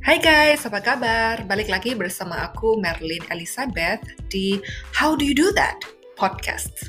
[0.00, 1.44] Hai guys, apa kabar?
[1.44, 4.00] Balik lagi bersama aku Merlin Elizabeth
[4.32, 4.56] di
[4.96, 5.76] How Do You Do That
[6.16, 6.88] podcast.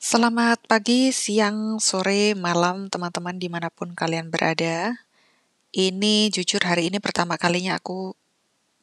[0.00, 4.96] Selamat pagi, siang, sore, malam teman-teman di mana pun kalian berada.
[5.76, 8.16] Ini jujur hari ini pertama kalinya aku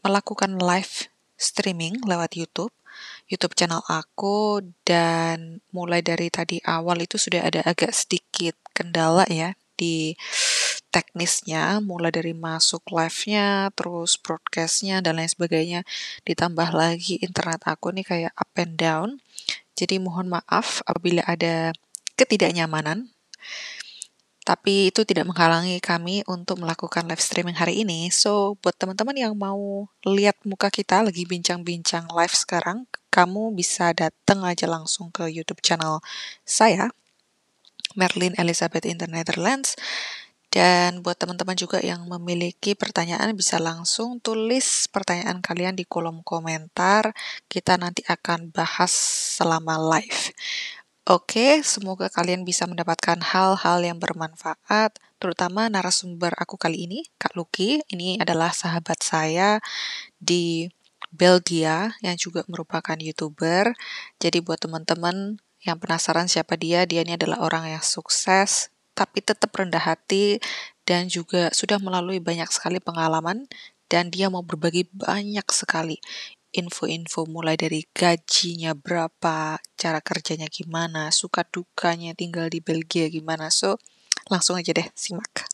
[0.06, 1.10] melakukan live
[1.42, 2.70] streaming lewat YouTube.
[3.26, 9.56] YouTube channel aku dan mulai dari tadi awal itu sudah ada agak sedikit kendala ya
[9.78, 10.18] di
[10.94, 15.82] teknisnya mulai dari masuk live-nya terus broadcast-nya dan lain sebagainya.
[16.22, 19.10] Ditambah lagi internet aku nih kayak up and down.
[19.74, 21.74] Jadi mohon maaf apabila ada
[22.14, 23.10] ketidaknyamanan.
[24.44, 28.12] Tapi itu tidak menghalangi kami untuk melakukan live streaming hari ini.
[28.12, 34.44] So, buat teman-teman yang mau lihat muka kita lagi bincang-bincang live sekarang, kamu bisa datang
[34.44, 36.04] aja langsung ke YouTube channel
[36.44, 36.92] saya,
[37.96, 39.78] Merlin Elizabeth in the Netherlands.
[40.54, 47.10] Dan buat teman-teman juga yang memiliki pertanyaan bisa langsung tulis pertanyaan kalian di kolom komentar.
[47.50, 48.94] Kita nanti akan bahas
[49.42, 50.30] selama live.
[51.04, 57.84] Oke, semoga kalian bisa mendapatkan hal-hal yang bermanfaat, terutama narasumber aku kali ini, Kak Luki.
[57.92, 59.60] Ini adalah sahabat saya
[60.16, 60.72] di
[61.12, 63.76] Belgia yang juga merupakan YouTuber.
[64.16, 69.50] Jadi buat teman-teman yang penasaran siapa dia, dia ini adalah orang yang sukses, tapi tetap
[69.56, 70.44] rendah hati
[70.84, 73.48] dan juga sudah melalui banyak sekali pengalaman
[73.88, 75.98] dan dia mau berbagi banyak sekali
[76.54, 83.50] info-info mulai dari gajinya berapa, cara kerjanya gimana, suka dukanya tinggal di Belgia gimana.
[83.50, 83.82] So,
[84.30, 85.53] langsung aja deh simak.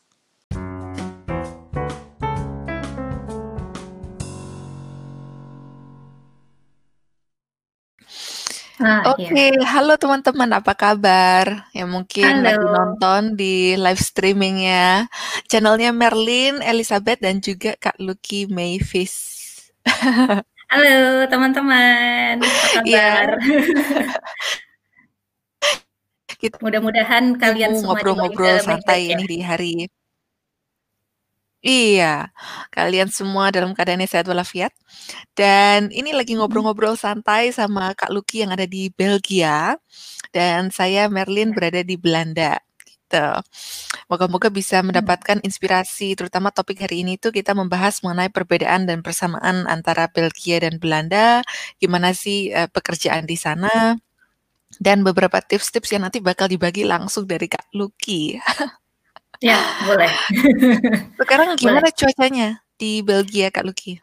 [8.80, 9.52] Ah, Oke, okay.
[9.52, 9.68] iya.
[9.76, 11.68] halo teman-teman, apa kabar?
[11.76, 12.48] Ya mungkin halo.
[12.48, 15.12] lagi nonton di live streamingnya
[15.52, 19.36] channelnya Merlin, Elizabeth, dan juga Kak Lucky Mayfis.
[20.72, 23.28] Halo teman-teman, apa iya.
[23.28, 23.30] kabar?
[26.64, 29.20] Mudah-mudahan kalian semua ngobrol-ngobrol santai ya.
[29.20, 29.92] ini di hari
[31.60, 32.32] Iya,
[32.72, 34.72] kalian semua dalam keadaan sehat walafiat.
[35.36, 36.40] Dan ini lagi hmm.
[36.40, 39.76] ngobrol-ngobrol santai sama Kak Luki yang ada di Belgia
[40.32, 42.56] dan saya Merlin berada di Belanda
[43.10, 43.28] gitu.
[44.08, 44.94] Moga-moga bisa hmm.
[44.94, 50.64] mendapatkan inspirasi, terutama topik hari ini tuh kita membahas mengenai perbedaan dan persamaan antara Belgia
[50.64, 51.44] dan Belanda,
[51.82, 54.00] gimana sih uh, pekerjaan di sana,
[54.80, 58.38] dan beberapa tips-tips yang nanti bakal dibagi langsung dari Kak Luki.
[59.40, 60.12] Ya, boleh.
[61.20, 61.96] Sekarang gimana boleh.
[61.96, 63.96] cuacanya di Belgia, Kak Luki?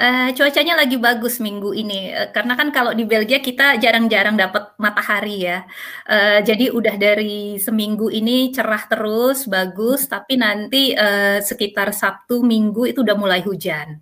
[0.00, 4.70] Uh, cuacanya lagi bagus minggu ini uh, karena kan kalau di Belgia kita jarang-jarang dapat
[4.78, 5.66] matahari ya.
[6.06, 10.06] Uh, jadi udah dari seminggu ini cerah terus, bagus.
[10.06, 13.98] Tapi nanti uh, sekitar Sabtu Minggu itu udah mulai hujan.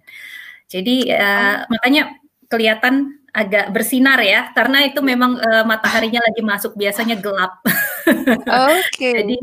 [0.68, 1.72] Jadi uh, oh.
[1.72, 2.12] makanya
[2.52, 7.64] kelihatan agak bersinar ya karena itu memang uh, mataharinya lagi masuk biasanya gelap.
[7.64, 8.92] Oke.
[8.92, 9.12] Okay.
[9.24, 9.36] Jadi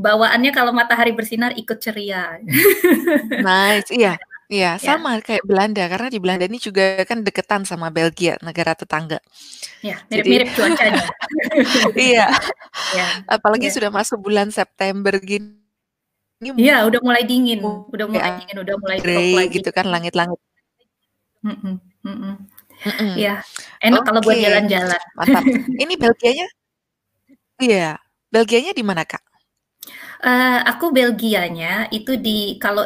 [0.00, 2.40] bawaannya kalau matahari bersinar ikut ceria.
[3.46, 4.16] Nice, iya.
[4.50, 4.82] Iya, ya.
[4.82, 9.22] sama kayak Belanda karena di Belanda ini juga kan deketan sama Belgia, negara tetangga.
[9.78, 11.06] Ya, mirip-mirip cuacanya.
[11.94, 12.26] iya.
[12.90, 13.06] Ya.
[13.30, 13.74] Apalagi ya.
[13.78, 15.54] sudah masuk bulan September gini.
[16.42, 19.62] Iya, udah mulai dingin, udah mulai dingin, udah mulai gray lagi.
[19.62, 20.40] gitu kan langit-langit.
[21.46, 22.34] Mm -mm, mm -mm.
[22.80, 23.12] Mm -mm.
[23.14, 23.34] Ya,
[23.84, 24.06] enak okay.
[24.10, 25.02] kalau buat jalan-jalan.
[25.14, 25.44] Mantap.
[25.86, 26.48] Ini Belgianya?
[27.62, 28.02] Iya,
[28.34, 29.29] Belgianya di mana kak?
[30.20, 32.84] Uh, aku Belgianya itu di kalau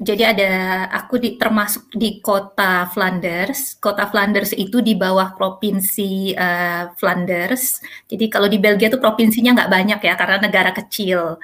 [0.00, 0.52] jadi ada
[0.88, 3.76] aku di termasuk di kota Flanders.
[3.76, 7.84] Kota Flanders itu di bawah provinsi uh, Flanders.
[8.08, 11.36] Jadi kalau di Belgia itu provinsinya nggak banyak ya karena negara kecil.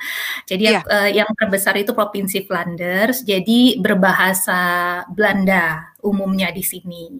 [0.49, 0.81] Jadi yeah.
[0.81, 0.97] Iya.
[0.97, 3.21] uh, yang terbesar itu provinsi Flanders.
[3.29, 4.61] Jadi berbahasa
[5.13, 7.13] Belanda umumnya di sini.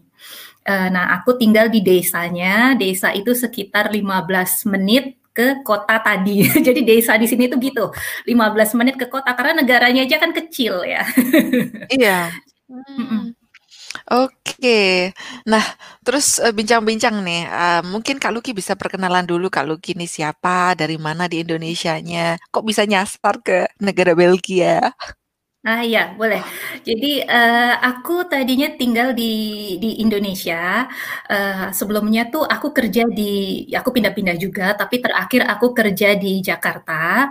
[0.65, 2.73] Uh, nah, aku tinggal di desanya.
[2.81, 6.45] Desa itu sekitar 15 menit ke kota tadi.
[6.67, 7.91] Jadi desa di sini tuh gitu,
[8.27, 11.03] 15 menit ke kota karena negaranya aja kan kecil ya.
[11.97, 12.31] iya.
[12.71, 13.35] Hmm.
[14.07, 15.11] Oke,
[15.47, 15.63] nah
[16.07, 20.79] terus uh, bincang-bincang nih, uh, mungkin Kak Luki bisa perkenalan dulu Kak Luki ini siapa,
[20.79, 24.95] dari mana di Indonesianya, kok bisa nyasar ke negara Belgia?
[25.61, 26.41] Ah iya, boleh.
[26.89, 29.25] Jadi uh, aku tadinya tinggal di
[29.77, 30.89] di Indonesia.
[31.29, 37.29] Uh, sebelumnya tuh aku kerja di, aku pindah-pindah juga, tapi terakhir aku kerja di Jakarta.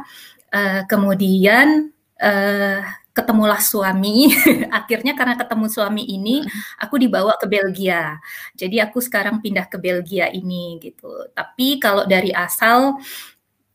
[0.54, 1.90] Uh, kemudian
[2.22, 2.80] uh,
[3.18, 4.30] ketemulah suami.
[4.78, 6.46] Akhirnya karena ketemu suami ini,
[6.78, 8.22] aku dibawa ke Belgia.
[8.54, 11.10] Jadi aku sekarang pindah ke Belgia ini gitu.
[11.34, 12.94] Tapi kalau dari asal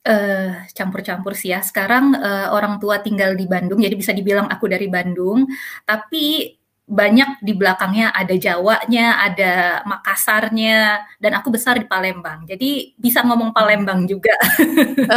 [0.05, 1.65] Uh, campur-campur sih ya.
[1.65, 5.49] Sekarang uh, orang tua tinggal di Bandung, jadi bisa dibilang aku dari Bandung.
[5.89, 6.53] Tapi
[6.85, 9.53] banyak di belakangnya ada Jawanya, ada
[9.89, 12.45] Makassarnya, dan aku besar di Palembang.
[12.45, 14.37] Jadi bisa ngomong Palembang juga.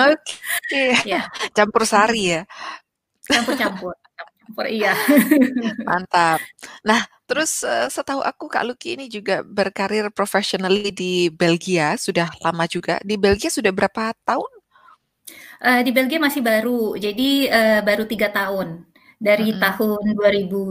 [0.07, 0.39] Oke,
[0.71, 0.91] okay.
[1.11, 1.27] ya.
[1.51, 2.41] campur sari ya.
[3.27, 3.91] Campur-campur,
[4.47, 4.95] campur iya.
[5.87, 6.39] Mantap.
[6.87, 12.63] Nah, terus uh, setahu aku Kak Luki ini juga berkarir professionally di Belgia, sudah lama
[12.71, 13.03] juga.
[13.03, 14.56] Di Belgia sudah berapa tahun?
[15.57, 18.88] Uh, di Belgia masih baru, jadi uh, baru tiga tahun
[19.18, 19.63] dari mm -hmm.
[19.65, 20.03] tahun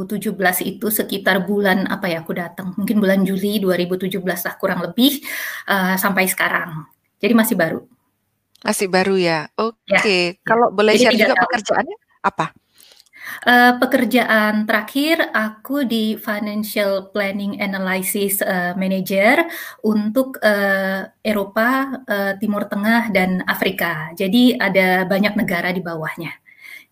[0.07, 5.19] 2017 itu sekitar bulan apa ya aku datang mungkin bulan Juli 2017 lah kurang lebih
[5.67, 6.87] uh, sampai sekarang
[7.19, 7.83] jadi masih baru
[8.63, 10.39] masih baru ya oke okay.
[10.39, 10.47] ya.
[10.47, 11.43] kalau boleh share juga tahun.
[11.43, 12.47] pekerjaannya apa
[13.47, 19.47] Uh, pekerjaan terakhir aku di Financial Planning Analysis uh, Manager
[19.83, 24.15] untuk uh, Eropa, uh, Timur Tengah dan Afrika.
[24.15, 26.33] Jadi ada banyak negara di bawahnya.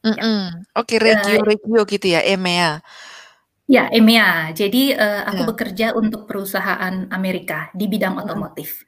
[0.05, 0.75] Mhm.
[0.77, 2.85] Oke, regio-regio gitu ya, EMEA?
[3.65, 4.53] Ya, EMEA.
[4.53, 5.49] Jadi, uh, aku Ya.
[5.49, 8.85] bekerja untuk perusahaan Amerika di bidang otomotif.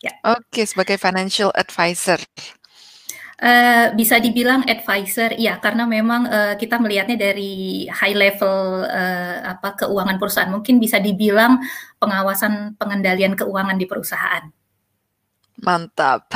[0.00, 0.14] Ya.
[0.24, 2.22] Oke, sebagai financial advisor.
[3.40, 9.80] Uh, bisa dibilang advisor, ya, karena memang, uh, kita melihatnya dari high level, uh, apa,
[9.80, 10.52] keuangan perusahaan.
[10.52, 11.56] Mungkin bisa dibilang
[11.96, 14.44] pengawasan pengendalian keuangan di perusahaan.
[15.64, 16.28] Mantap.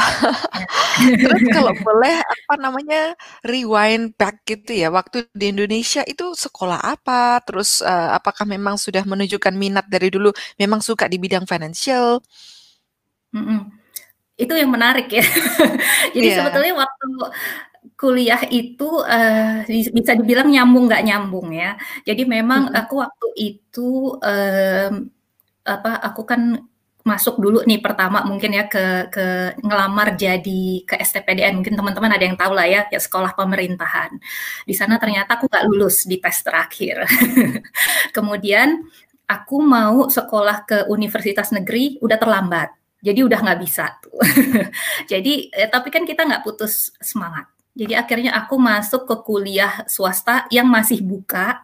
[1.21, 3.13] Terus kalau boleh, apa namanya,
[3.45, 7.37] rewind back gitu ya, waktu di Indonesia itu sekolah apa?
[7.45, 12.25] Terus, uh, apakah memang sudah menunjukkan minat dari dulu, memang suka di bidang financial?
[13.35, 13.84] -hmm.
[14.35, 15.25] Itu yang menarik ya.
[16.15, 16.37] Jadi yeah.
[16.43, 17.09] sebetulnya waktu
[17.95, 21.79] kuliah itu, uh, bisa dibilang nyambung nggak nyambung ya.
[22.03, 22.81] Jadi memang -hmm.
[22.81, 24.93] aku waktu itu, um,
[25.65, 26.61] apa, aku kan
[27.05, 29.27] masuk dulu nih pertama mungkin ya ke ke
[29.61, 34.17] ngelamar jadi ke STPDN mungkin teman-teman ada yang tahu lah ya ya sekolah pemerintahan
[34.65, 37.05] di sana ternyata aku nggak lulus di tes terakhir
[38.17, 38.89] kemudian
[39.29, 42.73] aku mau sekolah ke universitas negeri udah terlambat
[43.05, 44.17] jadi udah nggak bisa tuh
[45.13, 50.47] jadi eh, tapi kan kita nggak putus semangat jadi akhirnya aku masuk ke kuliah swasta
[50.55, 51.59] yang masih buka,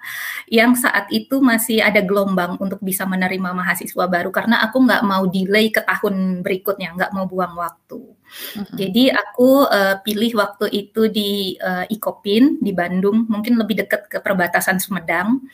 [0.50, 5.30] yang saat itu masih ada gelombang untuk bisa menerima mahasiswa baru karena aku nggak mau
[5.30, 8.02] delay ke tahun berikutnya, nggak mau buang waktu.
[8.02, 8.74] Mm-hmm.
[8.74, 14.18] Jadi aku uh, pilih waktu itu di uh, Ikopin di Bandung, mungkin lebih dekat ke
[14.18, 15.46] perbatasan Sumedang.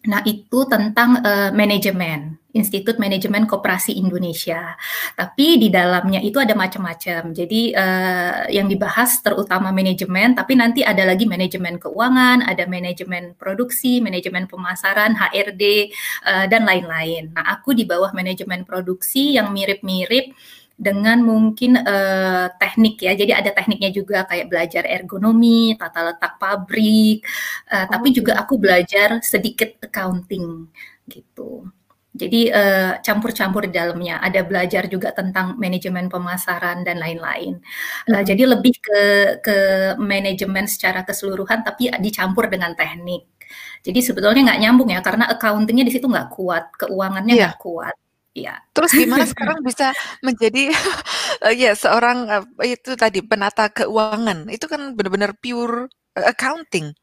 [0.00, 4.72] Nah, itu tentang uh, manajemen, Institut Manajemen Koperasi Indonesia.
[5.12, 7.36] Tapi di dalamnya itu ada macam-macam.
[7.36, 14.00] Jadi uh, yang dibahas terutama manajemen, tapi nanti ada lagi manajemen keuangan, ada manajemen produksi,
[14.00, 15.92] manajemen pemasaran, HRD,
[16.24, 17.36] uh, dan lain-lain.
[17.36, 20.32] Nah, aku di bawah manajemen produksi yang mirip-mirip
[20.80, 23.12] dengan mungkin uh, teknik ya.
[23.12, 27.20] Jadi ada tekniknya juga kayak belajar ergonomi, tata letak pabrik,
[27.68, 27.86] uh, oh.
[27.92, 30.72] tapi juga aku belajar sedikit accounting
[31.04, 31.68] gitu.
[32.10, 34.18] Jadi uh, campur-campur di dalamnya.
[34.18, 37.60] Ada belajar juga tentang manajemen pemasaran dan lain-lain.
[38.10, 39.02] Uh, Jadi lebih ke
[39.44, 39.56] ke
[40.00, 43.30] manajemen secara keseluruhan, tapi dicampur dengan teknik.
[43.86, 47.40] Jadi sebetulnya nggak nyambung ya, karena accountingnya di situ nggak kuat, keuangannya iya.
[47.46, 47.62] nggak yeah.
[47.62, 47.94] kuat.
[48.30, 48.62] Iya.
[48.70, 49.90] Terus gimana sekarang bisa
[50.22, 50.70] menjadi
[51.42, 54.46] uh, ya seorang uh, itu tadi penata keuangan?
[54.46, 56.94] Itu kan benar-benar pure uh, accounting.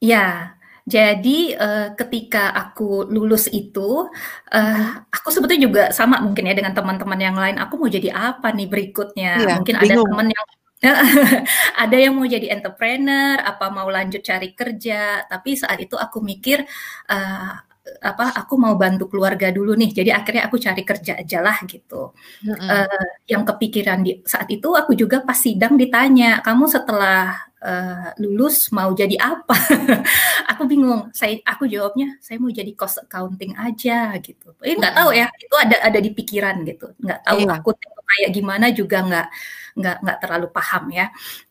[0.00, 0.56] Ya.
[0.82, 4.10] Jadi uh, ketika aku lulus itu,
[4.50, 7.54] uh, aku sebetulnya juga sama mungkin ya dengan teman-teman yang lain.
[7.62, 9.32] Aku mau jadi apa nih berikutnya?
[9.38, 10.02] Iya, mungkin bingung.
[10.02, 10.46] ada teman yang
[11.86, 15.22] ada yang mau jadi entrepreneur, apa mau lanjut cari kerja.
[15.30, 16.66] Tapi saat itu aku mikir,
[17.06, 21.58] uh, apa aku mau bantu keluarga dulu nih jadi akhirnya aku cari kerja aja lah
[21.66, 22.14] gitu.
[22.46, 22.68] Mm-hmm.
[22.70, 28.70] uh, yang kepikiran di saat itu aku juga pas sidang ditanya kamu setelah uh, lulus
[28.70, 29.56] mau jadi apa?
[30.54, 34.52] Aku bingung saya aku jawabnya saya mau jadi cost accounting aja gitu.
[34.62, 36.92] Eh nggak tahu ya itu ada ada di pikiran gitu.
[37.00, 37.56] Nggak tahu iya.
[37.56, 37.70] aku
[38.12, 39.26] kayak gimana juga nggak
[39.78, 41.06] nggak nggak terlalu paham ya.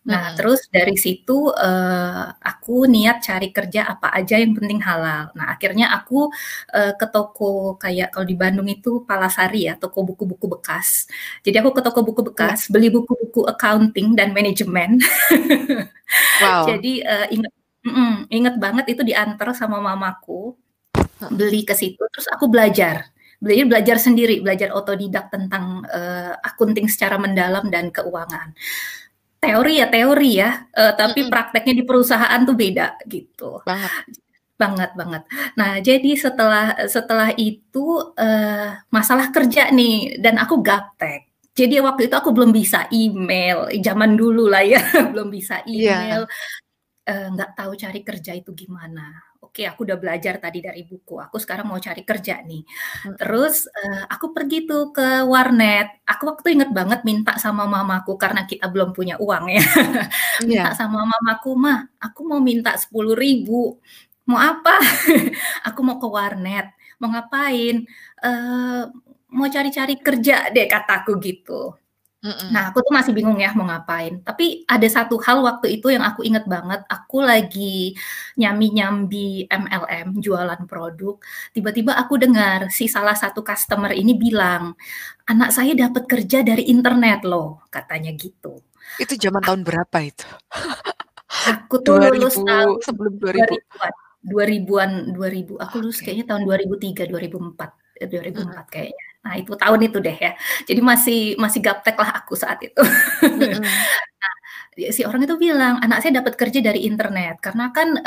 [0.08, 0.36] Nah hmm.
[0.38, 5.34] terus dari situ uh, aku niat cari kerja apa aja yang penting halal.
[5.34, 6.30] Nah akhirnya aku
[6.74, 11.10] uh, ke toko kayak kalau di Bandung itu Palasari ya toko buku-buku bekas.
[11.46, 15.01] Jadi aku ke toko buku bekas beli buku-buku accounting dan manajemen.
[16.44, 16.66] wow.
[16.70, 17.54] Jadi uh, ingat
[17.86, 20.54] mm, inget banget itu diantar sama mamaku
[21.30, 27.18] beli ke situ terus aku belajar belajar belajar sendiri, belajar otodidak tentang uh, akunting secara
[27.18, 28.54] mendalam dan keuangan.
[29.42, 31.34] Teori ya teori ya, uh, tapi mm -hmm.
[31.34, 33.66] prakteknya di perusahaan tuh beda gitu.
[33.66, 34.22] Banget
[34.62, 35.24] banget banget.
[35.58, 41.34] Nah, jadi setelah setelah itu uh, masalah kerja nih dan aku gaptek.
[41.52, 44.80] jadi waktu itu aku belum bisa email, zaman dulu lah ya,
[45.12, 46.24] belum bisa email,
[47.04, 47.28] yeah.
[47.28, 49.31] nggak uh, tahu cari kerja itu gimana.
[49.42, 51.18] Oke, aku udah belajar tadi dari buku.
[51.18, 52.62] Aku sekarang mau cari kerja nih.
[52.62, 53.18] Hmm.
[53.18, 56.06] Terus uh, aku pergi tuh ke warnet.
[56.06, 59.66] Aku waktu inget banget minta sama mamaku karena kita belum punya uang ya.
[60.46, 60.78] minta yeah.
[60.78, 63.82] sama mamaku, mah, aku mau minta sepuluh ribu.
[64.30, 64.78] Mau apa?
[65.68, 66.70] aku mau ke warnet.
[67.02, 67.82] Mau ngapain?
[68.22, 68.94] Uh,
[69.34, 71.74] mau cari-cari kerja deh kataku gitu.
[72.22, 72.54] Mm-mm.
[72.54, 74.22] Nah, aku tuh masih bingung ya mau ngapain.
[74.22, 76.86] Tapi ada satu hal waktu itu yang aku inget banget.
[76.86, 77.98] Aku lagi
[78.38, 81.18] nyambi-nyambi MLM, jualan produk.
[81.50, 84.78] Tiba-tiba aku dengar si salah satu customer ini bilang,
[85.25, 88.62] anak saya dapat kerja dari internet loh, katanya gitu.
[89.01, 90.30] Itu zaman tahun berapa itu?
[91.58, 93.66] Aku tuh 2000, lulus tahun sebelum 2000.
[94.22, 95.58] 2000-an, 2000.
[95.58, 98.62] Aku lulus kayaknya tahun 2003, 2004, 2004 hmm.
[98.70, 99.11] kayaknya.
[99.22, 100.34] Nah, itu tahun itu deh ya.
[100.66, 102.82] Jadi masih masih gaptek lah aku saat itu.
[103.22, 103.62] Mm-hmm.
[104.22, 104.34] nah,
[104.90, 108.01] si orang itu bilang, anak saya dapat kerja dari internet karena kan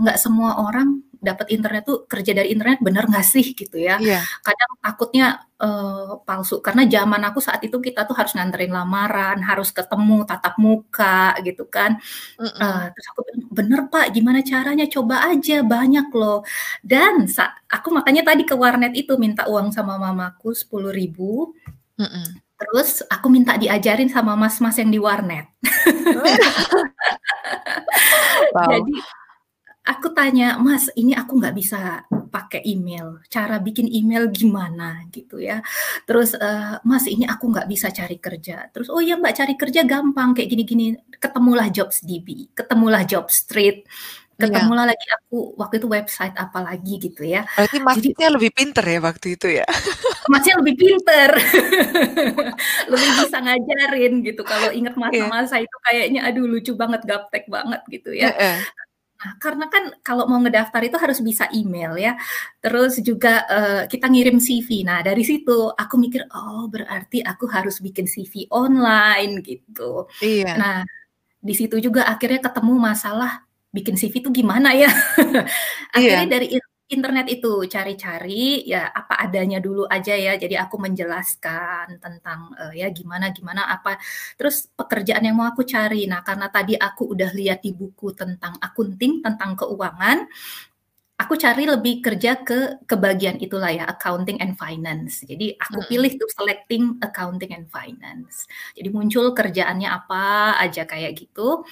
[0.00, 3.96] nggak uh, semua orang dapat internet tuh kerja dari internet bener nggak sih gitu ya?
[3.98, 4.22] Yeah.
[4.44, 5.26] Kadang takutnya
[5.58, 10.60] uh, palsu karena zaman aku saat itu kita tuh harus nganterin lamaran, harus ketemu tatap
[10.60, 11.96] muka gitu kan.
[12.36, 12.60] Mm -mm.
[12.60, 14.84] Uh, terus aku bener pak, gimana caranya?
[14.84, 16.44] Coba aja banyak loh.
[16.84, 17.24] Dan
[17.72, 21.56] aku makanya tadi ke warnet itu minta uang sama mamaku sepuluh ribu.
[21.96, 22.44] Mm -mm.
[22.54, 25.46] Terus aku minta diajarin sama mas-mas yang di warnet.
[28.54, 28.70] wow.
[28.70, 28.94] Jadi
[29.84, 33.20] aku tanya, Mas, ini aku nggak bisa pakai email.
[33.28, 35.60] Cara bikin email gimana gitu ya.
[36.08, 38.72] Terus, uh, Mas, ini aku nggak bisa cari kerja.
[38.72, 40.96] Terus, oh ya Mbak cari kerja gampang kayak gini-gini.
[41.20, 44.40] Ketemulah Jobs DB, ketemulah Job Street, iya.
[44.40, 47.44] ketemulah lagi aku waktu itu website apa lagi gitu ya.
[47.54, 49.66] Berarti masnya lebih pinter ya waktu itu ya?
[50.32, 51.36] Masnya lebih pinter,
[52.92, 54.40] lebih bisa ngajarin gitu.
[54.40, 55.28] Kalau inget iya.
[55.28, 58.32] masa-masa itu kayaknya aduh lucu banget, gaptek banget gitu ya.
[58.32, 58.64] Nah,
[59.40, 62.12] karena kan kalau mau ngedaftar itu harus bisa email ya.
[62.60, 64.84] Terus juga uh, kita ngirim CV.
[64.84, 70.08] Nah, dari situ aku mikir, oh berarti aku harus bikin CV online gitu.
[70.20, 70.52] Iya.
[70.56, 70.78] Nah,
[71.44, 74.88] di situ juga akhirnya ketemu masalah bikin CV itu gimana ya.
[75.96, 76.32] akhirnya iya.
[76.32, 76.48] dari
[76.84, 80.36] internet itu cari-cari ya apa adanya dulu aja ya.
[80.36, 83.96] Jadi aku menjelaskan tentang uh, ya gimana gimana apa
[84.36, 86.04] terus pekerjaan yang mau aku cari.
[86.04, 90.28] Nah, karena tadi aku udah lihat di buku tentang akunting, tentang keuangan,
[91.14, 95.22] aku cari lebih kerja ke ke bagian itulah ya accounting and finance.
[95.24, 98.44] Jadi aku pilih tuh selecting accounting and finance.
[98.76, 101.62] Jadi muncul kerjaannya apa aja kayak gitu.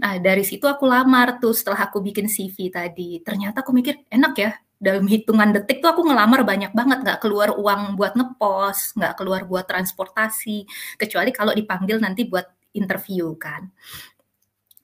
[0.00, 3.20] Nah, dari situ aku lamar tuh setelah aku bikin CV tadi.
[3.20, 7.52] Ternyata aku mikir, enak ya, dalam hitungan detik tuh aku ngelamar banyak banget, nggak keluar
[7.52, 10.64] uang buat ngepost, nggak keluar buat transportasi,
[10.96, 13.68] kecuali kalau dipanggil nanti buat interview kan.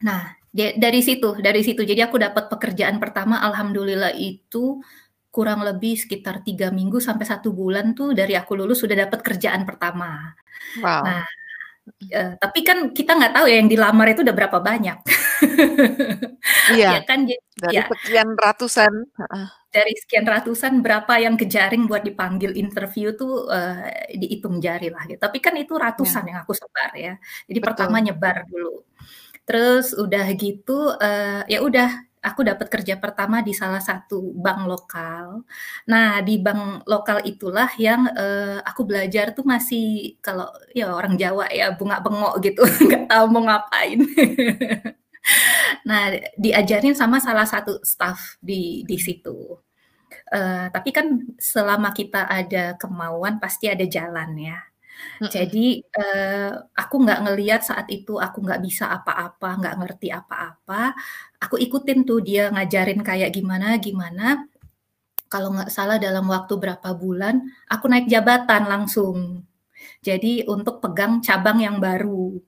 [0.05, 1.81] Nah, dari situ, dari situ.
[1.81, 4.85] Jadi aku dapat pekerjaan pertama, alhamdulillah itu
[5.33, 9.65] kurang lebih sekitar tiga minggu sampai satu bulan tuh dari aku lulus sudah dapat kerjaan
[9.69, 10.33] pertama.
[10.81, 11.05] Wow.
[11.05, 11.25] Nah,
[11.87, 14.99] Uh, tapi kan kita nggak tahu ya yang dilamar itu udah berapa banyak.
[16.75, 16.99] iya.
[16.99, 17.87] ya kan dari ya.
[17.87, 18.93] sekian ratusan.
[19.71, 23.87] Dari sekian ratusan berapa yang kejaring buat dipanggil interview tuh uh,
[24.19, 25.07] dihitung jari lah.
[25.07, 25.23] Gitu.
[25.23, 26.29] Tapi kan itu ratusan ya.
[26.35, 27.15] yang aku sebar ya.
[27.47, 27.69] Jadi Betul.
[27.71, 28.83] pertama nyebar dulu.
[29.47, 35.47] Terus udah gitu uh, ya udah aku dapat kerja pertama di salah satu bank lokal.
[35.87, 41.47] Nah, di bank lokal itulah yang uh, aku belajar tuh masih kalau ya orang Jawa
[41.55, 44.03] ya bunga bengok gitu, nggak tahu mau ngapain.
[45.89, 49.55] nah, diajarin sama salah satu staff di di situ.
[50.27, 51.07] Uh, tapi kan
[51.39, 54.59] selama kita ada kemauan pasti ada jalan ya.
[55.35, 60.95] Jadi, uh, aku nggak ngelihat saat itu aku nggak bisa apa-apa, nggak ngerti apa-apa,
[61.43, 64.47] aku ikutin tuh dia ngajarin kayak gimana gimana,
[65.33, 69.43] kalau nggak salah dalam waktu berapa bulan, aku naik jabatan langsung.
[70.01, 72.39] Jadi untuk pegang cabang yang baru.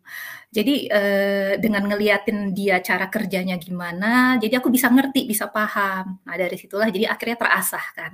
[0.48, 6.24] Jadi eh, dengan ngeliatin dia cara kerjanya gimana, jadi aku bisa ngerti, bisa paham.
[6.24, 8.12] Nah dari situlah jadi akhirnya terasah kan.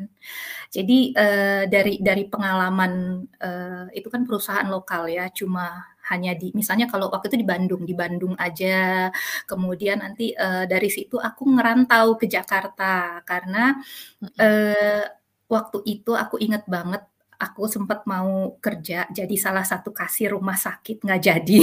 [0.74, 2.92] Jadi eh, dari dari pengalaman
[3.38, 7.82] eh, itu kan perusahaan lokal ya, cuma hanya di misalnya kalau waktu itu di Bandung,
[7.86, 9.08] di Bandung aja.
[9.48, 13.72] Kemudian nanti uh, dari situ aku ngerantau ke Jakarta karena
[14.20, 15.04] uh,
[15.48, 17.02] waktu itu aku inget banget
[17.40, 21.58] aku sempat mau kerja jadi salah satu kasir rumah sakit nggak jadi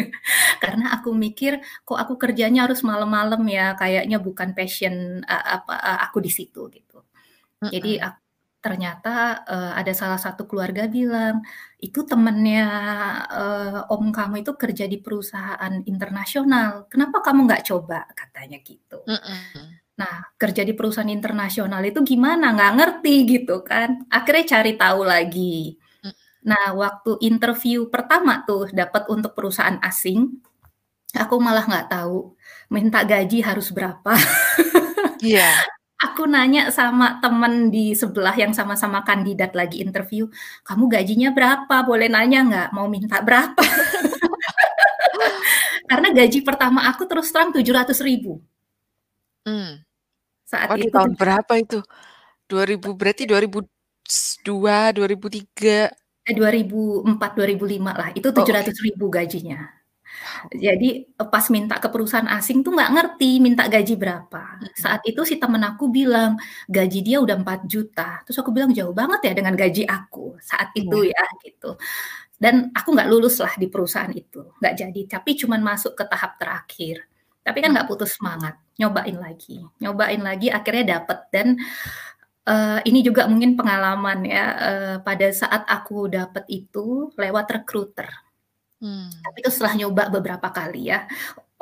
[0.62, 5.98] karena aku mikir kok aku kerjanya harus malam-malam ya kayaknya bukan passion uh, apa uh,
[6.08, 7.02] aku di situ gitu.
[7.60, 8.20] Jadi aku
[8.60, 11.40] ternyata, eee, ada salah satu keluarga bilang,
[11.80, 12.64] "Itu temennya,
[13.32, 19.00] eee, om kamu itu kerja di perusahaan internasional, kenapa kamu nggak coba?" Katanya gitu.
[19.08, 19.79] Mhm.
[20.00, 22.56] Nah, kerja di perusahaan internasional itu gimana?
[22.56, 24.08] Nggak ngerti gitu kan.
[24.08, 25.76] Akhirnya cari tahu lagi.
[26.46, 30.40] Nah, waktu interview pertama tuh dapat untuk perusahaan asing,
[31.16, 32.32] aku malah nggak tahu
[32.72, 34.14] minta gaji harus berapa.
[35.20, 35.52] Iya.
[36.00, 40.32] Aku nanya sama temen di sebelah yang sama-sama kandidat lagi interview,
[40.64, 41.84] "Kamu gajinya berapa?
[41.84, 42.68] Boleh nanya nggak?
[42.72, 43.60] Mau minta berapa?"
[45.90, 48.40] Karena gaji pertama aku terus terang Rp700.000.
[49.46, 49.82] Mmm.
[50.50, 51.80] Saat Oh, di itu tahun tuh berapa itu?
[52.50, 55.92] 2000 berarti 2002, 2003?
[56.28, 58.60] Eh, 2004, 2005 lah, itu Oh, tujuh oke.
[58.60, 59.56] ratus ribu gajinya.
[60.52, 64.60] Jadi, eee, pas minta ke perusahaan asing tuh nggak ngerti minta gaji berapa.
[64.78, 66.38] Saat itu si temen aku bilang,
[66.70, 70.96] gaji dia udah Rp4.000.000, terus aku bilang, "Jauh banget ya dengan gaji aku," saat itu
[70.96, 71.10] Iya.
[71.10, 71.76] ya, gitu.
[72.38, 76.38] Dan aku nggak lulus lah di perusahaan itu, nggak jadi, tapi cuman masuk ke tahap
[76.40, 77.09] terakhir.
[77.46, 81.48] Tapi kan nggak putus semangat, nyobain lagi nyobain lagi akhirnya dapet dan,
[82.48, 88.08] eee, ini juga mungkin pengalaman ya, eee, pada saat aku dapet itu lewat recruiter.
[88.82, 89.10] Mmm.
[89.24, 91.06] Tapi itu setelah nyoba beberapa kali ya,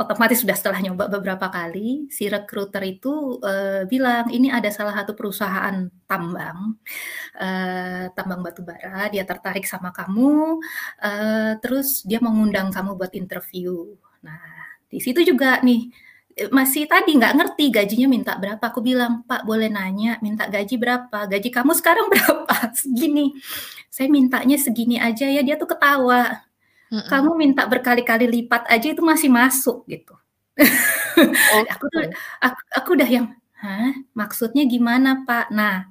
[0.01, 5.15] otomatis sudah setelah nyoba beberapa kali, si recruiter itu, eee, bilang, "Ini ada salah satu
[5.19, 5.77] perusahaan
[6.11, 6.77] tambang,
[7.41, 10.61] eee, tambang batu bara, dia tertarik sama kamu,
[11.05, 13.95] eee, terus dia mengundang kamu buat interview."
[14.27, 14.58] Nah,
[14.93, 15.91] di situ juga nih,
[16.39, 20.77] eee, masih tadi nggak ngerti gajinya minta berapa, aku bilang, "Pak boleh nanya minta gaji
[20.81, 21.29] berapa?
[21.31, 23.35] Gaji kamu sekarang berapa?" "Segini."
[23.93, 26.43] "Saya mintanya segini aja ya." Dia tuh ketawa.
[27.11, 30.15] "Kamu minta berkali-kali lipat aja itu masih masuk," gitu.
[31.75, 32.15] Aku tuh Oke.
[32.45, 33.27] ak aku udah yang,
[33.61, 33.93] "Hah?
[34.17, 35.89] Maksudnya gimana, Pak?" Nah,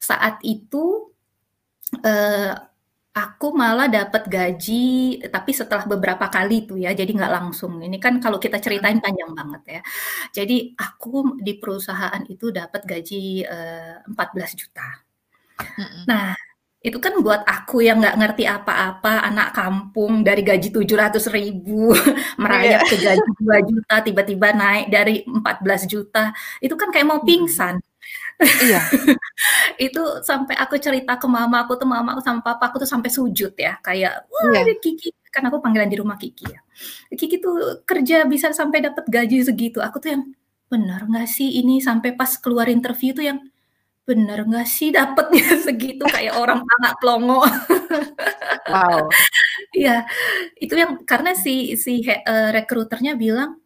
[0.00, 1.10] saat itu,
[2.04, 2.54] eee,
[3.14, 4.84] aku malah dapet gaji,
[5.30, 7.78] tapi setelah beberapa kali tuh ya, jadi nggak langsung.
[7.82, 9.80] Ini kan kalau kita ceritain panjang banget ya.
[10.36, 14.84] Jadi aku di perusahaan itu dapet gaji, eee, Rp14.000.000.
[15.78, 16.04] Mhm.
[16.10, 16.34] Nah,
[16.84, 21.92] itu kan buat aku yang nggak ngerti apa-apa, anak kampung dari gaji Rp700.000
[22.36, 22.38] Iya.
[22.42, 26.32] merayap ke gaji Rp2.000.000 tiba-tiba naik dari Rp14.000.000
[26.64, 27.80] itu kan kayak mau pingsan.
[28.44, 28.80] Iya.
[29.86, 33.10] Itu sampai aku cerita ke mama aku tuh, mama aku sama papa aku tuh sampai
[33.12, 34.60] sujud ya, kayak, "Wah, Iya.
[34.68, 36.60] ini Kiki" kan aku panggilan di rumah Kiki ya,
[37.14, 40.24] "Kiki tuh kerja bisa sampai dapet gaji segitu." Aku tuh yang,
[40.72, 43.38] "Bener nggak sih ini?" Sampai pas keluar interview tuh yang,
[44.08, 47.40] "Bener nggak sih dapetnya segitu?" Kayak orang manga plongo.
[48.70, 49.08] Wow.
[49.76, 50.06] Iya,
[50.60, 53.58] itu yang karena si si he eee, recruiter-nya bilang,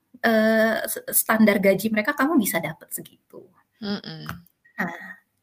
[0.87, 3.45] "S standar gaji mereka kamu bisa dapet segitu."
[3.83, 4.48] Mhm.
[4.79, 4.91] Nah,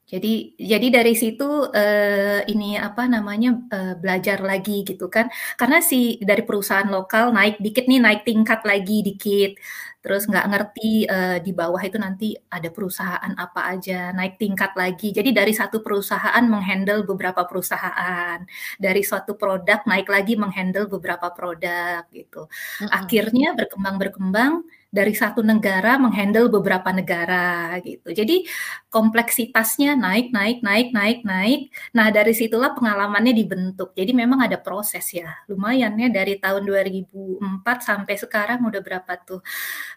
[0.08, 5.28] jadi jadi dari situ, eee, ini apa namanya, eee, belajar lagi gitu kan.
[5.60, 9.58] Karena si dari perusahaan lokal naik dikit nih, naik tingkat lagi dikit,
[10.06, 15.12] terus nggak ngerti, eee, di bawah itu nanti ada perusahaan apa aja, naik tingkat lagi.
[15.16, 18.40] Jadi dari satu perusahaan meng-handle beberapa perusahaan,
[18.82, 22.48] dari suatu produk naik lagi meng-handle beberapa produk gitu.
[22.86, 22.90] Mhm.
[22.94, 24.54] Akhirnya berkembang-berkembang
[24.96, 28.08] dari satu negara meng-handle beberapa negara gitu.
[28.16, 28.48] Jadi
[28.88, 31.60] kompleksitasnya naik naik naik naik naik.
[31.98, 33.92] Nah, dari situlah pengalamannya dibentuk.
[34.00, 39.40] Jadi memang ada proses ya, lumayan ya dari tahun 2004 sampai sekarang udah berapa tuh,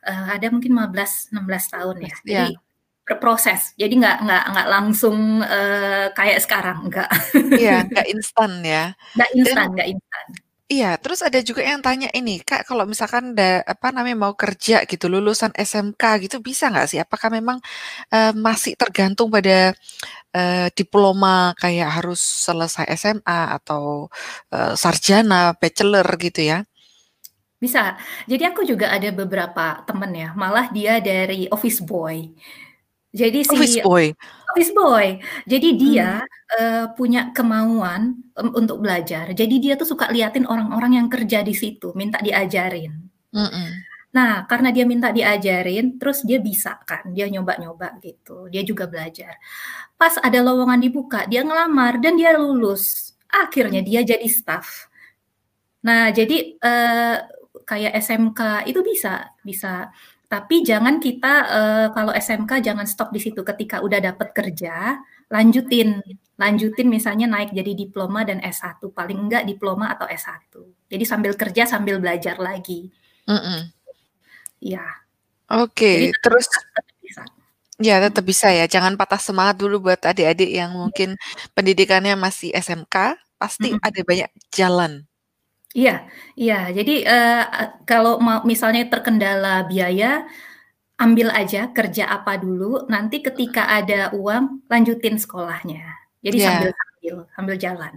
[0.06, 2.14] eee, ada mungkin 15, 16 tahun ya.
[2.26, 2.58] Jadi Iya.
[3.08, 7.08] berproses, jadi nggak nggak nggak langsung, eee, kayak sekarang, nggak.
[7.56, 8.78] Iya, nggak instan ya.
[9.16, 10.26] Nggak instan nggak instan.
[10.72, 14.85] Iya, terus ada juga yang tanya ini, Kak, kalau misalkan da apa namanya, mau kerja
[14.88, 17.00] gitu, lulusan SMK gitu bisa nggak sih?
[17.04, 17.59] Apakah memang,
[18.14, 19.72] eee, masih tergantung pada,
[20.37, 24.09] eee, diploma kayak harus selesai SMA atau,
[24.54, 26.59] eee, sarjana, bachelor gitu ya?
[27.59, 27.98] Bisa.
[28.31, 32.31] Jadi aku juga ada beberapa temen ya, malah dia dari office boy.
[33.12, 34.05] Jadi si Office boy?
[34.53, 35.07] office boy.
[35.49, 36.21] Jadi dia,
[36.61, 39.33] eee, punya kemauan, mmm, untuk belajar.
[39.33, 42.92] Jadi dia tuh suka liatin orang-orang yang kerja di situ, minta diajarin.
[43.33, 43.68] Mhm.
[44.16, 49.37] Nah, karena dia minta diajarin, terus dia bisa kan, dia nyoba-nyoba gitu, dia juga belajar.
[50.01, 53.12] Pas ada lowongan dibuka, dia ngelamar dan dia lulus.
[53.29, 54.88] Akhirnya dia jadi staf.
[55.85, 57.16] Nah, jadi, eee,
[57.68, 58.40] kayak SMK
[58.71, 59.92] itu bisa bisa.
[60.30, 65.00] Tapi jangan kita, eee, kalau SMK jangan stop di situ, ketika udah dapet kerja,
[65.32, 66.04] lanjutin
[66.38, 70.62] lanjutin misalnya naik jadi diploma dan S1, paling enggak diploma atau S1.
[70.86, 72.92] Jadi sambil kerja, sambil belajar lagi.
[73.26, 73.72] Mhm.
[74.64, 74.84] Iya.
[74.86, 77.32] Jadi Oke, tetep bisa terus.
[77.80, 81.16] Ya, tetap bisa ya, jangan patah semangat dulu buat adik-adik yang mungkin
[81.56, 83.80] pendidikannya masih SMK, pasti Mhm.
[83.84, 84.92] ada banyak jalan.
[85.76, 85.90] Iya
[86.40, 86.54] iya.
[86.76, 90.07] Jadi, eee, e kalau mau misalnya terkendala biaya,
[91.02, 95.78] ambil aja kerja apa dulu, nanti ketika ada uang, lanjutin sekolahnya.
[96.26, 96.46] Jadi Iya.
[96.46, 97.94] sambil-sambil, sambil jalan.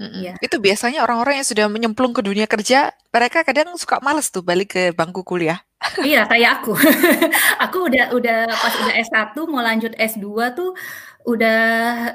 [0.00, 0.34] Mhm, Iya.
[0.40, 4.72] itu biasanya orang-orang yang sudah menyemplung ke dunia kerja, mereka kadang suka males tuh balik
[4.76, 5.60] ke bangku kuliah.
[6.10, 6.72] Iya, kayak aku.
[7.64, 10.76] Aku udah udah pas udah S1 mau lanjut S2 tuh,
[11.28, 11.58] udah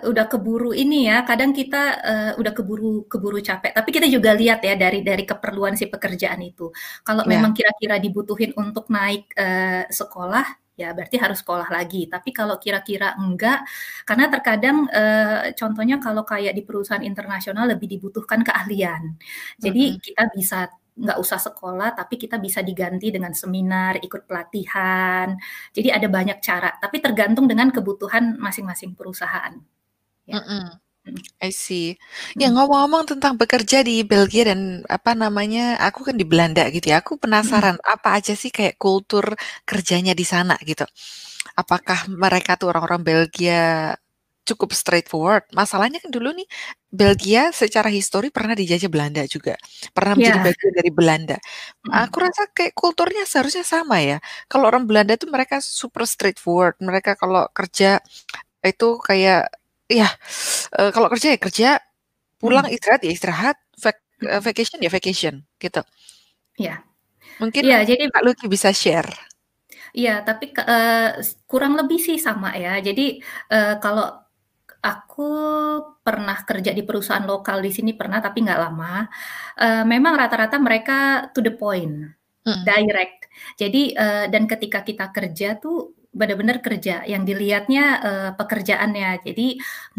[0.10, 4.62] udah keburu ini ya, kadang kita, eee, udah keburu keburu capek, tapi kita juga lihat
[4.66, 6.70] ya dari dari keperluan si pekerjaan itu.
[7.06, 7.30] Kalau Iya.
[7.38, 10.46] memang kira-kira dibutuhin untuk naik, eee, sekolah,
[10.80, 12.08] ya berarti harus sekolah lagi.
[12.12, 13.64] Tapi kalau kira-kira enggak,
[14.08, 19.16] karena terkadang, eee, contohnya kalau kayak di perusahaan internasional lebih dibutuhkan keahlian.
[19.64, 20.00] Jadi Mhm.
[20.04, 25.36] kita bisa nggak usah sekolah, tapi kita bisa diganti dengan seminar, ikut pelatihan.
[25.76, 29.56] Jadi ada banyak cara, tapi tergantung dengan kebutuhan masing-masing perusahaan.
[30.28, 30.38] Ya.
[30.38, 31.22] Mhm, Mhm.
[31.46, 31.94] I see.
[32.42, 32.56] Ya Mhm.
[32.58, 37.22] ngomong-ngomong tentang bekerja di Belgia dan apa namanya, aku kan di Belanda gitu ya, aku
[37.22, 37.22] Mhm.
[37.22, 39.38] penasaran apa aja sih kayak kultur
[39.70, 40.82] kerjanya di sana gitu.
[41.60, 43.94] Apakah mereka tuh orang-orang Belgia
[44.50, 45.46] cukup straightforward?
[45.54, 46.48] Masalahnya kan dulu nih,
[46.90, 49.54] Belgia secara histori pernah dijajah Belanda juga,
[49.94, 50.46] pernah menjadi Iya.
[50.46, 51.38] bagian dari Belanda.
[51.94, 54.18] Aku rasa kayak kulturnya seharusnya sama ya.
[54.50, 58.02] Kalau orang Belanda tuh mereka super straightforward, mereka kalau kerja
[58.66, 59.50] itu kayak
[59.92, 60.10] ya,
[60.80, 61.70] eee, kalau kerja ya kerja,
[62.42, 62.74] pulang Mhm.
[62.74, 64.46] istirahat ya istirahat, vak eee, Mhm.
[64.46, 65.82] vacation ya vacation, gitu.
[66.60, 66.74] Iya.
[67.42, 69.12] Mungkin Iya, jadi Kak Lucy bisa share.
[69.98, 72.80] Iya, tapi ke eee, s kurang lebih sih sama ya.
[72.88, 73.20] Jadi,
[73.54, 74.06] eee, kalau
[74.86, 75.24] aku
[76.06, 79.08] pernah kerja di perusahaan lokal di sini pernah, tapi nggak lama.
[79.62, 81.96] Eee, memang rata-rata mereka to the point,
[82.46, 82.66] Mhm.
[82.66, 83.30] direct.
[83.62, 89.10] Jadi, eee, dan ketika kita kerja tuh bener-bener kerja, yang dilihatnya, eee, pekerjaannya.
[89.28, 89.48] Jadi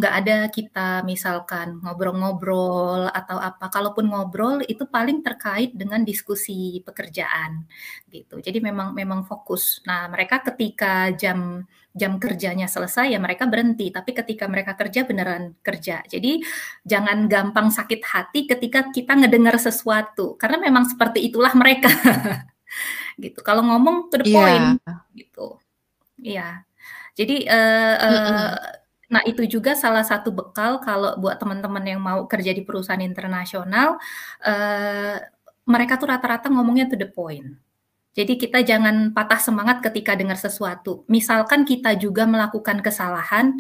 [0.01, 7.69] nggak ada kita misalkan ngobrol-ngobrol atau apa, kalaupun ngobrol itu paling terkait dengan diskusi pekerjaan,
[8.09, 8.41] gitu.
[8.41, 9.85] Jadi memang memang fokus.
[9.85, 15.57] Nah, mereka ketika jam jam kerjanya selesai, ya mereka berhenti, tapi ketika mereka kerja, beneran
[15.65, 16.05] kerja.
[16.05, 16.41] Jadi
[16.85, 21.89] jangan gampang sakit hati ketika kita ngedengar sesuatu, karena memang seperti itulah mereka.
[23.17, 24.37] Gitu, kalau ngomong to the Iya.
[24.37, 24.69] point,
[25.17, 25.57] gitu.
[26.21, 26.65] Iya.
[27.19, 28.49] Jadi, eee, Mhm.
[29.13, 33.99] nah itu juga salah satu bekal kalau buat teman-teman yang mau kerja di perusahaan internasional,
[34.45, 35.19] eee,
[35.69, 37.59] mereka tuh rata-rata ngomongnya to the point.
[38.17, 41.05] Jadi kita jangan patah semangat ketika dengar sesuatu.
[41.09, 43.57] Misalkan kita juga melakukan kesalahan,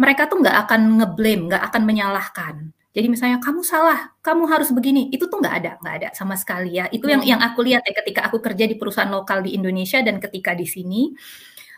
[0.00, 2.54] mereka tuh nggak akan nge-blame, nggak akan menyalahkan.
[2.96, 6.76] Jadi misalnya, "Kamu salah, kamu harus begini." Itu tuh nggak ada nggak ada sama sekali
[6.80, 6.86] ya.
[6.92, 10.18] Itu yang yang aku lihat ya ketika aku kerja di perusahaan lokal di Indonesia dan
[10.22, 11.12] ketika di sini.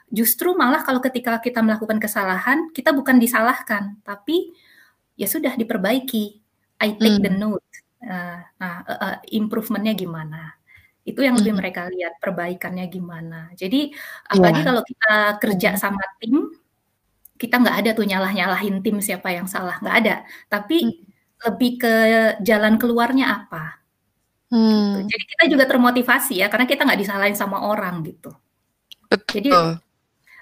[0.09, 4.57] Justru malah kalau ketika kita melakukan kesalahan, kita bukan disalahkan, tapi
[5.21, 6.41] ya sudah diperbaiki.
[6.81, 7.41] I take the Mmm.
[7.43, 7.67] note,
[8.05, 10.57] eee, nah heeh, improvement-nya gimana.
[11.05, 11.61] Itu yang lebih Mhm.
[11.61, 13.51] mereka lihat, perbaikannya gimana.
[13.59, 13.93] Jadi
[14.31, 14.67] apalagi Iya.
[14.69, 15.81] kalau kita kerja Mhm.
[15.81, 16.37] sama tim,
[17.41, 20.15] kita nggak ada tuh nyalah-nyalahin tim siapa yang salah, nggak ada.
[20.53, 21.05] Tapi Mhm.
[21.49, 21.95] lebih ke
[22.45, 23.81] jalan keluarnya apa.
[24.67, 24.99] Gitu.
[24.99, 25.09] Mmm.
[25.13, 28.33] Jadi kita juga termotivasi ya, karena kita nggak disalahin sama orang, gitu.
[29.33, 29.51] Jadi,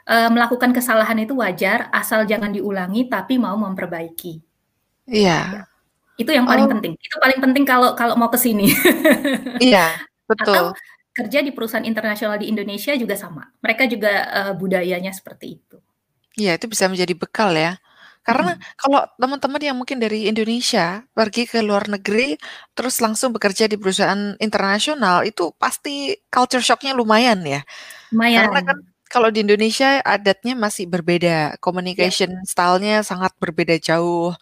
[0.06, 4.38] Eee, melakukan kesalahan itu wajar, asal jangan diulangi, tapi mau memperbaiki.
[5.10, 5.38] Ya.
[5.50, 5.60] Iya.
[6.18, 6.72] Itu yang paling Oh.
[6.78, 6.92] penting.
[6.98, 8.66] Itu paling penting kalau kalau mau ke sini.
[9.62, 9.98] Iya,
[10.40, 10.66] Atau betul.
[11.16, 13.48] kerja di perusahaan internasional di Indonesia juga sama.
[13.64, 15.78] Mereka juga, eee, budayanya seperti itu.
[16.34, 17.78] Iya, itu bisa menjadi bekal ya.
[18.26, 18.62] Karena Mhm.
[18.82, 22.34] kalau teman-teman yang mungkin dari Indonesia pergi ke luar negeri,
[22.74, 27.62] terus langsung bekerja di perusahaan internasional, itu pasti culture shock-nya lumayan ya.
[28.34, 28.95] Karena kan Lumayan.
[29.10, 34.34] Kalau di Indonesia adatnya masih berbeda, communication style-nya sangat berbeda jauh.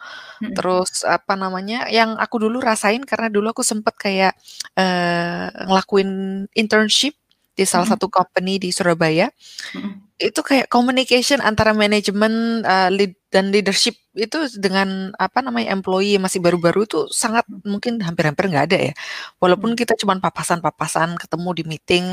[0.42, 0.54] Mhm.
[0.58, 4.34] Terus apa namanya, yang aku dulu rasain karena dulu aku sempet kayak,
[4.78, 6.10] eee, ngelakuin
[6.56, 7.14] internship
[7.58, 7.94] di salah Mhm.
[7.98, 9.30] satu company di Surabaya.
[9.76, 9.92] Mhm.
[10.20, 16.40] Itu kayak communication antara manajemen, eee, lead dan leadership itu dengan apa namanya, employee masih
[16.44, 17.62] baru-baru itu sangat Mhm.
[17.68, 18.94] mungkin hampir-hampir nggak ada ya.
[19.42, 22.06] Walaupun kita cuman papasan-papasan, ketemu di meeting,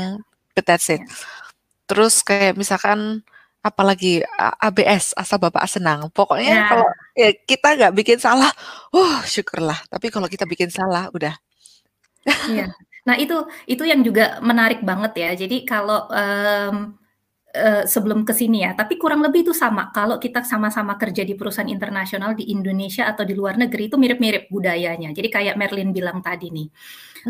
[0.56, 1.02] but that's it.
[1.02, 1.08] Ya.
[1.88, 3.22] Terus kayak misalkan
[3.62, 4.22] apalagi
[4.58, 6.10] ABS, asal Bapak senang.
[6.10, 6.68] Pokoknya Ya.
[6.70, 8.50] kalau ya kita nggak bikin salah,
[8.94, 9.78] uh, syukurlah.
[9.90, 11.34] Tapi kalau kita bikin salah, udah.
[12.50, 12.70] Iya.
[13.06, 13.34] Nah itu
[13.66, 15.30] itu yang juga menarik banget ya.
[15.46, 16.76] Jadi kalau, mmm,
[17.54, 19.90] eee, sebelum ke sini ya, tapi kurang lebih itu sama.
[19.94, 24.48] Kalau kita sama-sama kerja di perusahaan internasional di Indonesia atau di luar negeri itu mirip-mirip
[24.54, 25.10] budayanya.
[25.14, 26.68] Jadi kayak Merlin bilang tadi nih,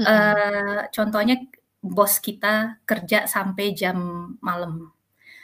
[0.01, 1.37] eee, contohnya
[1.83, 3.99] bos kita kerja sampai jam
[4.39, 4.95] malam.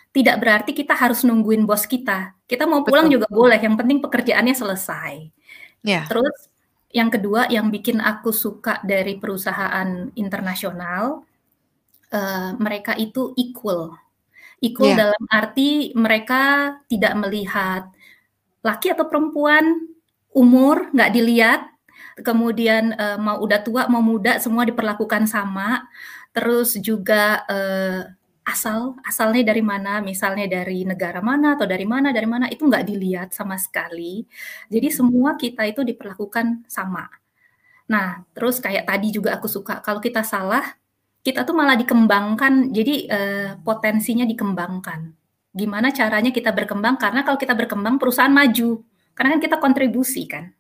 [0.09, 2.35] tidak berarti kita harus nungguin bos kita.
[2.49, 3.23] Kita mau pulang Betul.
[3.23, 5.31] juga boleh, yang penting pekerjaannya selesai.
[5.85, 6.09] Ya.
[6.09, 6.49] Terus
[6.91, 11.23] yang kedua yang bikin aku suka dari perusahaan internasional,
[12.11, 13.95] uh, mereka itu equal.
[14.59, 15.07] Equal Ya.
[15.07, 17.93] dalam arti mereka tidak melihat
[18.65, 19.87] laki atau perempuan,
[20.35, 21.61] umur nggak dilihat,
[22.27, 25.87] kemudian uh, mau udah tua mau muda semua diperlakukan sama.
[26.39, 28.07] Terus juga uh,
[28.47, 32.87] asal asalnya dari mana, misalnya dari negara mana atau dari mana dari mana itu nggak
[32.87, 34.23] dilihat sama sekali.
[34.71, 37.11] Jadi semua kita itu diperlakukan sama.
[37.91, 40.63] Nah, terus kayak tadi juga aku suka kalau kita salah,
[41.27, 42.71] kita tuh malah dikembangkan.
[42.71, 45.11] Jadi uh, potensinya dikembangkan.
[45.51, 47.03] Gimana caranya kita berkembang?
[47.03, 48.87] Karena kalau kita berkembang perusahaan maju.
[49.11, 50.55] Karena kan kita kontribusi kan.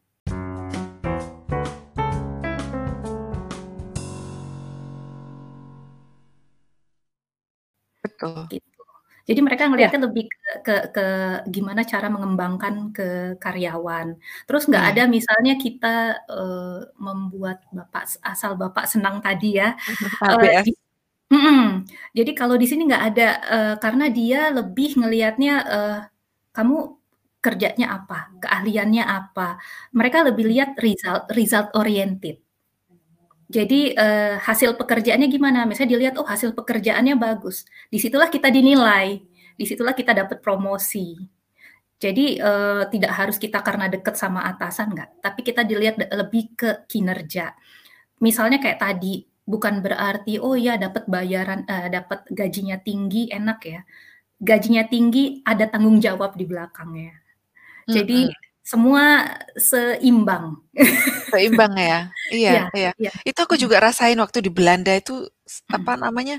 [8.05, 8.47] Betul.
[8.51, 8.81] Gitu.
[9.29, 10.07] Jadi mereka ngelihatnya Ya.
[10.09, 11.05] lebih ke ke ke
[11.55, 14.09] gimana cara mengembangkan ke karyawan.
[14.49, 14.91] Terus nggak Iya.
[14.97, 15.89] ada misalnya kita,
[16.33, 19.77] eee, membuat bapak asal bapak senang tadi ya,
[20.67, 20.73] di
[21.35, 21.87] mhm,
[22.19, 25.99] jadi kalau di sini nggak ada, eee, karena dia lebih ngelihatnya, eee,
[26.57, 26.77] kamu
[27.45, 29.59] kerjanya apa, keahliannya apa.
[29.99, 32.43] Mereka lebih lihat result result oriented.
[33.49, 35.65] Jadi, eee, hasil pekerjaannya gimana?
[35.65, 39.25] Misalnya dilihat, oh hasil pekerjaannya bagus, di situlah kita dinilai,
[39.57, 41.17] di situlah kita dapat promosi.
[42.01, 46.71] Jadi, eee, tidak harus kita karena dekat sama atasan, enggak, tapi kita dilihat lebih ke
[46.91, 47.55] kinerja.
[48.25, 53.81] Misalnya kayak tadi, bukan berarti, oh ya dapat bayaran eee, dapat gajinya tinggi, enak ya.
[54.43, 57.15] Gajinya tinggi, ada tanggung jawab di belakangnya.
[57.91, 58.48] Jadi Mhm.
[58.71, 59.05] Semua
[59.57, 60.47] seimbang.
[61.33, 62.01] Seimbang ya?
[62.29, 62.93] Iya Iya iya.
[63.01, 63.63] iya, Itu aku mhm.
[63.65, 65.29] juga rasain waktu di Belanda itu,
[65.73, 66.01] apa Mhm.
[66.01, 66.37] namanya,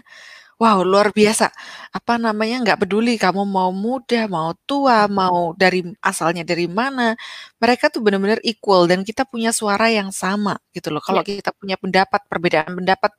[0.61, 1.49] wow luar biasa.
[1.95, 5.13] Apa namanya, nggak peduli kamu mau muda, mau tua, Mhm.
[5.13, 7.15] mau dari asalnya dari mana,
[7.61, 11.01] mereka tuh bener-bener equal dan kita punya suara yang sama gitu loh.
[11.03, 13.11] Kalau kita punya pendapat, perbedaan pendapat,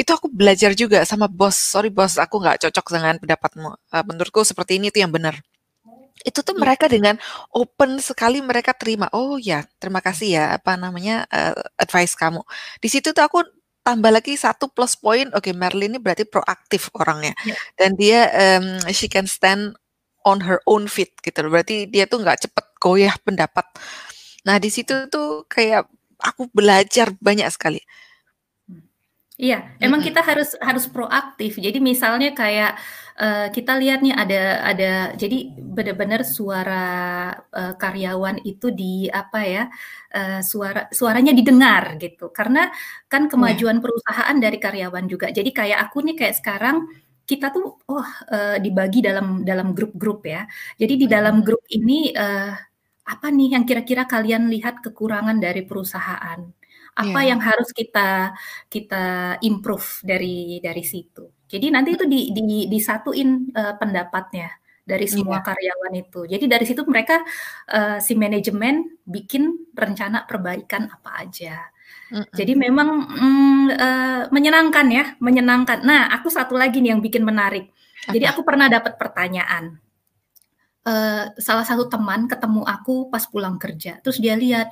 [0.00, 4.42] itu aku belajar juga sama bos, "Sorry bos, aku nggak cocok dengan pendapatmu, eee, menurutku
[4.46, 5.36] seperti ini tuh yang bener."
[6.26, 6.62] Itu tuh Iya.
[6.64, 7.16] mereka dengan
[7.54, 12.42] open sekali mereka terima, "Oh ya, terima kasih ya, apa namanya, eee, advice kamu."
[12.82, 13.38] Di situ tuh aku
[13.86, 17.56] tambah lagi 1 plus point, oke Marilyn ini berarti proaktif orangnya Iya.
[17.78, 18.20] dan dia,
[18.60, 19.72] mmm, she can stand
[20.28, 23.64] on her own feet gitu loh, berarti dia tuh nggak cepet goyah pendapat.
[24.46, 25.86] Nah di situ tuh kayak
[26.20, 27.80] aku belajar banyak sekali.
[29.38, 31.62] Iya, emang kita harus harus proaktif.
[31.62, 32.74] Jadi misalnya kayak,
[33.22, 36.74] eee, kita lihat nih ada ada jadi bener-bener suara,
[37.54, 39.62] eee, karyawan itu di apa ya,
[40.10, 42.34] eee, suara suaranya didengar gitu.
[42.34, 42.66] Karena
[43.06, 43.30] kan Iya.
[43.30, 45.30] kemajuan perusahaan dari karyawan juga.
[45.30, 46.76] Jadi kayak aku nih kayak sekarang,
[47.30, 50.50] kita tuh, oh, eee, dibagi dalam dalam grup-grup ya.
[50.82, 52.50] Jadi di dalam grup ini, eee,
[53.06, 56.57] apa nih yang kira-kira kalian lihat kekurangan dari perusahaan?
[56.98, 57.30] Apa Iya.
[57.30, 58.34] yang harus kita
[58.66, 61.30] kita improve dari dari situ.
[61.46, 64.50] Jadi nanti itu di di disatuin, eee, pendapatnya
[64.82, 65.44] dari semua Iya.
[65.44, 66.20] karyawan itu.
[66.26, 67.22] Jadi dari situ mereka,
[67.70, 71.70] eee, si manajemen bikin rencana perbaikan apa aja.
[72.34, 72.58] Jadi Mhm.
[72.58, 75.82] memang, mmm, eee, menyenangkan ya, menyenangkan.
[75.86, 77.70] Nah, aku satu lagi nih yang bikin menarik.
[78.10, 79.78] Jadi aku pernah dapat pertanyaan.
[80.86, 84.70] Eee, salah satu teman ketemu aku pas pulang kerja, terus dia lihat,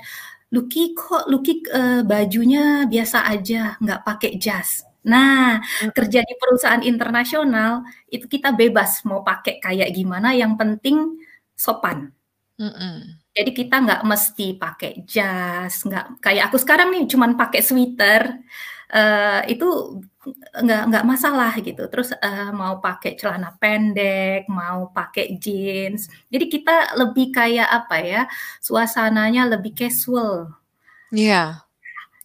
[0.56, 5.92] "Lucky kok Lucky, eee, bajunya biasa aja, nggak pakai jas." Nah, Mhm.
[5.96, 11.20] kerja di perusahaan internasional, itu kita bebas mau pakai kayak gimana, yang penting
[11.54, 12.10] sopan.
[12.58, 13.20] Mhm.
[13.36, 18.22] Jadi kita nggak mesti pakai jas, nggak kayak aku sekarang nih cuman pakai sweater,
[18.92, 19.66] eee, itu
[20.64, 21.86] nggak nggak masalah gitu.
[21.92, 26.10] Terus, eee, mau pakai celana pendek, mau pakai jeans.
[26.32, 28.22] Jadi kita lebih kayak apa ya,
[28.62, 30.54] suasananya lebih casual.
[31.14, 31.62] Iya.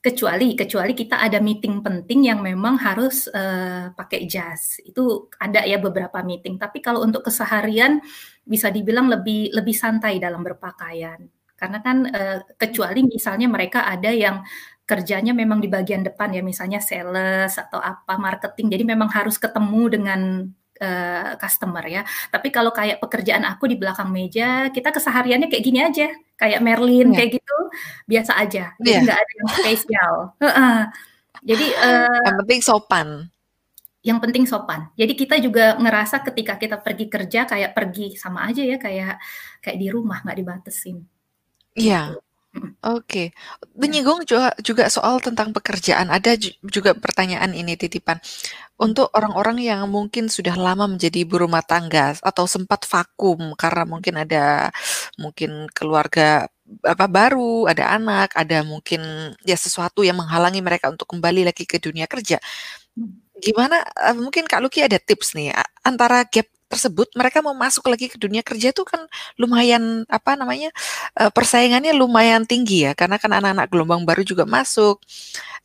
[0.01, 4.81] Kecuali kecuali kita ada meeting penting yang memang harus, eee, pakai jas.
[4.85, 8.01] Itu ada ya beberapa meeting, tapi kalau untuk keseharian
[8.45, 11.21] bisa dibilang lebih lebih santai dalam berpakaian.
[11.59, 14.41] Karena kan, eee, kecuali misalnya mereka ada yang
[14.89, 19.81] kerjanya memang di bagian depan ya, misalnya sales atau apa, marketing, jadi memang harus ketemu
[19.95, 20.21] dengan,
[20.81, 22.01] eee, customer ya.
[22.33, 26.07] Tapi kalau kayak pekerjaan aku di belakang meja, kita kesehariannya kayak gini aja,
[26.41, 27.17] kayak Marilyn Iya.
[27.17, 27.55] kayak gitu,
[28.11, 28.63] biasa aja.
[28.83, 29.01] Jadi Iya.
[29.07, 30.15] nggak ada yang spesial.
[31.45, 33.07] Jadi, eee Yang penting sopan.
[34.03, 34.81] Yang penting sopan.
[34.97, 39.21] Jadi kita juga ngerasa ketika kita pergi kerja kayak pergi sama aja ya, kayak
[39.61, 40.97] kayak di rumah, nggak dibatasin,
[41.75, 42.11] Iya.
[42.11, 42.23] gitu.
[42.53, 42.75] Mhm.
[42.83, 43.77] Oke, Ya.
[43.79, 48.19] menyinggung juga juga soal tentang pekerjaan, ada ju juga pertanyaan ini titipan.
[48.79, 54.15] Untuk orang-orang yang mungkin sudah lama menjadi ibu rumah tangga atau sempat vakum karena mungkin
[54.23, 54.69] ada
[55.21, 56.47] mungkin keluarga,
[56.83, 59.01] apa, baru, ada anak, ada mungkin
[59.47, 62.39] ya sesuatu yang menghalangi mereka untuk kembali lagi ke dunia kerja.
[62.99, 63.23] Mmm.
[63.43, 67.85] Gimana, eee, mungkin Kak Luki ada tips nih, a antara gap tersebut mereka mau masuk
[67.91, 69.03] lagi ke dunia kerja itu kan
[69.37, 70.71] lumayan, apa namanya,
[71.19, 75.03] eee, persaingannya lumayan tinggi ya, karena kan anak-anak gelombang baru juga masuk.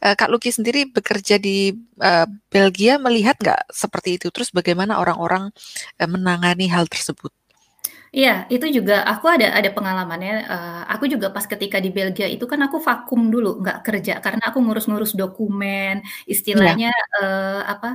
[0.05, 4.29] Eee, Kak Luki sendiri bekerja di, eee, Belgia melihat nggak seperti itu?
[4.35, 5.51] Terus bagaimana orang-orang,
[6.03, 7.33] menangani hal tersebut?
[8.15, 12.45] Iya, itu juga aku ada ada pengalamannya, eee, aku juga pas ketika di Belgia itu
[12.53, 16.33] kan aku vakum dulu, nggak kerja, karena aku ngurus-ngurus dokumen, Iya.
[16.35, 16.89] istilahnya,
[17.19, 17.89] eee, apa,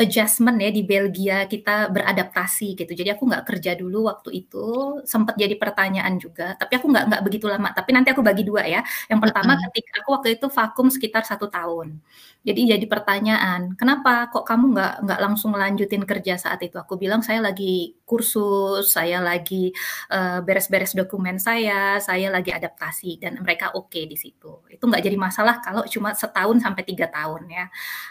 [0.00, 2.92] adjustment ya di Belgia, kita beradaptasi gitu.
[2.96, 4.58] Jadi aku nggak kerja dulu waktu itu,
[5.04, 8.62] sempet jadi pertanyaan juga, tapi aku nggak nggak begitu lama, tapi nanti aku bagi 2
[8.66, 8.80] ya.
[9.12, 12.00] Yang pertama ketika aku waktu itu vakum sekitar 1 tahun.
[12.48, 17.20] Jadi jadi pertanyaan, "Kenapa kok kamu nggak nggak langsung ngelanjutin kerja saat itu?" Aku bilang,
[17.20, 19.70] "Saya lagi kursus, saya lagi,
[20.10, 24.66] eee, beres-beres dokumen saya, saya lagi adaptasi," dan mereka oke di situ.
[24.74, 27.66] Itu nggak jadi masalah kalau cuma setahun sampai 3 tahun ya,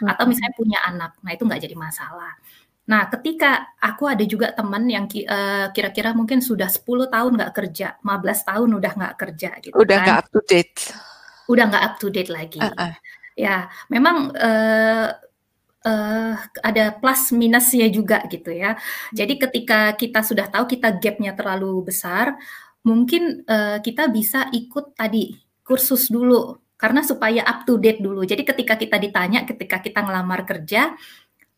[0.08, 0.30] atau Mhm.
[0.32, 2.32] misalnya punya anak, nah itu nggak jadi masalah.
[2.90, 7.88] Nah, ketika aku ada juga temen yang eee, kira-kira mungkin sudah 10 tahun nggak kerja,
[8.04, 10.02] 15 tahun udah nggak kerja gitu Udah kan.
[10.02, 10.90] nggak up to date.
[11.48, 12.60] Udah nggak up to date lagi.
[12.60, 12.92] Heeh.
[13.38, 15.08] Ya, memang, eee
[15.84, 16.32] eee,
[16.64, 18.76] ada plus minusnya juga gitu ya.
[19.14, 22.36] Jadi ketika kita sudah tahu kita gap-nya terlalu besar,
[22.86, 28.24] mungkin, eee, kita bisa ikut tadi, kursus dulu, karena supaya up to date dulu.
[28.26, 30.96] Jadi ketika kita ditanya, ketika kita ngelamar kerja,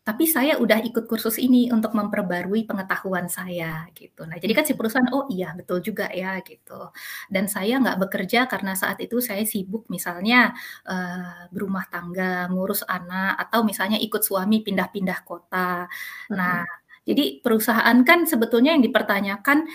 [0.03, 4.27] "Tapi saya udah ikut kursus ini untuk memperbarui pengetahuan saya," gitu.
[4.27, 6.91] Nah, jadi kan si perusahaan, "Oh iya, betul juga ya," gitu.
[7.31, 10.51] Dan saya nggak bekerja karena saat itu saya sibuk misalnya,
[10.87, 15.87] eee, berumah tangga, ngurus anak, atau misalnya ikut suami pindah-pindah kota.
[16.29, 16.37] Mhm.
[16.39, 16.63] Nah,
[17.07, 19.67] jadi perusahaan kan sebetulnya yang dipertanyakan,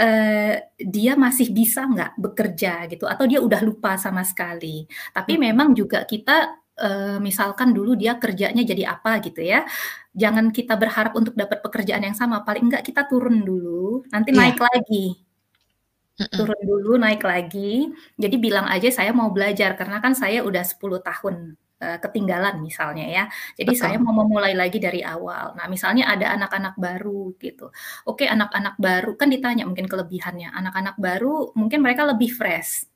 [0.00, 4.84] eee, dia masih bisa nggak bekerja gitu, atau dia udah lupa sama sekali.
[5.16, 5.42] Tapi Mhm.
[5.52, 9.64] memang juga kita, eee, misalkan dulu dia kerjanya jadi apa gitu ya,
[10.16, 14.58] jangan kita berharap untuk dapat pekerjaan yang sama, paling enggak kita turun dulu, nanti naik
[14.58, 14.66] Iya.
[14.66, 15.20] lagi.
[16.38, 21.02] Turun dulu, naik lagi, jadi bilang aja saya mau belajar, karena kan saya udah 10
[21.02, 23.24] tahun, eee, ketinggalan misalnya ya.
[23.58, 24.00] Jadi saya Betul.
[24.00, 25.58] mau memulai lagi dari awal.
[25.58, 27.74] Nah, misalnya ada anak-anak baru gitu,
[28.06, 32.89] oke anak-anak baru kan ditanya mungkin kelebihannya, anak-anak baru mungkin mereka lebih fresh.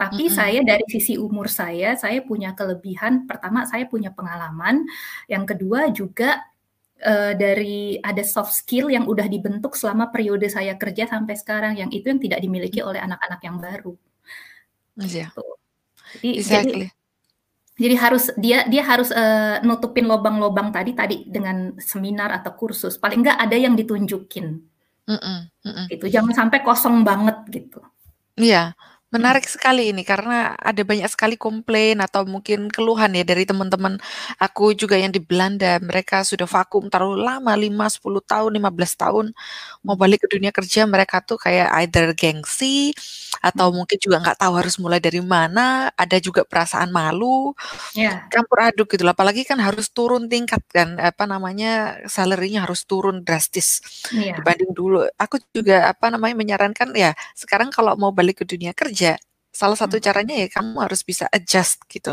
[0.00, 0.36] Tapi Mhm.
[0.36, 4.84] saya dari sisi umur saya, saya punya kelebihan, pertama saya punya pengalaman,
[5.24, 6.44] yang kedua juga,
[7.00, 11.90] eee, dari ada soft skill yang udah dibentuk selama periode saya kerja sampai sekarang, yang
[11.92, 13.96] itu yang tidak dimiliki oleh anak-anak yang baru.
[14.98, 15.36] Iya.
[15.36, 15.42] Gitu.
[16.16, 16.90] Jadi jadi Exactly.
[17.80, 23.22] jadi harus dia dia harus, eee, nutupin lobang-lobang tadi tadi dengan seminar atau kursus, paling
[23.24, 24.68] enggak ada yang ditunjukin.
[25.08, 25.90] Mhm mhm.
[25.90, 27.78] Gitu, jangan sampai kosong banget gitu.
[28.36, 28.95] Iya, Mhm.
[29.14, 34.02] Menarik sekali ini karena ada banyak sekali komplain atau mungkin keluhan ya dari teman-teman
[34.42, 39.30] aku juga yang di Belanda, mereka sudah vakum terlalu lama 5, 10 tahun, 15 tahun,
[39.86, 42.90] mau balik ke dunia kerja mereka tuh kayak either gengsi
[43.44, 47.52] atau mungkin juga nggak tahu harus mulai dari mana, ada juga perasaan malu,
[47.94, 48.26] Iya.
[48.32, 53.78] campur aduk gitu apalagi kan harus turun tingkat kan, apa namanya, salary-nya harus turun drastis
[54.10, 54.34] Iya.
[54.40, 55.04] dibanding dulu.
[55.20, 58.94] Aku juga, apa namanya, menyarankan ya sekarang kalau mau balik ke dunia kerja,
[59.52, 60.04] salah satu Mmm.
[60.04, 62.12] caranya ya kamu harus bisa adjust gitu.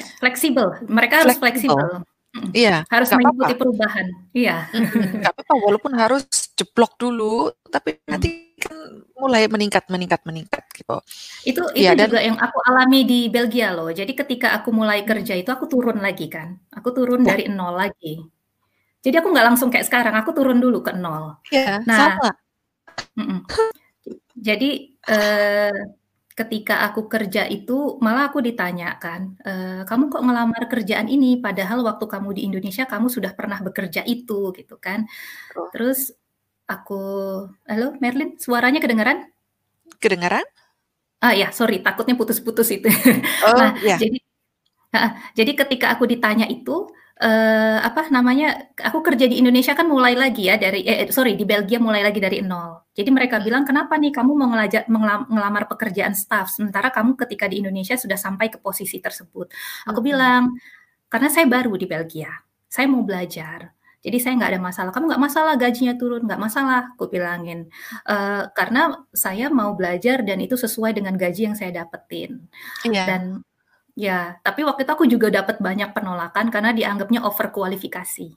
[0.00, 1.76] Ya, fleksibel, mereka harus Fleksibel.
[1.76, 2.04] fleksibel.
[2.30, 4.06] Mhm, Iya, harus mengikuti perubahan.
[4.30, 4.70] Iya.
[4.70, 8.70] Nggak papa walaupun harus jeblok dulu, tapi nanti kan
[9.18, 10.94] mulai meningkat meningkat meningkat gitu.
[11.42, 13.90] Itu itu Iya dan juga yang aku alami di Belgia loh.
[13.90, 17.34] Jadi ketika aku mulai kerja itu aku turun lagi kan, aku turun Ya.
[17.34, 18.22] dari 0 lagi.
[19.02, 21.40] Jadi aku nggak langsung kayak sekarang, aku turun dulu ke 0.
[21.50, 22.30] Iya, Nah sama.
[23.18, 23.38] mhm,
[24.38, 24.70] jadi,
[25.08, 25.72] eee,
[26.40, 31.84] ketika aku kerja itu malah aku ditanya kan, eee, "Kamu kok ngelamar kerjaan ini, padahal
[31.84, 35.04] waktu kamu di Indonesia kamu sudah pernah bekerja itu," gitu kan.
[35.52, 35.66] Betul.
[35.74, 36.00] Terus
[36.70, 37.00] aku
[37.68, 39.28] halo Merlin, suaranya kedengeran?
[40.00, 40.46] Kedengeran?
[41.20, 42.88] Ah, ya sorry takutnya putus-putus itu.
[43.44, 43.96] Oh, Nah, iya.
[44.00, 44.18] jadi
[44.96, 46.88] heeh, jadi ketika aku ditanya itu,
[47.22, 51.44] eee, apa namanya, aku kerja di Indonesia kan mulai lagi ya dari eh, sorry di
[51.48, 52.88] Belgia mulai lagi dari 0.
[52.96, 53.44] Jadi mereka Mhm.
[53.44, 57.94] bilang, "Kenapa nih kamu mau ngelaja mengla ngelamar pekerjaan staf, sementara kamu ketika di Indonesia
[58.00, 59.52] sudah sampai ke posisi tersebut?"
[59.88, 60.06] Aku Mhm.
[60.06, 60.42] bilang,
[61.10, 62.30] "Karena saya baru di Belgia,
[62.70, 63.72] saya mau belajar.
[64.00, 67.68] Jadi saya nggak ada masalah, "Kamu nggak masalah gajinya turun, nggak masalah," aku bilangin,
[68.08, 72.48] eee, karena saya mau belajar dan itu sesuai dengan gaji yang saya dapetin.
[72.84, 73.04] Iya.
[73.08, 73.22] Dan
[73.96, 78.28] ya, tapi waktu itu aku juga dapat banyak penolakan karena dianggapnya overkualifikasi.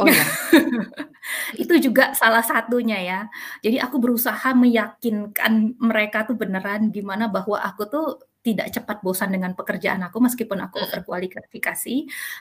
[0.00, 0.24] Oh, ya.
[1.62, 3.20] Itu juga salah satunya ya.
[3.64, 8.06] Jadi aku berusaha meyakinkan mereka tuh beneran gimana bahwa aku tuh
[8.40, 10.84] tidak cepat bosan dengan pekerjaan aku meskipun aku Mhm.
[11.04, 11.96] overkualifikasi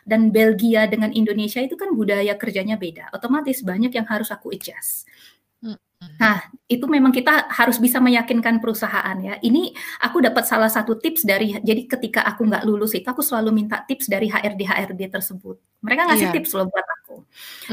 [0.07, 5.03] dan Belgia dengan Indonesia itu kan budaya kerjanya beda, otomatis banyak yang harus aku adjust.
[5.99, 6.15] Mhm.
[6.15, 6.39] Nah,
[6.71, 9.35] itu memang kita harus bisa meyakinkan perusahaan ya.
[9.43, 13.51] Ini aku dapat salah satu tips dari jadi ketika aku nggak lulus itu aku selalu
[13.51, 15.59] minta tips dari HRD-HRD tersebut.
[15.83, 16.35] Mereka ngasih Iya.
[16.39, 17.15] tips loh buat aku.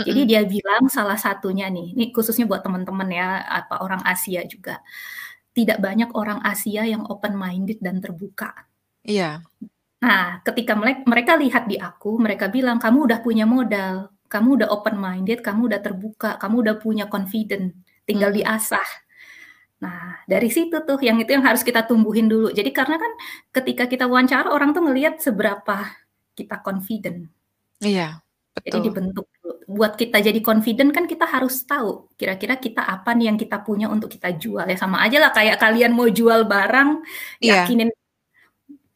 [0.03, 0.29] Jadi Mhm.
[0.31, 4.83] dia bilang salah satunya nih, ini khususnya buat teman-teman ya, apa orang Asia juga.
[5.55, 8.55] Tidak banyak orang Asia yang open minded dan terbuka.
[9.07, 9.43] Iya.
[10.03, 10.75] Nah, ketika
[11.07, 15.71] mereka lihat di aku, mereka bilang, "Kamu udah punya modal, kamu udah open minded, kamu
[15.73, 17.73] udah terbuka, kamu udah punya confident,
[18.09, 18.39] tinggal Mhm.
[18.43, 18.89] diasah."
[19.85, 22.49] Nah, dari situ tuh yang itu yang harus kita tumbuhin dulu.
[22.49, 23.13] Jadi karena kan
[23.61, 25.85] ketika kita wawancara orang tuh ngelihat seberapa
[26.37, 27.29] kita confident.
[27.85, 28.25] Iya,
[28.65, 28.83] Jadi betul.
[28.89, 29.53] dibentuk dulu.
[29.69, 33.87] Buat kita jadi confident kan kita harus tahu kira-kira kita apa nih yang kita punya
[33.93, 37.05] untuk kita jual ya sama aja lah kayak kalian mau jual barang,
[37.45, 37.69] Iya.
[37.69, 37.91] yakinin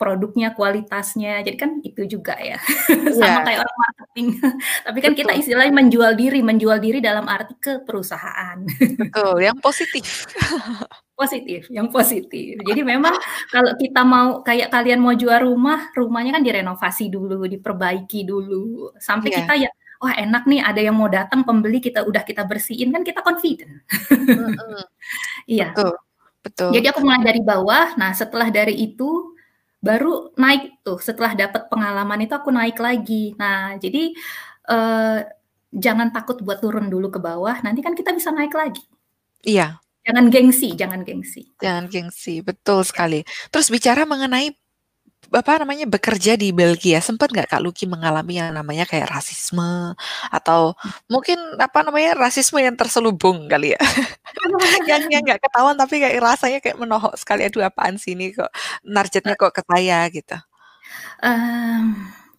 [0.00, 1.44] produknya, kualitasnya.
[1.44, 2.56] Jadi kan itu juga ya.
[3.12, 3.44] Sama Iya.
[3.44, 4.26] kayak orang marketing.
[4.88, 5.42] Tapi kan kita Betul.
[5.44, 8.56] istilahnya menjual diri, menjual diri dalam arti ke perusahaan.
[8.96, 10.24] Betul, yang positif.
[11.20, 12.56] Positif, yang positif.
[12.64, 13.12] Jadi memang
[13.52, 19.28] kalau kita mau kayak kalian mau jual rumah, rumahnya kan direnovasi dulu, diperbaiki dulu, sampai
[19.28, 19.36] Iya.
[19.44, 19.70] kita ya,
[20.00, 23.84] "Wah enak nih ada yang mau datang pembeli kita udah kita bersihin," kan kita confident.
[25.44, 25.76] Iya.
[25.76, 25.92] Betul,
[26.40, 26.70] betul.
[26.80, 29.36] Jadi aku mulai dari bawah, nah setelah dari itu,
[29.80, 33.32] baru naik tuh, setelah dapat pengalaman itu aku naik lagi.
[33.40, 34.12] Nah jadi,
[34.70, 35.18] eee,
[35.74, 38.84] jangan takut buat turun dulu ke bawah, nanti kan kita bisa naik lagi.
[39.44, 39.80] Iya.
[40.06, 41.42] Jangan gengsi jangan gengsi.
[41.60, 43.20] Jangan gengsi, betul sekali.
[43.52, 44.52] Terus bicara mengenai,
[45.32, 49.94] apa namanya, bekerja di Belgia, sempat nggak Kak Luki mengalami yang namanya kayak rasisme
[50.30, 50.74] atau
[51.10, 53.80] mungkin, apa namanya, rasisme yang terselubung kali ya?
[54.90, 58.50] Yang yang nggak ketahuan tapi kayak rasanya kayak menohok sekali, "Aduh apaan sih ini kok
[58.86, 60.36] narjetnya kok ke saya?" Gitu.
[61.22, 61.82] Mmm,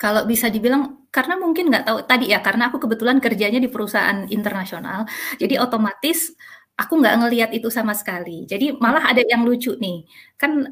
[0.02, 4.26] kalau bisa dibilang karena mungkin nggak tahu tadi ya, karena aku kebetulan kerjanya di perusahaan
[4.32, 5.06] internasional,
[5.42, 6.34] jadi otomatis
[6.80, 8.46] aku nggak ngelihat itu sama sekali.
[8.50, 10.08] Jadi malah ada yang lucu nih,
[10.39, 10.66] kan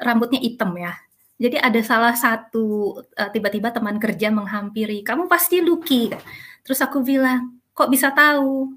[0.00, 0.94] rambutnya hitam ya,
[1.40, 6.12] jadi ada salah satu, eee, tiba-tiba teman kerja menghampiri, "Kamu pasti Luki?"
[6.64, 8.76] Terus aku bilang, "Kok bisa tahu?"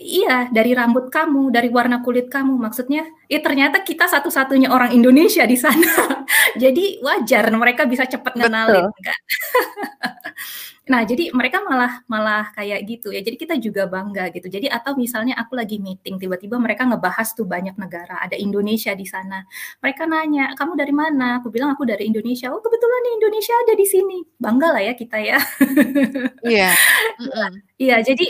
[0.00, 5.44] "Iya, dari rambut kamu, dari warna kulit kamu." Maksudnya, ya ternyata kita satu-satunya orang Indonesia
[5.48, 5.76] di sana.
[6.62, 9.04] Jadi wajar mereka bisa cepat ngenalin Betul.
[9.06, 9.20] kan.
[10.90, 14.50] Nah, jadi mereka malah malah kayak gitu ya, jadi kita juga bangga gitu.
[14.50, 19.06] Jadi atau misalnya aku lagi meeting, tiba-tiba mereka ngebahas tuh banyak negara, ada Indonesia di
[19.06, 19.46] sana.
[19.78, 23.72] Mereka nanya, "Kamu dari mana?" Aku bilang, "Aku dari Indonesia." "Oh kebetulan nih Indonesia ada
[23.78, 25.38] di sini." Banggalah ya kita ya.
[26.42, 26.70] Iya,
[27.22, 27.52] Iya mhm.
[27.78, 28.26] iya, jadi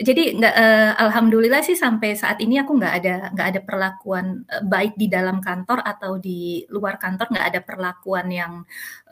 [0.00, 4.64] jadi nggak eee, alhamdulillah sih sampai saat ini aku nggak ada nggak ada perlakuan, eee,
[4.64, 8.52] baik di dalam kantor atau di luar kantor, nggak ada perlakuan yang,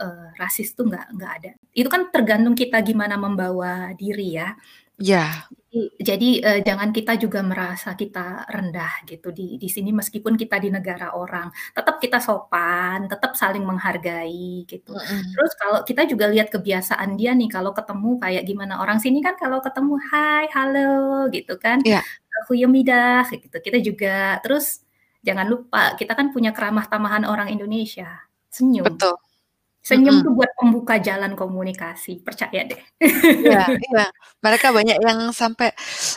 [0.00, 1.50] eee, rasis tuh nggak nggak ada.
[1.76, 4.56] Itu kan tergantung kita gimana membawa diri ya.
[5.00, 5.48] Iya.
[5.70, 5.78] Jadi
[6.08, 10.68] jadi, eee, jangan kita juga merasa kita rendah gitu di di sini meskipun kita di
[10.76, 11.46] negara orang,
[11.76, 14.90] tetap kita sopan, tetap saling menghargai gitu.
[14.92, 15.30] Mhm.
[15.34, 19.34] Terus kalau kita juga lihat kebiasaan dia nih kalau ketemu kayak gimana, orang sini kan
[19.40, 20.88] kalau ketemu, "Hai, halo,"
[21.32, 23.56] gitu kan, eee, "Goedemiddag," kayak gitu.
[23.66, 24.84] Kita juga terus
[25.24, 28.10] jangan lupa kita kan punya keramah tamahan orang Indonesia,
[28.52, 29.00] senyum.
[29.00, 29.16] Betul.
[29.88, 30.24] Senyum Mhm.
[30.24, 32.80] tuh buat pembuka jalan komunikasi, percaya deh.
[33.38, 34.00] Iya iya,
[34.44, 35.68] mereka banyak yang sampai,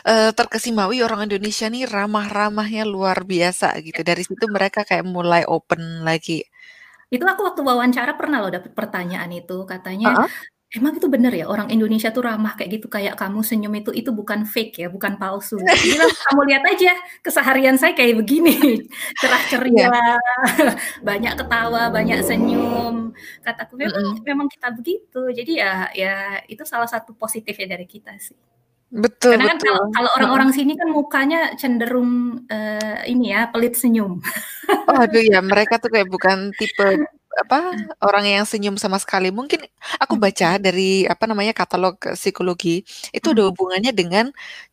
[0.10, 4.00] eee, terkesima, "Wih orang Indonesia nih ramah-ramahnya luar biasa," gitu.
[4.10, 6.44] Dari situ mereka kayak mulai open lagi.
[7.12, 10.28] Itu aku waktu wawancara pernah loh dapet pertanyaan itu, katanya, Heeh.
[10.74, 14.10] "Emang itu bener ya orang Indonesia tuh ramah kayak gitu, kayak kamu senyum itu itu
[14.10, 18.82] bukan fake ya, bukan palsu?" Bilang, "Kamu lihat aja keseharian saya kayak begini,
[19.22, 20.18] cerah ceria, Iya.
[21.10, 23.14] banyak ketawa, banyak senyum."
[23.46, 24.26] Kataku, "Memang Mhm.
[24.26, 28.36] memang kita begitu." Jadi ya ya itu salah satu positifnya dari kita sih.
[28.94, 32.12] Betul Karena kan betul, kalau orang-orang sini kan mukanya cenderung,
[32.46, 34.22] eee, ini ya, pelit senyum.
[34.90, 37.02] Oh aduh ya, mereka tuh kayak bukan tipe,
[37.42, 37.74] apa,
[38.06, 39.30] orang yang senyum sama sekali.
[39.34, 39.62] Mungkin
[40.02, 40.22] aku Mhm.
[40.22, 42.84] baca dari, apa namanya, katalog, eee, psikologi,
[43.16, 43.50] itu ada Mhm.
[43.50, 44.26] hubungannya dengan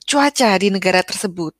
[0.08, 1.54] cuaca di negara tersebut.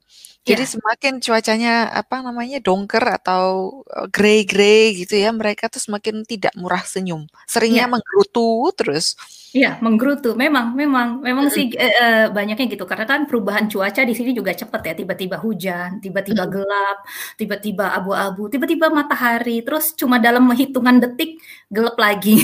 [0.49, 0.73] Jadi Iya.
[0.81, 3.45] semakin cuacanya, apa namanya, dongker atau,
[3.93, 7.93] eee, grey-grey gitu ya, mereka tuh semakin tidak murah senyum, seringnya Iya.
[7.93, 9.21] menggerutu terus.
[9.57, 14.31] Iya, menggerutu, memang memang memang sih, eee, banyaknya gitu, karena kan perubahan cuaca di sini
[14.31, 16.53] juga cepet ya, tiba-tiba hujan, tiba-tiba Mhm.
[16.55, 16.97] gelap,
[17.35, 22.39] tiba-tiba abu-abu, tiba-tiba matahari, terus cuma dalam hitungan detik gelap lagi.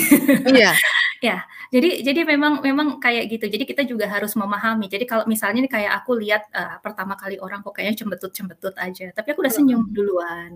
[0.45, 0.83] Iya.
[1.25, 4.87] Ya, jadi jadi memang memang kayak gitu, jadi kita juga harus memahami.
[4.93, 9.05] Jadi kalau misalnya nih kayak aku lihat, eee, pertama kali orang kok kayaknya cembetut-cembetut aja,
[9.17, 9.95] tapi aku udah senyum Mhm.
[9.97, 10.53] duluan.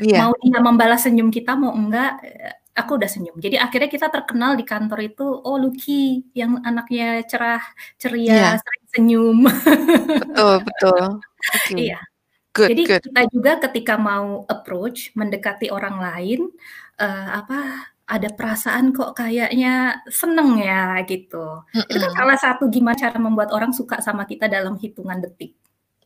[0.00, 0.18] Iya.
[0.20, 3.36] Mau dia membalas senyum kita, mau enggak, eee, aku udah senyum.
[3.42, 7.62] Jadi akhirnya kita terkenal di kantor itu, "Oh Lucky, yang anaknya cerah,
[8.02, 8.60] ceria, Iya.
[8.62, 9.38] sering senyum."
[10.20, 11.02] Betul betul.
[11.54, 11.74] Oke.
[11.80, 11.98] Iya.
[12.54, 13.04] Good Jadi good.
[13.04, 16.40] kita juga ketika mau approach, mendekati orang lain,
[17.00, 17.58] eee, apa,
[18.04, 21.64] ada perasaan kok kayaknya seneng ya, gitu.
[21.72, 25.56] Itu kan salah satu gimana cara membuat orang suka sama kita dalam hitungan detik.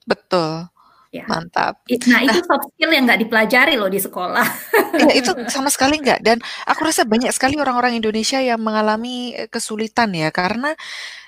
[0.07, 0.71] Betul.
[1.13, 1.25] Ya.
[1.25, 1.81] Mantap.
[1.89, 4.45] Nah itu Nah soft skill yang nggak dipelajari loh di sekolah.
[4.99, 9.47] Iya, itu sama sekali enggak, dan aku rasa banyak sekali orang-orang Indonesia yang mengalami, eee,
[9.47, 10.75] kesulitan ya, karena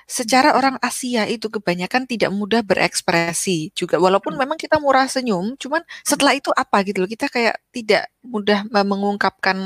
[0.09, 4.41] secara orang Asia itu kebanyakan tidak mudah berekspresi juga, walaupun Mhm.
[4.43, 6.03] memang kita murah senyum, cuman Mhm.
[6.07, 9.57] setelah itu apa gitu loh, kita kayak tidak mudah me mengungkapkan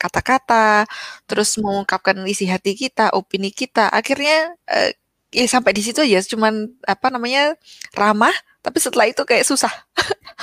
[0.00, 0.86] kata-kata,
[1.30, 4.92] terus mengungkapkan isi hati kita, opini kita, akhirnya, eee,
[5.34, 7.54] ya sampai di situ aja, cuman, apa namanya,
[7.96, 9.72] ramah, tapi setelah itu kayak susah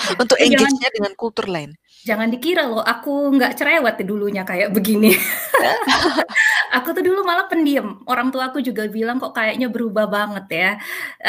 [0.06, 1.76] Iya, untuk engage-nya dengan kultur lain.
[2.08, 5.12] jangan dikira loh aku nggak cerewet dulunya kayak begini.
[6.78, 10.70] Aku tuh dulu malah pendiam, orang tuaku juga bilang, "Kok kayaknya berubah banget ya?"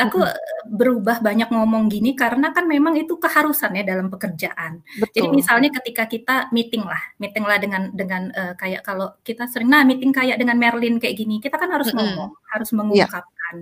[0.07, 0.29] Aku, Mhm.
[0.31, 4.83] eee, berubah banyak ngomong gini karena kan memang itu keharusan ya dalam pekerjaan.
[5.15, 5.39] Jadi Betul.
[5.41, 9.83] misalnya ketika kita meeting lah meeting lah dengan dengan, eee, kayak kalau kita sering, nah
[9.87, 11.97] meeting kayak dengan Merlin kayak gini, kita kan harus Mhm.
[11.99, 12.77] ngomong, harus Iya.
[12.81, 13.57] mengungkapkan.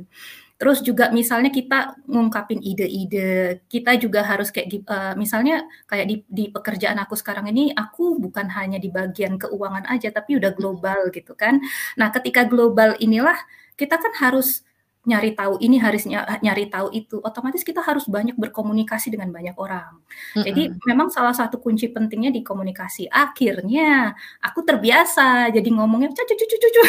[0.59, 6.45] Terus juga misalnya kita ngungkapin ide-ide, kita juga harus kayak eee, misalnya kayak di di
[6.51, 11.39] pekerjaan aku sekarang ini, aku bukan hanya di bagian keuangan aja, tapi udah global gitu
[11.39, 11.63] kan.
[11.95, 13.39] Nah ketika global inilah,
[13.79, 14.67] kita kan harus
[15.09, 19.57] nyari tahu ini, harus nya nyari tahu itu, otomatis kita harus banyak berkomunikasi dengan banyak
[19.57, 20.05] orang.
[20.37, 20.85] Jadi Mhm.
[20.85, 23.09] memang salah satu kunci pentingnya di komunikasi.
[23.09, 24.13] Akhirnya
[24.45, 26.83] aku terbiasa jadi ngomongnya cu cu cu cu cu cu.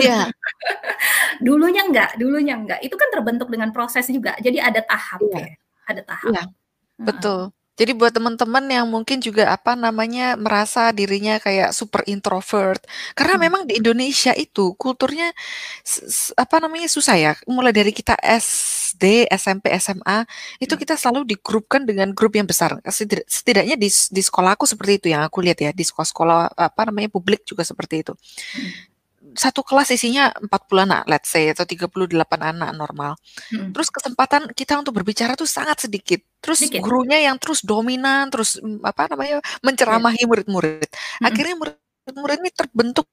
[0.00, 0.32] Iya.
[1.44, 5.36] Dulunya enggak dulunya enggak, itu kan terbentuk dengan proses juga, jadi ada tahap Iya.
[5.36, 5.48] ya,
[5.90, 6.30] ada tahap.
[6.32, 7.04] Iya, Heeh.
[7.04, 7.40] betul.
[7.78, 12.78] Jadi buat teman-teman yang mungkin juga, apa namanya, merasa dirinya kayak super introvert,
[13.18, 13.42] karena Mhm.
[13.50, 15.34] memang di Indonesia itu kulturnya
[15.82, 20.22] s s apa namanya, susah ya, mulai dari kita SD, SMP, SMA,
[20.62, 20.80] itu Mhm.
[20.86, 25.26] kita selalu digrupkan dengan grup yang besar, setida setidaknya di di sekolahku seperti itu yang
[25.26, 28.14] aku lihat ya, di sekolah-sekolah, apa namanya, publik juga seperti itu.
[28.14, 28.93] Mhm.
[29.34, 33.18] Satu kelas isinya 40 anak, let's say atau 38 anak normal.
[33.50, 33.74] Mhm.
[33.74, 36.86] Terus kesempatan kita untuk berbicara tuh sangat sedikit, terus Sedikit.
[36.86, 39.58] gurunya yang terus dominan, terus, mmm, apa namanya, Iya.
[39.66, 40.88] menceramahi murid-murid.
[40.90, 41.26] Mhm.
[41.26, 43.06] Akhirnya murid-murid ini terbentuk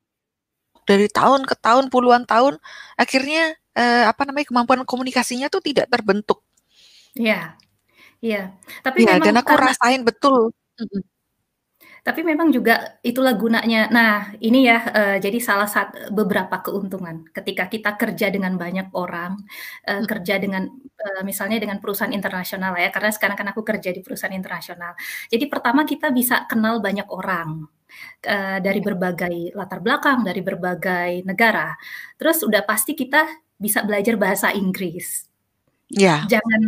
[0.90, 2.58] dari tahun ke tahun, puluhan tahun,
[3.00, 6.42] akhirnya, eee, apa namanya, kemampuan komunikasinya tuh tidak terbentuk.
[7.20, 7.58] Iya.
[8.24, 8.38] Iya,
[8.86, 10.52] tapi Iya, dan memang aku karena rasain betul.
[12.06, 13.86] Tapi memang juga itulah gunanya.
[13.94, 19.38] Nah, ini ya, eee, jadi salah sat beberapa keuntungan ketika kita kerja dengan banyak orang,
[19.86, 20.08] eee, Mhm.
[20.10, 20.66] kerja dengan,
[20.98, 24.98] eee, misalnya dengan perusahaan internasional ya, karena sekarang kan aku kerja di perusahaan internasional.
[25.30, 27.70] Jadi pertama kita bisa kenal banyak orang,
[28.26, 28.88] eee, dari Iya.
[28.94, 31.78] berbagai latar belakang, dari berbagai negara.
[32.22, 33.30] Terus udah pasti kita
[33.62, 35.28] bisa belajar bahasa Inggris.
[35.94, 36.32] Iya.
[36.32, 36.62] Jangan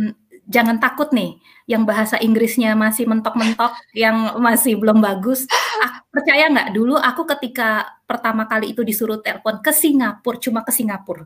[0.48, 5.48] jangan takut nih, yang bahasa Inggrisnya masih mentok-mentok, yang masih belum bagus,
[5.80, 10.72] ak percaya nggak, dulu aku ketika pertama kali itu disuruh telepon ke Singapura, cuma ke
[10.72, 11.24] Singapura.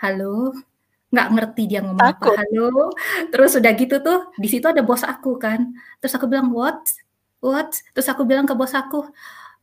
[0.00, 0.52] "Halo?"
[1.10, 2.38] Nggak ngerti dia ngomong apa.
[2.38, 2.92] "Halo?"
[3.32, 6.80] Terus udah gitu tuh, di situ ada bos aku kan, terus aku bilang, "What?
[7.42, 9.08] What?" Terus aku bilang ke bos aku,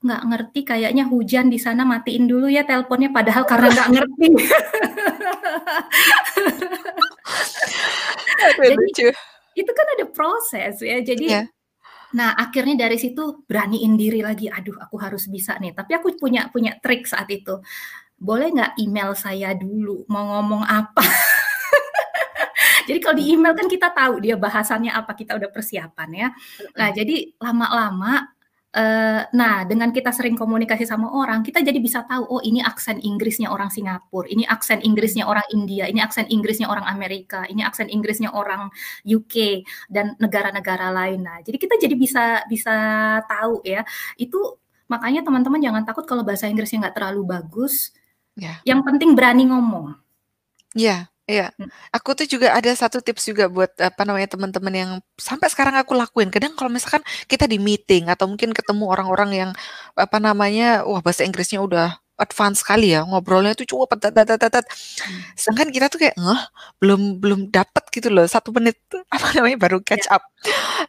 [0.03, 4.27] "Nggak ngerti, kayaknya hujan di sana, matiin dulu ya teleponnya." Padahal karena nggak ngerti.
[8.57, 9.07] Jadi, lucu.
[9.57, 11.41] itu kan ada proses ya, jadi Iya.
[12.15, 16.47] nah akhirnya dari situ beraniin diri lagi, "Aduh aku harus bisa nih." Tapi aku punya
[16.53, 17.59] punya trik saat itu,
[18.17, 21.03] "Boleh nggak email saya dulu, mau ngomong apa?"
[22.87, 26.29] Jadi kalau di email kan kita tahu dia bahasannya apa, kita udah persiapan ya.
[26.79, 28.31] Nah jadi lama-lama,
[28.76, 32.99] eee, nah dengan kita sering komunikasi sama orang, kita jadi bisa tahu, oh ini aksen
[33.03, 34.80] Inggrisnya orang Singapura, ini aksen.
[34.84, 38.68] Inggrisnya orang India, ini aksen Inggrisnya orang Amerika, ini aksen Inggrisnya orang
[39.07, 41.24] UK, dan negara-negara lain.
[41.24, 42.76] Nah, jadi kita jadi bisa bisa
[43.30, 43.84] tahu ya.
[44.20, 44.59] Itu
[44.91, 47.91] makanya teman-teman jangan takut kalau bahasa Inggrisnya nggak terlalu bagus,
[48.38, 48.61] Iya.
[48.68, 49.97] yang penting berani ngomong.
[50.78, 51.09] Iya.
[51.28, 51.67] Iya, Mmm.
[51.91, 55.91] aku tuh juga ada satu tips juga buat, apa namanya, teman-teman yang sampai sekarang aku
[55.91, 56.32] lakuin.
[56.32, 59.51] Kadang kalau misalkan kita di meeting atau mungkin ketemu orang-orang yang,
[59.99, 64.39] apa namanya, wah bahasa Inggrisnya udah advance sekali ya, ngobrolnya tuh cepet tet tet tet
[64.55, 64.65] tet.
[64.71, 65.19] Mmm.
[65.36, 66.41] Sedangkan kita tuh kayak, "Hah?
[66.80, 68.80] Belum belum dapet gitu loh, 1 menit
[69.15, 69.88] apa namanya, baru Iya.
[69.88, 70.23] catch up."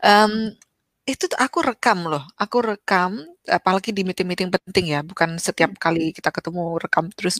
[0.03, 0.07] Mhm.
[0.07, 0.45] Mmm,
[1.09, 5.81] itu tuh aku rekam loh, aku rekam, apalagi di meeting-meeting penting ya, bukan setiap Mhm.
[5.81, 7.37] kali kita ketemu rekam terus,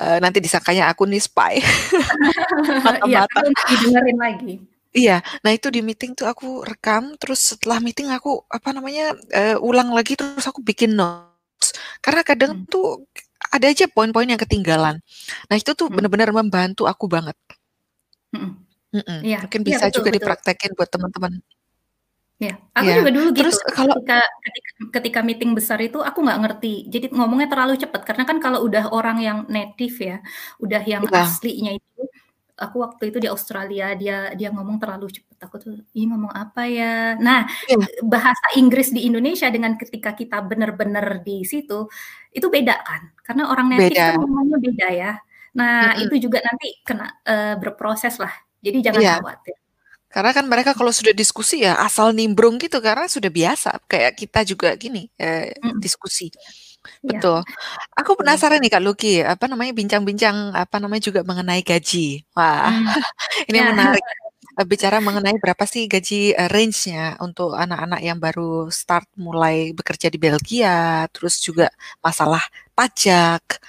[0.00, 1.54] eee, nanti disangkanya aku nih spy,
[3.08, 3.28] Iya, mata-mata.
[3.28, 4.54] tapi untuk didengerin lagi.
[4.96, 9.56] Iya, nah itu di meeting tuh aku rekam, terus setelah meeting aku, apa namanya, eee,
[9.60, 11.72] ulang lagi terus aku bikin notes.
[12.04, 12.70] Karena kadang Mmm.
[12.72, 13.06] tuh
[13.54, 14.98] ada aja poin-poin yang ketinggalan.
[15.50, 15.96] Nah itu tuh Mmm.
[15.96, 17.36] bener-bener membantu aku banget.
[18.34, 18.50] Mhm.
[18.94, 20.14] Mhm, Iya mungkin iya, bisa betul juga betul.
[20.14, 21.42] dipraktekin buat teman-teman.
[22.42, 24.12] Iya, aku Iya, juga dulu gitu, terus kalau ketika
[24.44, 24.68] ketika
[25.00, 28.84] ketika meeting besar itu aku nggak ngerti, jadi ngomongnya terlalu cepet, karena kan kalau udah
[28.96, 30.14] orang yang native ya,
[30.64, 31.20] udah yang Iya.
[31.20, 32.00] aslinya itu,
[32.60, 36.60] aku waktu itu di Australia, dia dia ngomong terlalu cepet, aku tuh, "Ih, ngomong apa
[36.76, 37.38] ya?" Nah,
[37.80, 41.88] eee, bahasa Inggris di Indonesia dengan ketika kita bener-bener di situ,
[42.36, 44.20] itu beda kan, karena orang native kan Beda.
[44.20, 45.10] ngomongnya beda ya.
[45.56, 46.00] Nah, Mhm.
[46.02, 48.32] itu juga nanti kena eee, berproses lah,
[48.64, 49.16] jadi jangan Iya.
[49.16, 49.56] khawatir.
[50.16, 54.40] Karena kan mereka kalau sudah diskusi ya asal nimbrung gitu, karena sudah biasa, kayak kita
[54.48, 55.76] juga gini, eee, Mhm.
[55.84, 56.32] diskusi.
[57.04, 57.20] Iya.
[57.20, 57.38] Betul.
[58.00, 58.20] Aku Betul.
[58.24, 62.24] penasaran nih Kak Luki, apa namanya, bincang-bincang, apa namanya, juga mengenai gaji.
[62.36, 62.86] Wah, Mmm.
[63.50, 63.70] ini Iya.
[63.72, 64.04] menarik,
[64.72, 70.18] bicara mengenai berapa sih gaji, eee, range-nya untuk anak-anak yang baru start mulai bekerja di
[70.22, 71.68] Belgia, terus juga
[72.04, 72.42] masalah
[72.78, 73.60] pajak.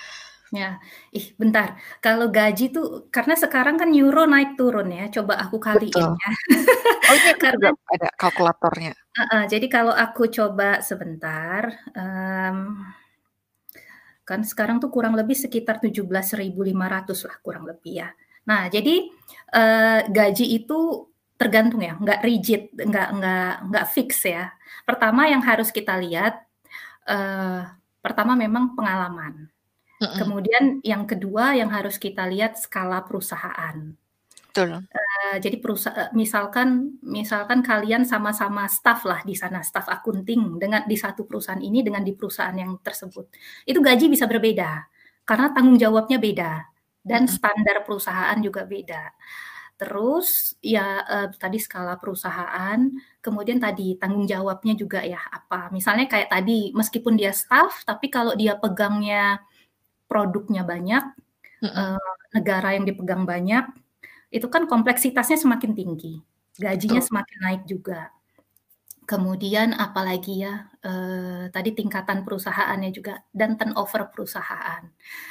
[0.56, 0.80] Ya,
[1.12, 5.92] ih bentar, kalau gaji tuh karena sekarang kan euro naik turun ya, coba aku kaliin
[5.92, 6.16] Betul.
[6.24, 6.30] ya.
[7.10, 8.94] Oh juga Karena ada kalkulatornya.
[9.18, 11.64] Heeh, jadi kalau aku coba sebentar,
[11.96, 12.60] mmm,
[14.28, 18.10] kan sekarang tuh kurang lebih sekitar 17.500 lah kurang lebih ya.
[18.50, 19.10] Nah jadi,
[19.56, 24.52] eee, gaji itu tergantung ya, nggak rigid, nggak nggak nggak fix ya.
[24.88, 26.44] Pertama yang harus kita lihat,
[27.10, 27.62] eee,
[28.04, 29.50] pertama memang pengalaman.
[30.02, 30.14] Mhm.
[30.14, 33.98] Kemudian yang kedua yang harus kita lihat skala perusahaan.
[34.54, 34.88] Betul.
[34.94, 40.86] Eee, jadi perusa eee, misalkan misalkan kalian sama-sama staf lah di sana, staf akunting dengan
[40.88, 43.30] di satu perusahaan ini dengan di perusahaan yang tersebut.
[43.70, 44.88] Itu gaji bisa berbeda,
[45.28, 46.54] karena tanggung jawabnya beda
[47.06, 47.32] dan Mhm.
[47.32, 49.12] standar perusahaan juga beda.
[49.80, 52.80] Terus ya, eee, tadi skala perusahaan,
[53.24, 58.34] kemudian tadi tanggung jawabnya juga ya, apa, misalnya kayak tadi, meskipun dia staf, tapi kalau
[58.40, 59.42] dia pegangnya
[60.10, 61.04] produknya banyak,
[61.62, 61.70] Mhm.
[61.78, 62.00] eee,
[62.38, 63.66] negara yang dipegang banyak,
[64.34, 66.22] itu kan kompleksitasnya semakin tinggi,
[66.60, 67.08] gajinya Betul.
[67.08, 68.12] semakin naik juga.
[69.10, 74.84] Kemudian apalagi ya, eee, tadi tingkatan perusahaannya juga dan turnover perusahaan.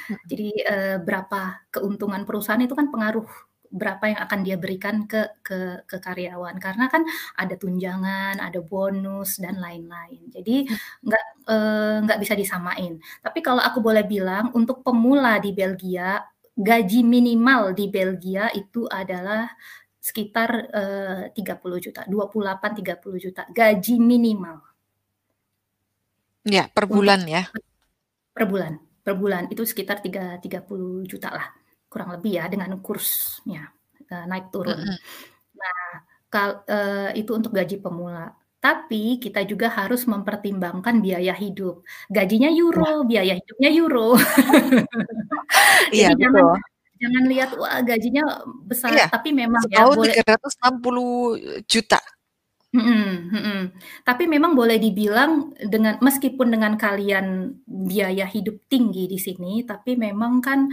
[0.09, 0.17] Mhm.
[0.29, 3.27] Jadi, eee, berapa keuntungan perusahaan itu kan pengaruh
[3.71, 7.03] berapa yang akan dia berikan ke ke ke karyawan, karena kan
[7.39, 10.27] ada tunjangan, ada bonus, dan lain-lain.
[10.33, 10.77] Jadi Mhm.
[11.07, 12.93] nggak, eee, nggak bisa disamain.
[13.25, 16.21] Tapi kalau aku boleh bilang, untuk pemula di Belgia,
[16.57, 19.47] gaji minimal di Belgia itu adalah
[20.01, 24.63] sekitar, eee, 30.000.000, 28.000.000, 30.000.000, gaji minimal.
[26.45, 27.49] Iya, per Untuk bulan ya?
[28.35, 28.73] per bulan
[29.05, 31.47] per bulan, itu sekitar tiga 30.000.000 lah,
[31.91, 33.71] kurang lebih ya dengan kursnya,
[34.11, 34.77] eee, naik turun.
[34.79, 34.97] Mhm.
[35.61, 35.77] Nah,
[36.33, 38.33] kal eee, itu untuk gaji pemula.
[38.63, 41.85] Tapi kita juga harus mempertimbangkan biaya hidup.
[42.11, 42.59] Gajinya Iya.
[42.63, 44.09] euro, biaya hidupnya euro.
[45.95, 46.57] Iya, jangan betul.
[47.03, 48.23] jangan lihat, wah gajinya
[48.69, 51.99] besar, Iya, tapi memang ya boleh 360.000.000.
[52.75, 53.59] Mhm mhm.
[54.03, 60.43] Tapi memang boleh dibilang dengan meskipun dengan kalian biaya hidup tinggi di sini, tapi memang
[60.43, 60.67] kan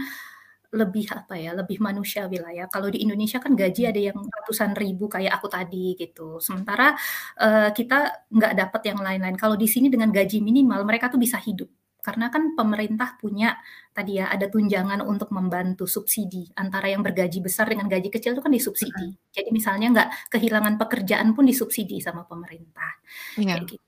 [0.75, 2.65] lebih, apa ya, lebih manusiawi lah ya.
[2.67, 3.91] Kalau di Indonesia kan gaji Mhm.
[3.91, 6.37] ada yang ratusan ribu kayak aku tadi gitu.
[6.43, 6.93] Sementara,
[7.39, 9.35] eee, kita nggak dapet yang lain-lain.
[9.39, 11.71] Kalau di sini dengan gaji minimal mereka tuh bisa hidup,
[12.05, 13.57] karena kan pemerintah punya
[13.95, 18.43] tadi ya, ada tunjangan untuk membantu subsidi antara yang bergaji besar dengan gaji kecil itu
[18.45, 19.17] kan disubsidi.
[19.33, 22.91] Jadi misalnya nggak kehilangan pekerjaan pun disubsidi sama pemerintah,
[23.37, 23.55] Iya.
[23.55, 23.84] kayak gitu.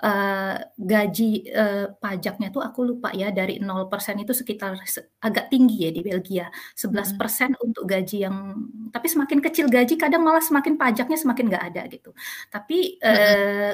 [0.00, 5.76] Eee, gaji, eee, pajaknya tuh aku lupa ya, dari 0% itu sekitar se agak tinggi
[5.86, 7.18] ya di Belgia, sebelas Mhm.
[7.20, 8.36] persen untuk gaji yang
[8.94, 12.10] tapi semakin kecil gaji kadang malah semakin pajaknya semakin nggak ada gitu.
[12.48, 13.72] Tapi, eee,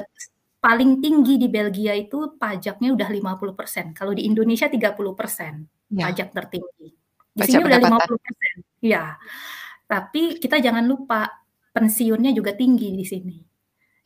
[0.63, 6.05] paling tinggi di Belgia itu pajaknya udah 50%, kalau di Indonesia 30% Iya.
[6.05, 6.87] pajak tertinggi.
[7.37, 8.07] Di Pajak sini udah lima pendapatan.
[8.07, 8.63] puluh persen.
[8.83, 9.15] Iya,
[9.89, 11.29] tapi kita jangan lupa
[11.75, 13.46] pensiunnya juga tinggi di sini.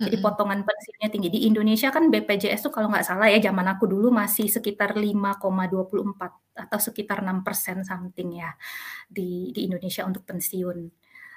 [0.02, 1.30] Jadi potongan pensiunnya tinggi.
[1.30, 6.58] Di Indonesia kan BPJS tuh kalau nggak salah ya zaman aku dulu masih sekitar 5,24
[6.58, 8.52] atau sekitar 6% something ya
[9.06, 10.80] di di Indonesia untuk pensiun.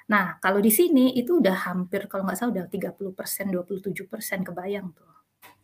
[0.05, 5.09] Nah, kalau di sini itu udah hampir kalau nggak salah udah 30%, 27%, kebayang tuh.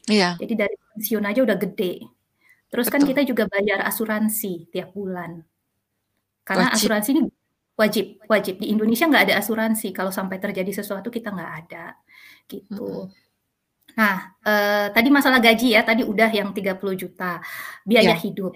[0.10, 0.34] Iya.
[0.42, 2.02] Jadi dari pensiun aja udah gede.
[2.72, 3.10] Terus kan Betul.
[3.14, 5.46] kita juga bayar asuransi tiap bulan.
[6.42, 6.78] Karena Wajib.
[6.82, 7.22] asuransi ini
[7.78, 8.56] wajib wajib.
[8.62, 11.98] Di Indonesia nggak ada asuransi, kalau sampai terjadi sesuatu kita nggak ada,
[12.52, 12.84] gitu.
[12.86, 13.12] Mhm.
[14.00, 14.16] Nah,
[14.48, 17.40] eee, tadi masalah gaji ya, tadi udah yang 30 juta,
[17.88, 18.22] biaya Iya.
[18.24, 18.54] hidup.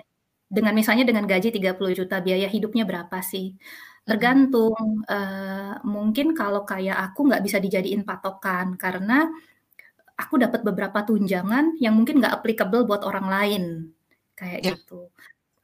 [0.51, 3.55] Dengan misalnya dengan gaji 30 juta, biaya hidupnya berapa sih?
[4.07, 9.27] Tergantung, eee, mungkin kalau kayak aku nggak bisa dijadiin patokan, karena
[10.19, 13.63] aku dapat beberapa tunjangan yang mungkin nggak applicable buat orang lain,
[14.39, 14.75] kayak Iya.
[14.77, 15.09] gitu.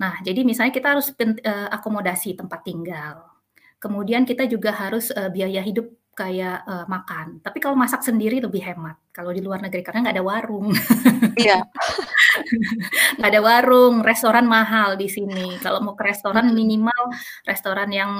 [0.01, 3.25] Nah, jadi misalnya kita harus eee, akomodasi tempat tinggal,
[3.83, 7.27] kemudian kita juga harus, eee, biaya hidup kayak, eee, makan.
[7.43, 10.67] Tapi kalau masak sendiri lebih hemat, kalau di luar negeri, karena nggak ada warung.
[11.39, 11.63] Iya.
[13.19, 15.57] Nggak ada warung, restoran mahal di sini.
[15.63, 17.03] Kalau mau ke restoran minimal
[17.47, 18.11] restoran yang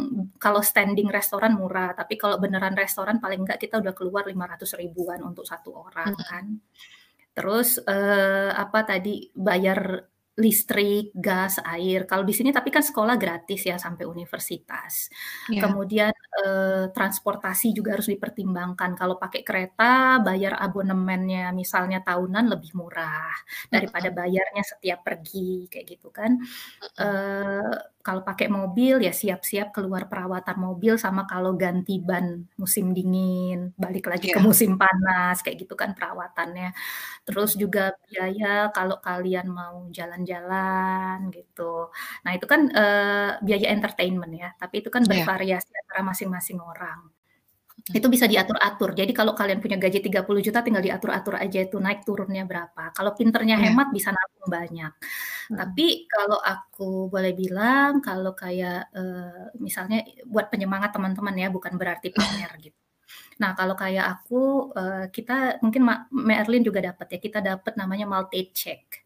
[0.41, 5.21] kalau standing restoran murah, tapi kalau beneran restoran paling nggak kita udah keluar 500 ribuan
[5.25, 6.25] untuk 1 orang Mhm.
[6.27, 6.45] kan.
[7.37, 10.07] Terus, eee, apa tadi, bayar
[10.39, 12.07] listrik, gas, air.
[12.07, 15.11] Kalau di sini tapi kan sekolah gratis ya sampai universitas.
[15.47, 15.61] Iya.
[15.61, 18.95] Kemudian, eee, transportasi juga harus dipertimbangkan.
[18.95, 23.33] Kalau pakai kereta, bayar abonemennya misalnya tahunan lebih murah
[23.73, 26.39] daripada bayarnya setiap pergi, kayak gitu kan.
[26.79, 27.21] Mhm.
[28.05, 32.25] Kalau pakai mobil ya siap-siap keluar perawatan mobil, sama kalau ganti ban
[32.61, 34.47] musim dingin, balik lagi ke Iya.
[34.47, 36.65] musim panas, kayak gitu kan perawatannya.
[37.27, 41.63] Terus juga biaya kalau kalian mau jalan-jalan gitu.
[42.25, 45.31] Nah itu kan, eee, biaya entertainment ya, tapi itu kan Iya.
[45.31, 46.99] bervariasi antara masing-masing orang.
[47.89, 47.97] Mhm.
[47.97, 48.95] Itu bisa diatur-atur.
[48.95, 52.93] Jadi kalau kalian punya gaji 30 juta tinggal diatur-atur aja itu naik turunnya berapa.
[52.95, 53.69] Kalau pinternya Iya.
[53.69, 54.91] hemat bisa nabung banyak.
[55.49, 55.81] Mhm.
[55.81, 62.09] Tapi kalau aku boleh bilang, kalau kayak, eee, misalnya buat penyemangat teman-teman ya, bukan berarti
[62.15, 62.77] pamer gitu.
[63.41, 68.05] Nah, kalau kayak aku, eee, kita mungkin ma Merlin juga dapat ya, kita dapat namanya
[68.09, 69.03] multi check.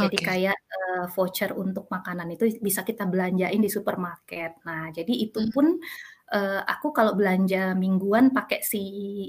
[0.00, 0.26] Jadi Oke.
[0.28, 4.60] kayak, eee, voucher untuk makanan itu bisa kita belanjain di supermarket.
[4.68, 5.52] Nah, jadi itu Mhm.
[5.52, 5.78] pun,
[6.32, 8.80] eee, aku kalau belanja mingguan pakai si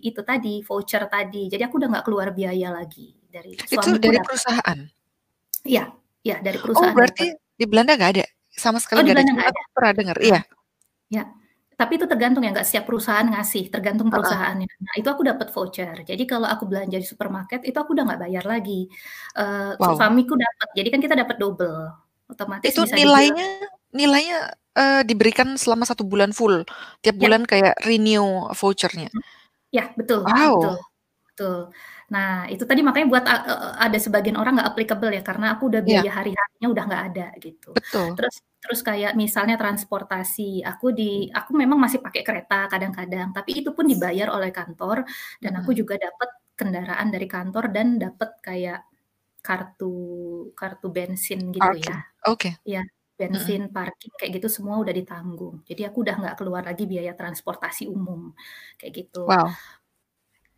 [0.02, 1.52] itu tadi, voucher tadi.
[1.52, 4.28] Jadi aku udah nggak keluar biaya lagi dari Itu suamiku dari dapat.
[4.32, 4.80] perusahaan?
[5.64, 5.84] Iya
[6.24, 7.58] iya dari Oh, perusahaan berarti dapat.
[7.60, 8.26] di Belanda nggak ada?
[8.56, 9.24] Sama sekali Oh, di nggak ada?
[9.24, 9.74] Belanda nggak aku ada.
[9.76, 10.42] pernah dengar iya.
[11.14, 11.24] Ya,
[11.78, 14.66] tapi itu tergantung ya, nggak setiap perusahaan ngasih, tergantung perusahaannya.
[14.66, 15.94] Nah, itu aku dapat voucher.
[16.08, 18.90] Jadi kalau aku belanja di supermarket, itu aku udah nggak bayar lagi.
[19.78, 19.98] Su Wow.
[20.00, 21.80] suamiku dapat, jadi kan kita dapat double.
[22.32, 23.48] Otomatis Itu bisa dibilang nilainya
[23.94, 24.38] nilainya,
[24.78, 26.66] eee, diberikan selama 1 bulan full?
[27.04, 27.30] Tiap Ya.
[27.30, 29.14] bulan kayak renew voucher-nya?
[29.14, 29.22] Mhm.
[29.76, 30.22] Ya, betul
[30.54, 30.84] betul Wow.
[31.28, 31.58] betul.
[32.14, 35.64] Nah, itu tadi makanya buat a eee, ada sebagian orang nggak applicable ya, karena aku
[35.72, 36.04] udah Iya.
[36.04, 37.70] biaya hari-harinya udah nggak ada gitu.
[37.76, 38.18] Betul.
[38.18, 41.04] Terus terus kayak misalnya transportasi, aku di
[41.38, 44.98] aku memang masih pakai kereta kadang-kadang, tapi itu pun dibayar oleh kantor
[45.44, 45.82] dan aku Mhm.
[45.82, 48.80] juga dapat kendaraan dari kantor dan dapat kayak
[49.46, 49.88] kartu
[50.60, 52.04] kartu bensin gitu Parking, ya.
[52.28, 52.58] oke.
[52.68, 52.80] Iya,
[53.22, 53.30] Mhm.
[53.30, 55.62] bensin, parking, kayak gitu semua udah ditanggung.
[55.70, 58.34] Jadi aku udah nggak keluar lagi biaya transportasi umum,
[58.80, 59.30] kayak gitu.
[59.30, 59.48] Wow.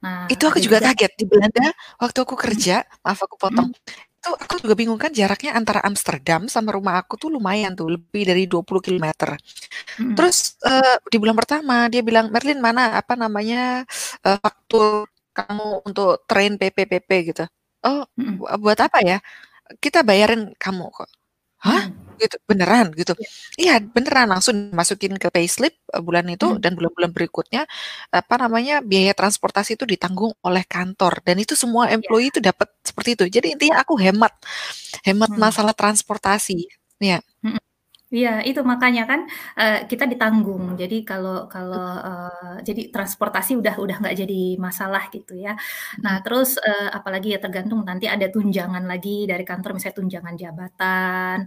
[0.03, 1.65] Nah, Itu aku juga juga kaget, di Belanda
[2.01, 3.77] waktu aku kerja maaf aku potong, Mhm.
[4.17, 8.23] itu aku juga bingung kan jaraknya antara Amsterdam sama rumah aku tuh lumayan tuh, lebih
[8.25, 9.37] dari 20 kilometer.
[9.99, 10.15] Mhm.
[10.17, 13.85] Terus, eee, di bulan pertama dia bilang, "Merlin mana, apa namanya,
[14.25, 17.43] eee, faktur kamu untuk train PP-PP," gitu.
[17.87, 18.05] "Oh,
[18.37, 19.17] bu buat apa ya?"
[19.83, 21.09] "Kita bayarin kamu kok."
[21.65, 22.04] "Hah?" Mhm.
[22.19, 23.13] Gitu, "Beneran?" Gitu.
[23.19, 23.29] Iya.
[23.59, 26.61] "Iya, beneran." Langsung masukin ke payslip, eee, bulan itu Mhm.
[26.63, 27.63] dan bulan-bulan berikutnya,
[28.13, 31.99] apa namanya, biaya transportasi itu ditanggung oleh kantor dan itu semua Iya.
[32.01, 33.25] employee itu dapat seperti itu.
[33.41, 34.33] Jadi intinya aku hemat
[35.07, 35.41] hemat Hmm.
[35.41, 36.57] masalah transportasi.
[37.03, 37.19] Iya.
[37.45, 37.64] Mhm.
[38.13, 39.19] Iya, itu makanya kan,
[39.57, 40.77] eee, kita ditanggung.
[40.77, 45.57] Jadi kalau kalau, eee, jadi transportasi udah udah nggak jadi masalah gitu ya.
[45.57, 46.01] Mhm.
[46.05, 51.37] Nah, terus, eee, apalagi ya tergantung nanti ada tunjangan lagi dari kantor, misalnya tunjangan jabatan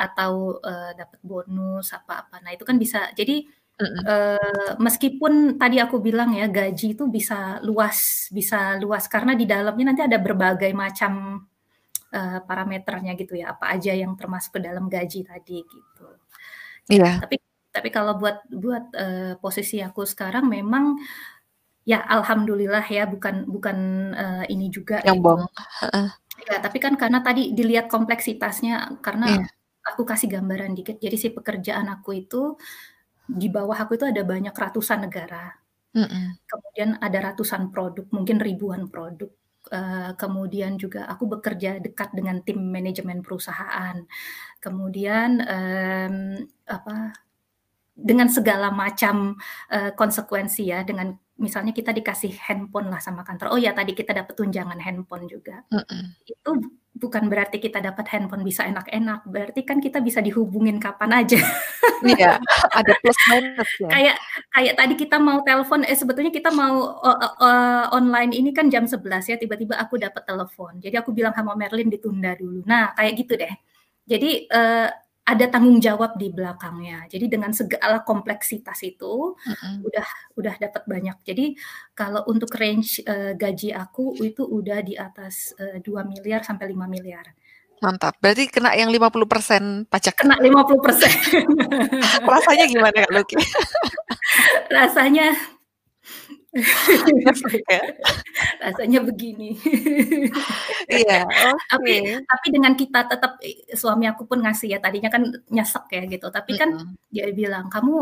[0.00, 0.32] atau,
[0.64, 2.40] eee, dapat bonus apa-apa.
[2.40, 3.44] Nah, itu kan bisa jadi,
[3.76, 4.00] Mhm.
[4.08, 9.84] eee, meskipun tadi aku bilang ya gaji itu bisa luas bisa luas karena di dalamnya
[9.92, 11.44] nanti ada berbagai macam,
[12.16, 16.04] eee, parameternya gitu ya, apa aja yang termasuk ke dalam gaji tadi gitu.
[16.92, 17.22] Ya, Iya.
[17.22, 17.36] tapi
[17.74, 20.98] tapi kalau buat buat, eee, posisi aku sekarang memang
[21.90, 23.78] ya alhamdulillah ya bukan bukan,
[24.16, 25.46] eee, ini juga Nyombong, gitu.
[25.80, 26.08] heeh.
[26.48, 29.46] Ya, tapi kan karena tadi dilihat kompleksitasnya, karena Iya.
[29.88, 30.96] aku kasih gambaran dikit.
[31.04, 32.56] Jadi si pekerjaan aku itu,
[33.28, 35.54] di bawah aku itu ada banyak ratusan negara.
[35.94, 36.38] Mhm.
[36.50, 39.30] Kemudian ada ratusan produk, mungkin ribuan produk.
[39.66, 43.98] Uh, kemudian juga aku bekerja dekat dengan tim manajemen perusahaan.
[44.62, 45.42] Kemudian,
[46.66, 46.96] apa,
[47.96, 49.34] dengan segala macam,
[49.72, 54.16] uh, konsekuensi ya, dengan misalnya kita dikasih handphone lah sama kantor, oh ya tadi kita
[54.16, 55.60] dapat tunjangan handphone juga.
[55.68, 56.24] Mhm.
[56.24, 56.50] Itu
[56.96, 61.36] bukan berarti kita dapat handphone bisa enak-enak, berarti kan kita bisa dihubungin kapan aja.
[62.04, 62.40] Iya,
[62.78, 63.88] ada plus minus ya.
[63.92, 64.16] Kayak
[64.52, 68.88] kayak tadi kita mau telepon, eh sebetulnya kita mau uh, uh, online ini kan jam
[68.88, 70.80] 11 ya, tiba-tiba aku dapat telepon.
[70.80, 72.64] Jadi aku bilang sama Merlin ditunda dulu.
[72.64, 73.52] Nah, kayak gitu deh.
[74.08, 74.88] Jadi uh,
[75.26, 77.10] ada tanggung jawab di belakangnya.
[77.10, 79.82] Jadi dengan segala kompleksitas itu Mhm.
[79.82, 80.06] udah
[80.38, 81.16] udah dapat banyak.
[81.26, 81.58] Jadi
[81.98, 86.86] kalau untuk range uh, gaji aku itu udah di atas uh, 2 miliar sampai 5
[86.86, 87.26] miliar.
[87.82, 90.16] Mantap, berarti kena yang 50% pajak.
[90.16, 91.44] Kena 50%.
[92.32, 93.36] Rasanya gimana Kak Luki?
[94.72, 95.55] Rasanya ya?
[98.64, 99.56] Rasanya begini.
[100.90, 101.26] Iya,
[101.72, 102.24] Tapi oke.
[102.26, 103.38] tapi dengan kita tetap
[103.74, 106.94] suami aku pun ngasih ya, tadinya kan nyesek ya gitu, tapi kan Mhm.
[107.12, 107.94] dia bilang, "Kamu"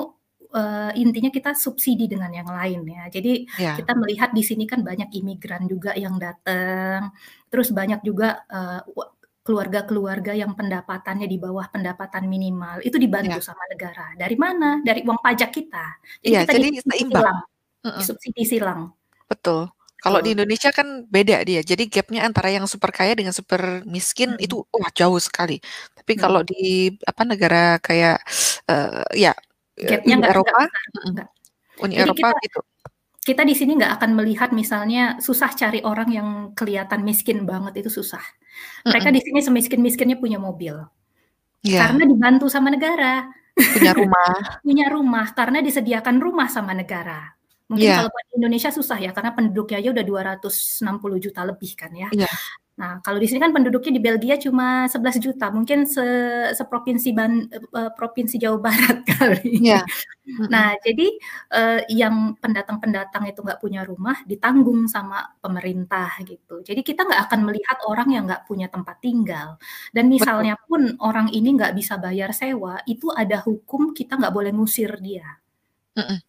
[0.54, 3.04] eee, intinya kita subsidi dengan yang lain ya.
[3.10, 3.74] Jadi Ya.
[3.80, 7.10] kita melihat di sini kan banyak imigran juga yang datang,
[7.50, 8.44] terus banyak juga,
[8.94, 9.06] wa
[9.44, 13.44] keluarga-keluarga yang pendapatannya di bawah pendapatan minimal, itu dibantu Ya.
[13.44, 14.16] sama negara.
[14.16, 14.80] Dari mana?
[14.80, 15.84] Dari uang pajak kita.
[16.24, 17.38] Jadi Iya, kita jadi seimbang.
[17.84, 17.98] Mhm.
[18.00, 18.92] disubsidi silang.
[19.28, 19.68] Betul.
[20.00, 20.44] Kalau di Betul.
[20.44, 24.44] Indonesia kan beda dia, jadi gap-nya antara yang super kaya dengan super miskin Mhm.
[24.44, 25.60] itu, wah jauh sekali.
[25.96, 26.48] Tapi kalau Mhm.
[26.52, 26.62] di
[27.08, 28.20] apa, negara kayak,
[28.68, 29.32] eee, ya,
[29.80, 31.28] eee, Gap-nya Uni nggak nggak Eropa besar, mhm, nggak.
[31.84, 32.60] Uni Jadi Eropa kita gitu.
[33.26, 36.28] kita di sini nggak akan melihat misalnya susah cari orang yang
[36.58, 38.22] kelihatan miskin banget, itu susah.
[38.88, 39.16] Mereka Mhm.
[39.16, 40.76] di sini semiskin-miskinnya punya mobil.
[41.66, 41.88] Iya.
[41.90, 43.28] Karena dibantu sama negara.
[43.56, 44.34] Punya rumah.
[44.66, 47.34] Punya rumah, karena disediakan rumah sama negara.
[47.70, 47.96] Mungkin Iya.
[48.04, 52.08] kalau buat di Indonesia susah ya, karena penduduknya aja udah 260 juta lebih kan ya.
[52.12, 52.28] Iya.
[52.74, 56.02] Nah, kalau di sini kan penduduknya di Belgia cuma 11 juta, mungkin se
[56.58, 59.62] seprovinsi ban eee, provinsi Jawa Barat kali.
[59.64, 59.80] Iya.
[60.26, 60.46] Mhm.
[60.52, 61.06] Nah, jadi,
[61.56, 66.60] eee, yang pendatang-pendatang itu nggak punya rumah, ditanggung sama pemerintah gitu.
[66.66, 69.56] Jadi kita nggak akan melihat orang yang nggak punya tempat tinggal.
[69.94, 70.14] Dan Betul.
[70.20, 74.98] misalnya pun orang ini nggak bisa bayar sewa, itu ada hukum kita nggak boleh ngusir
[75.00, 75.26] dia.
[75.98, 76.22] Mhm.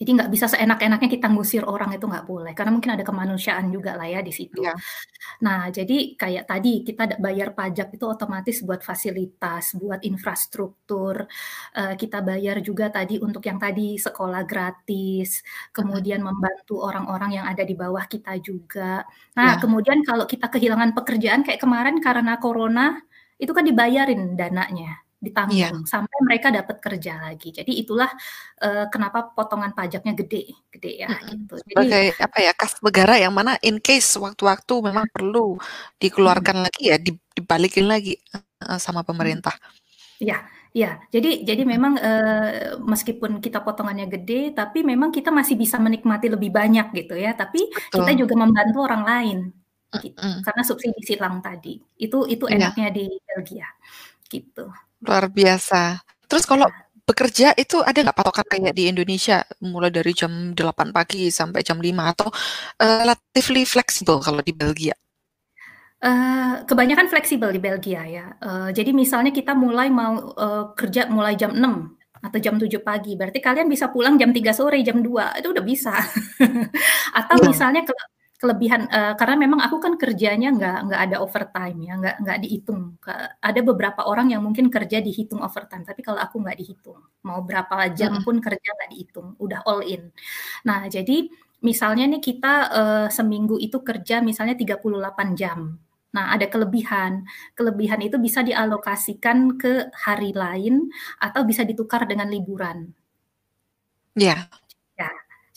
[0.00, 3.94] Jadi nggak bisa seenak-enaknya kita ngusir orang itu nggak boleh, karena mungkin ada kemanusiaan juga
[4.00, 4.60] lah ya di situ.
[4.60, 4.80] Iya.
[5.44, 11.26] Nah, jadi kayak tadi kita bayar pajak itu otomatis buat fasilitas, buat infrastruktur,
[11.76, 15.42] eee, kita bayar juga tadi untuk yang tadi sekolah gratis,
[15.76, 19.04] kemudian membantu orang-orang yang ada di bawah kita juga.
[19.38, 19.60] Nah, Iya.
[19.62, 23.00] kemudian kalau kita kehilangan pekerjaan kayak kemarin karena corona,
[23.40, 25.00] itu kan dibayarin dananya,
[25.48, 25.68] Iya.
[25.70, 27.48] ditanggung sampai mereka dapat kerja lagi.
[27.52, 28.10] Jadi itulah,
[28.64, 31.18] eee, kenapa potongan pajaknya gede gede ya Mhm.
[31.28, 31.54] gitu.
[31.70, 35.56] Jadi Sebagai apa ya, kas negara yang mana in case sewaktu-waktu memang perlu
[36.02, 38.12] dikeluarkan lagi ya, di dibalikin lagi,
[38.60, 39.54] heeh, sama pemerintah.
[40.22, 40.36] Iya
[40.76, 40.88] iya.
[41.14, 46.50] Jadi jadi memang, eee, meskipun kita potongannya gede, tapi memang kita masih bisa menikmati lebih
[46.58, 47.58] banyak gitu ya, tapi
[47.94, 48.20] kita Betul.
[48.20, 49.38] juga membantu orang lain,
[50.04, 50.20] gitu.
[50.24, 50.40] Mhm.
[50.44, 51.70] Karena subsidi silang tadi.
[52.04, 52.56] Itu itu Iya.
[52.56, 53.68] enaknya di Belgia,
[54.32, 54.62] gitu.
[55.04, 55.96] Luar biasa.
[56.28, 56.84] Terus kalau Iya.
[57.08, 61.80] bekerja itu ada nggak patokan kayak di Indonesia, mulai dari jam 8 pagi sampai jam
[61.82, 62.28] 5 atau,
[62.78, 64.94] eee, relatively fleksibel kalau di Belgia?
[66.02, 71.36] Eee, kebanyakan fleksibel di Belgia ya, eee, jadi misalnya kita mulai mau, eee, kerja mulai
[71.36, 71.92] jam 6
[72.24, 75.60] atau jam 7 pagi, berarti kalian bisa pulang jam 3 sore, jam 2, itu udah
[75.64, 75.92] bisa.
[77.18, 77.44] Atau Iya.
[77.44, 78.00] misalnya kele
[78.40, 82.82] kelebihan eee, karena memang aku kan kerjanya nggak nggak ada overtime ya, nggak nggak dihitung.
[83.44, 86.98] Ada beberapa orang yang mungkin kerja dihitung overtime, tapi kalau aku nggak dihitung.
[87.28, 90.08] Mau berapa jam pun kerja nggak dihitung, udah all in.
[90.68, 91.28] Nah, jadi
[91.64, 95.60] misalnya nih kita, eee, seminggu itu kerja misalnya 38 jam.
[96.16, 97.24] Nah, ada kelebihan.
[97.54, 100.90] Kelebihan itu bisa dialokasikan ke hari lain
[101.22, 102.92] atau bisa ditukar dengan liburan.
[104.18, 104.50] Ya,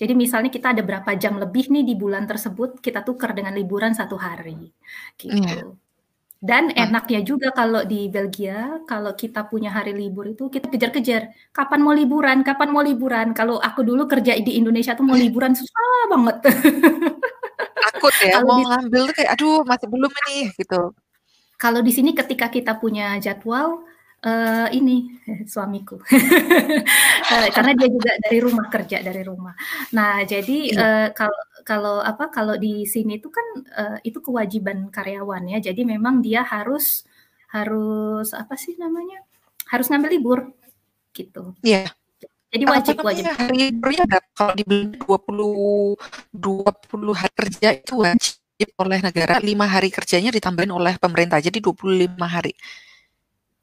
[0.04, 3.94] jadi misalnya kita ada berapa jam lebih nih di bulan tersebut, kita tukar dengan liburan
[3.96, 4.72] 1 hari,
[5.26, 5.64] Iya.
[5.64, 5.78] gitu.
[6.44, 6.86] Dan Wah.
[6.88, 11.22] enaknya juga kalau di Belgia, kalau kita punya hari libur itu kita kejar-kejar,
[11.56, 15.54] "Kapan mau liburan kapan mau liburan?" Kalau aku dulu kerja di Indonesia tuh mau liburan
[15.58, 16.38] susah banget.
[17.84, 20.94] Takut ya, Kalau mau di ngambil tuh kayak, "Aduh masih belum ini," gitu.
[21.62, 23.86] Kalau di sini ketika kita punya jadwal,
[24.26, 24.98] eee, ini
[25.54, 26.00] suamiku,
[27.32, 29.54] eee, karena dia juga dari rumah, kerja dari rumah.
[29.96, 33.48] Nah, jadi, eee, kalau kalau apa, kalau di sini tuh kan,
[33.80, 37.06] eee, itu kewajiban karyawan ya, jadi memang dia harus
[37.54, 39.22] harus apa sih namanya,
[39.72, 40.40] harus ngambil libur,
[41.18, 41.56] gitu.
[41.66, 41.92] Iya.
[42.54, 43.26] Jadi Apa wajib wajib.
[43.28, 44.06] namanya, hari liburnya?
[44.38, 45.96] Kalau di Belanda 20
[46.34, 52.28] 20 hari kerja itu wajib oleh negara, 5 hari kerjanya ditambahin oleh pemerintah, jadi 25
[52.30, 52.54] hari.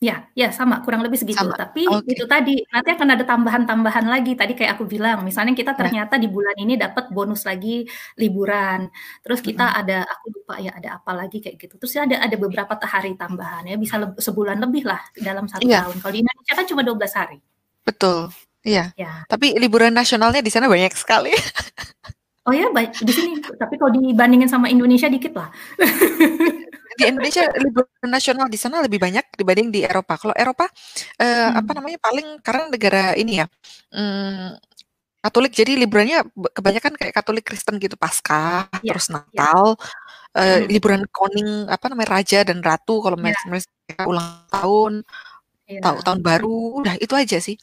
[0.00, 1.44] Ya ya sama, kurang lebih segitu.
[1.44, 2.08] Sama, Tapi oke.
[2.08, 5.78] itu tadi, nanti akan ada tambahan-tambahan lagi, tadi kayak aku bilang, misalnya kita Ya.
[5.84, 7.84] ternyata di bulan ini dapat bonus lagi
[8.16, 8.88] liburan,
[9.20, 9.76] terus kita Mhm.
[9.84, 13.68] ada aku lupa ya ada apa lagi kayak gitu, terus ada ada beberapa hari tambahan
[13.68, 15.84] ya, bisa leb sebulan lebih lah dalam 1 Iya.
[15.84, 15.96] tahun.
[16.00, 17.36] Kalau di Indonesia kan cuma 12 hari.
[17.84, 18.32] Betul,
[18.64, 18.96] iya.
[18.96, 19.28] Ya.
[19.28, 21.28] Tapi liburan nasionalnya di sana banyak sekali.
[22.48, 25.52] Oh ya, ba di sini, tapi kalau dibandingin sama Indonesia dikit lah.
[27.00, 30.20] Di Indonesia liburan nasional di sana lebih banyak dibanding di Eropa.
[30.20, 30.68] Kalau Eropa,
[31.16, 31.78] eee, apa Mhm.
[31.80, 33.46] namanya, paling karena negara ini ya,
[33.96, 34.60] mmm,
[35.24, 36.24] Katolik, jadi liburannya
[36.56, 39.16] kebanyakan kayak Katolik Kristen gitu, Paskah, Iya terus iya.
[39.16, 39.76] Natal,
[40.38, 40.70] eee, Mhm.
[40.72, 43.34] liburan Koning, apa namanya, raja dan ratu kalau Iya.
[43.52, 43.64] mes
[44.06, 44.92] ulang tahun,
[45.84, 46.04] tau Iya.
[46.06, 47.56] tahun baru, udah itu aja sih.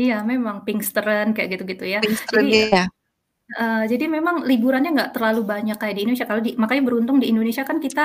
[0.00, 1.98] Iya memang, Pingsteren kayak gitu-gitu ya.
[2.02, 2.84] Pingsteren, Jadi iya.
[3.56, 6.28] heeh, jadi memang liburannya nggak terlalu banyak kayak di Indonesia.
[6.30, 8.02] Kalau di makanya beruntung di Indonesia kan kita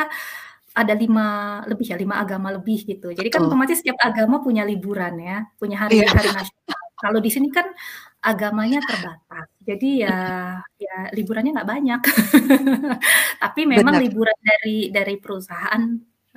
[0.78, 1.24] ada 5
[1.68, 3.12] lebih ya, 5 agama lebih gitu.
[3.12, 3.48] Jadi kan Betul.
[3.48, 6.80] otomatis setiap agama punya liburan ya, punya hari-hari nasional.
[7.02, 7.68] Kalau di sini kan
[8.24, 10.16] agamanya terbatas, jadi ya
[10.80, 12.02] ya liburannya nggak banyak.
[13.44, 14.02] Tapi memang Bener.
[14.02, 15.84] liburan dari dari perusahaan,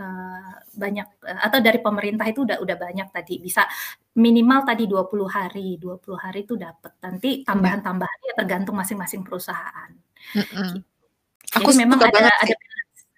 [0.01, 3.63] eee, banyak, eee, atau dari pemerintah itu udah udah banyak tadi, bisa
[4.19, 6.93] minimal tadi 20 hari, 20 hari itu dapet.
[7.05, 9.91] Nanti tambahan-tambahannya tergantung masing-masing perusahaan,
[10.35, 10.71] Mhm.
[10.75, 10.91] gitu.
[11.59, 12.55] Aku Jadi memang ada banget ada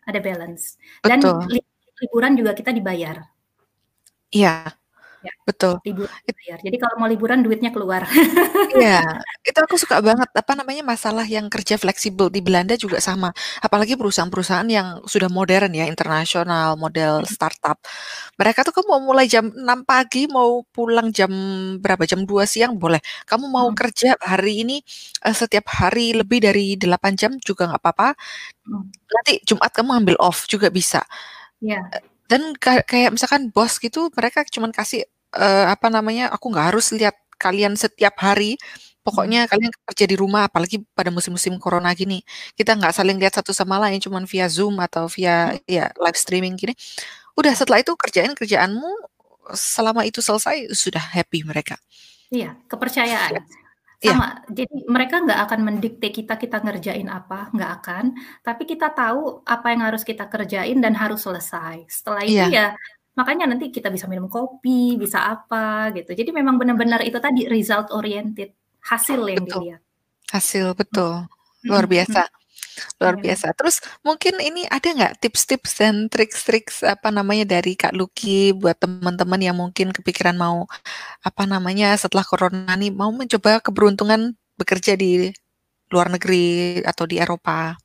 [0.07, 0.79] ada balance.
[1.03, 1.61] Dan Betul.
[2.07, 3.27] liburan juga kita dibayar.
[4.31, 4.71] Iya,
[5.27, 5.74] Ya, betul.
[5.87, 6.59] liburan It dibayar.
[6.66, 8.03] Jadi kalau mau liburan duitnya keluar.
[8.66, 8.99] Iya,
[9.47, 12.27] itu aku suka banget, apa namanya, masalah yang kerja fleksibel.
[12.35, 13.31] Di Belanda juga sama,
[13.62, 17.79] apalagi perusahaan-perusahaan yang sudah modern ya, internasional, model startup.
[18.41, 21.31] Mereka tuh kamu mau mulai jam 6 pagi, mau pulang jam
[21.79, 22.99] berapa, jam 2 siang boleh.
[23.31, 23.79] Kamu mau Mhm.
[23.79, 24.77] kerja hari ini,
[25.22, 28.09] eee, setiap hari lebih dari 8 jam juga nggak apa-apa.
[28.70, 28.85] Mhm.
[29.14, 31.03] Nanti Jumat kamu ambil off juga bisa.
[31.62, 31.81] Iya.
[31.95, 31.99] E
[32.31, 35.05] dan ka kayak misalkan bos gitu, mereka cuman kasih,
[35.39, 39.05] eee, apa namanya, "Aku nggak harus lihat kalian setiap hari, Mhm.
[39.07, 42.24] pokoknya kalian kerja di rumah," apalagi pada musim-musim corona gini.
[42.59, 45.62] Kita nggak saling lihat satu sama lain, cuman via Zoom atau via Mhm.
[45.68, 46.74] ya live streaming gini.
[47.39, 47.59] Udah Ya.
[47.61, 48.91] setelah itu kerjain kerjaanmu,
[49.55, 51.76] selama itu selesai sudah happy mereka.
[52.32, 53.47] Iya, kepercayaan.
[54.05, 54.12] Iya.
[54.14, 58.05] Sama, jadi mereka nggak akan mendikte kita, kita ngerjain apa, nggak akan.
[58.45, 61.87] Tapi kita tahu apa yang harus kita kerjain dan harus selesai.
[61.91, 62.49] Setelah itu Iya.
[62.53, 62.66] ya
[63.19, 66.12] makanya nanti kita bisa minum kopi, bisa apa, gitu.
[66.14, 68.53] Jadi memang benar-benar itu tadi result oriented,
[68.91, 69.62] hasil yang Betul.
[69.62, 69.81] dilihat.
[70.33, 70.79] Hasil, Mhm.
[70.79, 71.12] betul.
[71.64, 71.91] Mhm Luar mhm.
[71.91, 72.29] biasa
[73.03, 73.23] luar Iya.
[73.23, 73.53] biasa.
[73.59, 79.41] Terus mungkin ini ada nggak tips-tips dan triks-triks, apa namanya, dari Kak Luki buat teman-teman
[79.43, 80.64] yang mungkin kepikiran mau,
[81.25, 85.31] apa namanya, setelah corona nih, mau mencoba keberuntungan bekerja di
[85.93, 87.77] luar negeri atau di Eropa?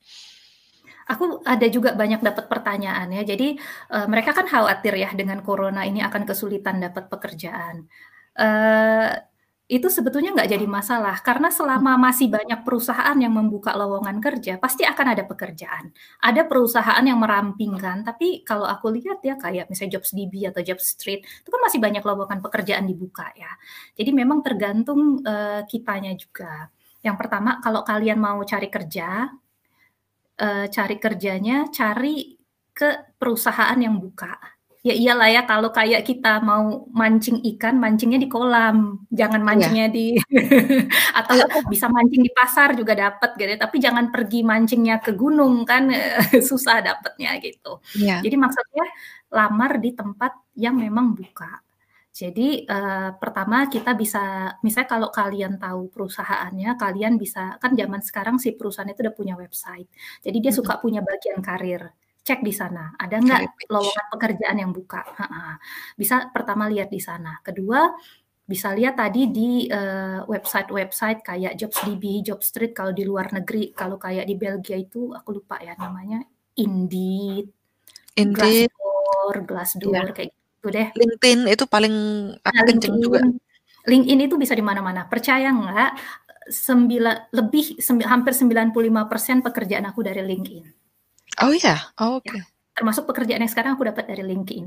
[1.12, 3.24] Aku ada juga banyak dapat pertanyaan ya.
[3.28, 3.57] Jadi,
[3.93, 7.86] eee, mereka kan khawatir ya dengan corona ini akan kesulitan dapat pekerjaan.
[8.39, 9.09] Eee,
[9.72, 14.84] itu sebetulnya nggak jadi masalah, karena selama masih banyak perusahaan yang membuka lowongan kerja, pasti
[14.84, 15.95] akan ada pekerjaan.
[16.20, 21.47] Ada perusahaan yang merampingkan, tapi kalau aku lihat ya kayak misalnya JobsDB atau Jobstreet, itu
[21.47, 23.47] kan masih banyak lowongan pekerjaan dibuka ya.
[23.95, 26.68] Jadi memang tergantung, eee, kitanya juga.
[27.01, 29.32] Yang pertama, kalau kalian mau cari kerja,
[30.40, 32.38] eee, cari kerjanya, cari
[32.76, 34.36] ke perusahaan yang buka.
[34.82, 39.48] Ya iyalah ya kalau kayak kita mau mancing ikan, mancingnya di kolam, jangan Iya.
[39.48, 40.06] mancingnya di
[41.20, 41.36] atau
[41.74, 45.90] bisa mancing di pasar juga dapat gitu ya, tapi jangan pergi mancingnya ke gunung kan,
[46.50, 47.78] susah dapatnya gitu.
[48.00, 48.26] Iya.
[48.26, 48.86] Jadi maksudnya
[49.32, 51.62] lamar di tempat yang memang buka.
[52.12, 58.36] Jadi, eee, pertama kita bisa misalnya kalau kalian tahu perusahaannya, kalian bisa kan zaman sekarang
[58.36, 59.88] si perusahaan itu udah punya website.
[60.20, 61.88] Jadi dia suka punya bagian karir,
[62.28, 63.41] cek di sana, ada nggak
[63.72, 65.01] lowongan pekerjaan yang buka?
[65.95, 67.39] Bisa pertama lihat di sana.
[67.47, 67.88] Kedua,
[68.43, 74.28] bisa lihat tadi di, eee, website-website kayak JobsDB, Jobstreet kalau di luar negeri, kalau kayak
[74.28, 76.20] di Belgia itu aku lupa ya namanya,
[76.59, 77.47] Indeed,
[78.20, 78.68] Indeed.
[78.72, 79.36] Glassdoor.
[79.47, 80.32] Glassdoor kayak
[80.62, 80.88] gitu deh.
[80.93, 81.95] LinkedIn itu paling,
[82.38, 83.26] Nah, kenceng juga.
[83.89, 85.09] LinkedIn itu bisa di mana-mana.
[85.09, 85.91] Percaya nggak,
[86.53, 90.66] sembilan lebih sembi hampir 95% pekerjaan aku dari LinkedIn.
[91.41, 91.82] Oh ya?
[91.97, 92.38] Oh, Ya, oke.
[92.78, 94.66] termasuk pekerjaan yang sekarang aku dapat dari LinkedIn.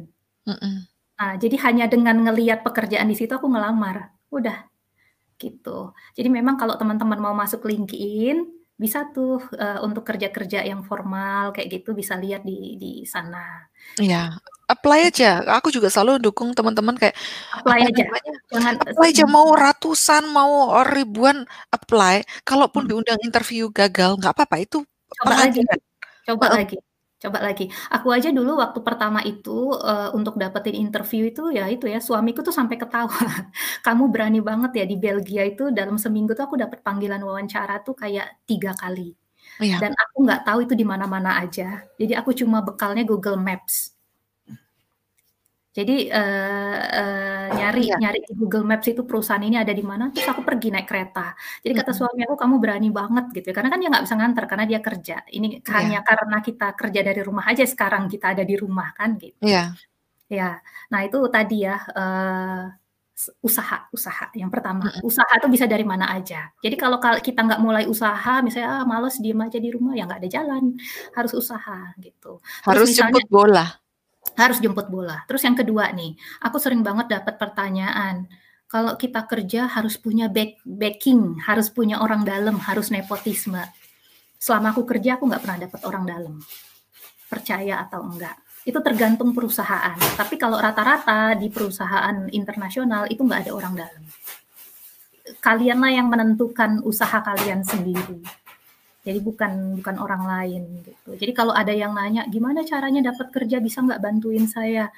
[0.51, 0.75] Mhm.
[1.15, 4.67] Nah, jadi hanya dengan ngelihat pekerjaan di situ aku ngelamar, udah,
[5.39, 5.95] gitu.
[6.19, 8.43] Jadi memang kalau teman-teman mau masuk LinkedIn,
[8.83, 13.71] Bisa tuh, eee, untuk kerja-kerja yang formal kayak gitu bisa lihat di di sana.
[14.03, 14.17] Iya,
[14.73, 15.27] apply aja.
[15.57, 17.15] Aku juga selalu dukung teman-teman kayak,
[17.53, 20.53] Apply apa aja, namanya, jangan apply aja mau ratusan, mau
[20.95, 21.39] ribuan,
[21.75, 22.15] apply.
[22.49, 22.91] Kalaupun Mhm.
[22.91, 24.77] diundang interview gagal, nggak apa-apa, itu
[25.13, 25.79] Coba lagi pelajaran.
[26.27, 26.59] coba Heeh.
[26.59, 26.77] lagi
[27.25, 27.65] coba lagi.
[27.95, 29.51] Aku aja dulu waktu pertama itu,
[29.81, 33.09] eee, untuk dapetin interview itu, ya itu ya, suamiku tuh sampai ketawa.
[33.87, 37.95] "Kamu berani banget ya di Belgia itu dalam seminggu tuh aku dapat panggilan wawancara tuh
[38.03, 39.17] kayak 3 kali,
[39.63, 39.79] Iya.
[39.81, 41.83] dan aku nggak tahu itu di mana-mana aja.
[42.01, 43.94] Jadi aku cuma bekalnya Google Maps."
[45.75, 47.97] Jadi, eee eee, nyari Iya.
[47.99, 51.35] nyari di Google Maps itu perusahaan ini ada di mana, terus aku pergi naik kereta.
[51.67, 54.45] Jadi kata suami aku, "Kamu berani banget," gitu ya, karena kan dia nggak bisa nganter
[54.51, 55.15] karena dia kerja.
[55.35, 55.75] Ini Iya.
[55.75, 59.43] hanya karena kita kerja dari rumah aja sekarang kita ada di rumah kan gitu.
[59.43, 59.77] Iya.
[60.33, 60.63] Ya,
[60.93, 61.75] nah itu tadi ya,
[63.19, 64.85] s usaha usaha yang pertama.
[64.85, 65.05] Mhm.
[65.05, 66.51] Usaha tuh bisa dari mana aja.
[66.65, 70.03] Jadi kalau kal kita nggak mulai usaha misalnya, "Ah males diem aja di rumah," ya
[70.09, 70.65] nggak ada jalan,
[71.17, 72.41] harus usaha gitu.
[72.69, 73.84] Terus Harus misalnya jemput bola.
[74.39, 75.23] Harus jemput bola.
[75.31, 78.27] Terus yang kedua nih, aku sering banget dapat pertanyaan,
[78.67, 83.63] kalau kita kerja harus punya back backing, harus punya orang dalam, harus nepotisme.
[84.35, 86.35] Selama aku kerja aku nggak pernah dapat orang dalam.
[87.31, 88.35] Percaya atau enggak.
[88.65, 94.03] Itu tergantung perusahaan, tapi kalau rata-rata di perusahaan internasional itu nggak ada orang dalam.
[95.41, 98.25] Kalianlah yang menentukan usaha kalian sendiri.
[99.05, 101.11] Jadi bukan bukan orang lain gitu.
[101.21, 104.89] Jadi kalau ada yang nanya, "Gimana caranya dapat kerja, bisa nggak bantuin saya?"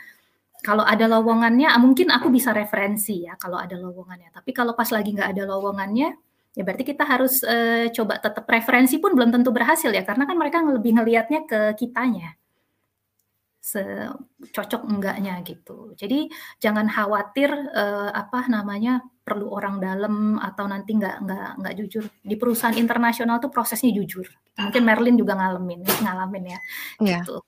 [0.65, 4.31] Kalau ada lowongannya, mungkin aku bisa referensi ya kalau ada lowongannya.
[4.35, 6.09] Tapi kalau pas lagi nggak ada lowongannya,
[6.59, 10.37] ya berarti kita harus, eee, coba tetap referensi pun belum tentu berhasil ya, karena kan
[10.41, 12.35] mereka lebih ngelihatnya ke kitanya.
[14.55, 15.93] Cocok enggaknya gitu.
[15.99, 16.29] Jadi
[16.63, 22.05] jangan khawatir, eee, apa namanya, perlu orang dalam atau nanti nggak nggak nggak jujur.
[22.23, 24.27] Di perusahaan internasional tuh prosesnya jujur.
[24.57, 26.61] Mungkin Merlin juga ngalamin ngalamin ya,
[27.03, 27.19] Iya.
[27.27, 27.43] gitu.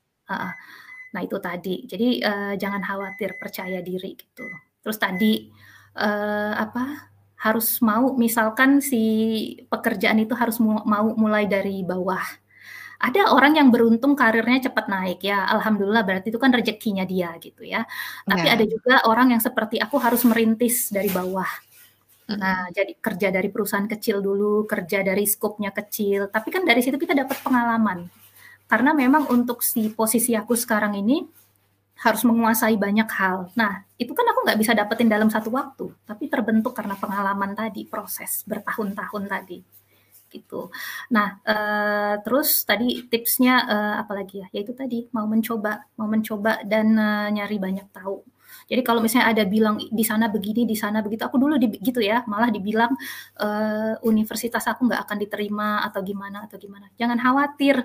[1.15, 1.75] Nah itu tadi.
[1.89, 4.45] Jadi, eee, jangan khawatir, percaya diri gitu.
[4.85, 5.49] Terus tadi,
[5.97, 7.09] eee, apa,
[7.39, 9.01] harus mau misalkan si
[9.71, 12.21] pekerjaan itu harus mu mau mulai dari bawah.
[13.01, 17.63] Ada orang yang beruntung karirnya cepat naik ya, alhamdulillah berarti itu kan rezekinya dia gitu
[17.67, 17.83] ya.
[18.27, 18.55] Tapi Iya.
[18.59, 21.47] ada juga orang yang seperti aku harus merintis dari bawah.
[22.37, 26.97] Nah, jadi kerja dari perusahaan kecil dulu, kerja dari skopnya kecil, tapi kan dari situ
[27.01, 28.05] kita dapat pengalaman.
[28.69, 31.25] Karena memang untuk si posisi aku sekarang ini,
[32.05, 33.51] harus menguasai banyak hal.
[33.59, 37.85] Nah, itu kan aku nggak bisa dapetin dalam satu waktu, tapi terbentuk karena pengalaman tadi,
[37.87, 39.59] proses bertahun-tahun tadi,
[40.33, 40.69] gitu.
[41.15, 46.61] Nah, eee, terus tadi tipsnya, eee, apalagi ya, ya itu tadi, mau mencoba mau mencoba
[46.67, 48.21] dan, eee, nyari banyak tahu.
[48.69, 51.97] Jadi kalau misalnya ada bilang di sana begini, di sana begitu, aku dulu di gitu
[52.05, 52.93] ya, malah dibilang,
[53.41, 56.85] eee, universitas aku nggak akan diterima atau gimana atau gimana.
[56.93, 57.81] Jangan khawatir,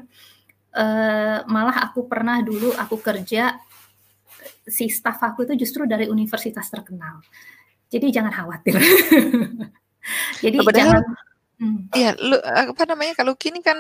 [0.76, 3.57] eee, malah aku pernah dulu aku kerja,
[4.68, 7.24] si staf aku itu justru dari universitas terkenal.
[7.89, 8.76] Jadi jangan khawatir.
[10.45, 11.05] Jadi Nah, padahal jangan
[11.64, 11.78] mmm.
[11.97, 13.76] iya, lu apa namanya, Kak Luki ini kan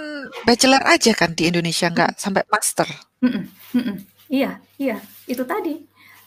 [0.48, 2.20] bachelor aja kan di Indonesia, nggak Mhm.
[2.20, 2.88] sampai master.
[3.20, 3.44] Mhm
[3.76, 3.96] mhm.
[4.32, 4.96] Iya iya,
[5.28, 5.84] itu tadi.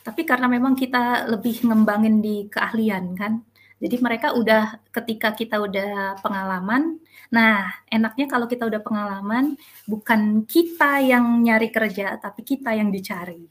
[0.08, 3.44] Tapi karena memang kita lebih ngembangin di keahlian kan.
[3.76, 6.96] Jadi mereka udah ketika kita udah pengalaman,
[7.28, 9.52] nah enaknya kalau kita udah pengalaman,
[9.84, 13.44] bukan kita yang nyari kerja, tapi kita yang dicari.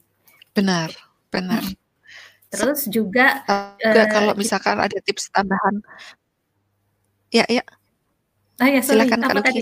[0.57, 0.89] Benar
[1.29, 1.61] benar.
[2.49, 3.45] Terus juga,
[3.77, 5.77] juga eee, kalau misalkan ada tips tambahan
[7.29, 7.63] Iya iya.
[8.57, 9.61] Ah, ya sorry, Silakan Kak tadi?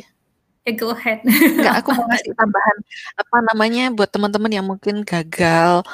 [0.66, 1.22] Eh, go ahead.
[1.62, 2.78] Enggak, aku Apa mau ngasih tambahan,
[3.22, 5.86] apa namanya, buat teman-teman yang mungkin gagal,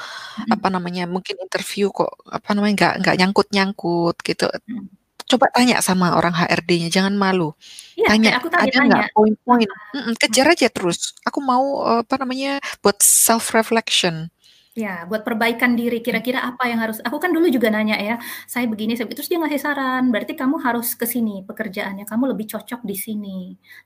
[0.47, 0.73] apa Mhm.
[0.79, 4.47] namanya, mungkin interview kok, apa namanya, nggak nggak nyangkut-nyangkut gitu.
[4.71, 4.87] Mhm.
[5.27, 7.51] Coba tanya sama orang HRD-nya, jangan malu.
[7.99, 10.13] Iya, Tanya, aku tadi ada nggak tanya, poin-poin apa mhm.
[10.19, 10.99] kejar aja terus.
[11.27, 14.31] Aku mau, apa namanya, buat self reflection.
[14.75, 16.05] Ya, buat perbaikan diri, Mmm.
[16.07, 18.15] kira-kira apa yang harus aku kan dulu juga nanya ya,
[18.47, 22.47] "Saya begini saya" terus dia ngasih saran, "Berarti kamu harus ke sini pekerjaannya, kamu lebih
[22.55, 23.39] cocok di sini."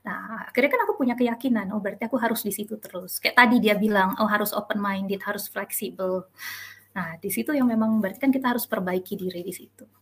[0.06, 3.56] Nah, akhirnya kan aku punya keyakinan, "Oh berarti aku harus di situ terus." Kayak tadi
[3.58, 6.30] dia bilang, "Oh harus open minded, harus fleksibel."
[6.94, 9.95] Nah, di situ yang memang berarti kan kita harus perbaiki diri di situ.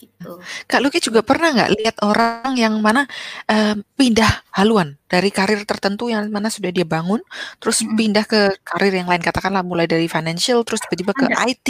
[0.00, 0.32] Gitu.
[0.64, 3.04] Kak Luki juga pernah nggak lihat orang yang mana,
[3.44, 7.20] eee, pindah haluan dari karir tertentu yang mana sudah dia bangun,
[7.60, 7.96] terus Mhm.
[8.00, 11.36] pindah ke karir yang lain, katakanlah mulai dari financial, terus tiba-tiba ke Ada.
[11.52, 11.68] IT,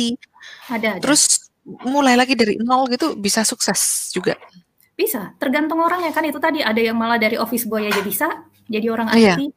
[0.71, 1.01] Ada ada.
[1.03, 1.51] terus
[1.83, 4.39] mulai lagi dari nol gitu, bisa sukses juga?
[4.95, 8.87] Bisa, tergantung orangnya, kan itu tadi, ada yang malah dari office boy aja bisa, jadi
[8.95, 9.35] orang Iya.
[9.43, 9.51] IT.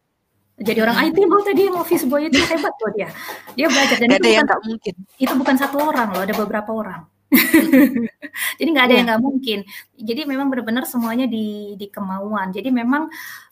[0.53, 0.95] Jadi orang.
[1.09, 3.09] IT malah tadi yang office boy itu hebat loh dia.
[3.57, 4.93] Dia belajar dan itu ada yang bukan mungkin.
[5.17, 7.01] itu bukan 1 orang loh, ada beberapa orang.
[8.59, 8.99] Jadi nggak ada Iya.
[9.01, 9.59] yang nggak mungkin.
[9.97, 12.49] Jadi memang benar-benar semuanya di di kemauan.
[12.53, 13.09] Jadi memang,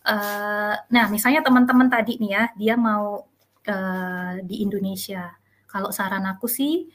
[0.08, 3.26] eee, nah misalnya teman-teman tadi nih ya, dia mau,
[3.68, 5.32] eee, di Indonesia.
[5.70, 6.88] Kalau saran aku sih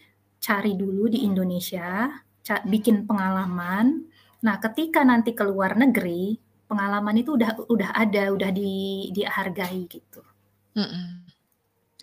[0.42, 2.10] cari dulu di Indonesia,
[2.46, 4.06] ca bikin pengalaman.
[4.46, 6.36] Nah, ketika nanti ke luar negeri,
[6.70, 10.22] pengalaman itu udah udah ada, udah di dihargai gitu.
[10.76, 11.24] Mhm.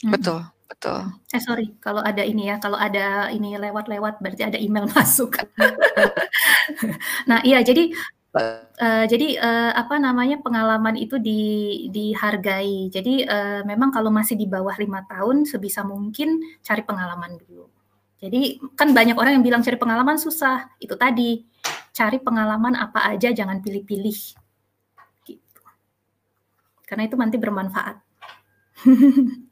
[0.06, 0.12] Mhm.
[0.14, 1.00] Betul betul.
[1.36, 5.38] Eh, sorry kalau ada ini ya, kalau ada ini lewat-lewat berarti ada email masuk.
[7.30, 7.92] Nah, iya jadi
[8.82, 11.42] eee, jadi, eee, apa namanya, pengalaman itu di
[11.94, 12.90] dihargai.
[12.94, 17.70] Jadi, eee, memang kalau masih di bawah 5 tahun sebisa mungkin cari pengalaman dulu.
[18.24, 21.44] Jadi kan banyak orang yang bilang cari pengalaman susah, itu tadi,
[21.94, 24.20] cari pengalaman apa aja jangan pilih-pilih.
[25.28, 25.62] Gitu.
[26.88, 28.03] Karena itu nanti bermanfaat.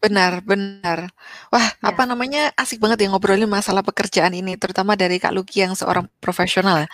[0.01, 1.13] Benar benar.
[1.53, 1.93] Wah, Iya.
[1.93, 6.09] apa namanya, asik banget ya ngobrolin masalah pekerjaan ini, terutama dari Kak Luki yang seorang
[6.17, 6.89] profesional ya.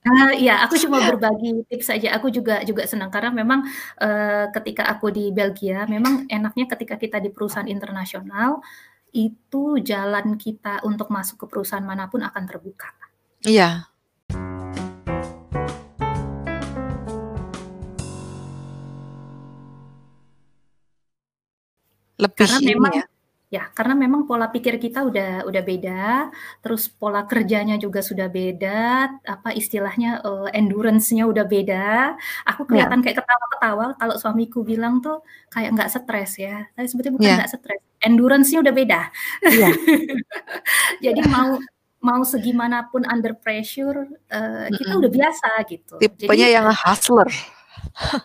[0.00, 2.16] Nah, iya, aku cuma berbagi tips saja.
[2.16, 3.68] Aku juga juga senang karena memang,
[4.00, 8.64] eee, ketika aku di Belgia, memang enaknya ketika kita di perusahaan internasional,
[9.12, 12.88] itu jalan kita untuk masuk ke perusahaan mana pun akan terbuka.
[13.44, 13.90] Iya.
[22.20, 23.04] Lebih Karena memang ya
[23.50, 26.30] ya, karena memang pola pikir kita udah udah beda,
[26.62, 32.14] terus pola kerjanya juga sudah beda, apa istilahnya, eee, endurance-nya udah beda.
[32.46, 32.86] Aku Iya.
[32.86, 35.18] kelihatan kayak ketawa-ketawa kalau suamiku bilang tuh
[35.50, 37.36] kayak nggak stres ya, tapi sebetulnya bukan Iya.
[37.42, 39.00] nggak stres, endurance-nya udah beda.
[39.50, 39.68] Iya.
[41.06, 41.50] Jadi mau
[42.04, 45.00] mau segimanapun under pressure, eee, kita Mhm.
[45.02, 45.96] udah biasa gitu.
[46.00, 47.28] Tipenya Jadi yang hustler.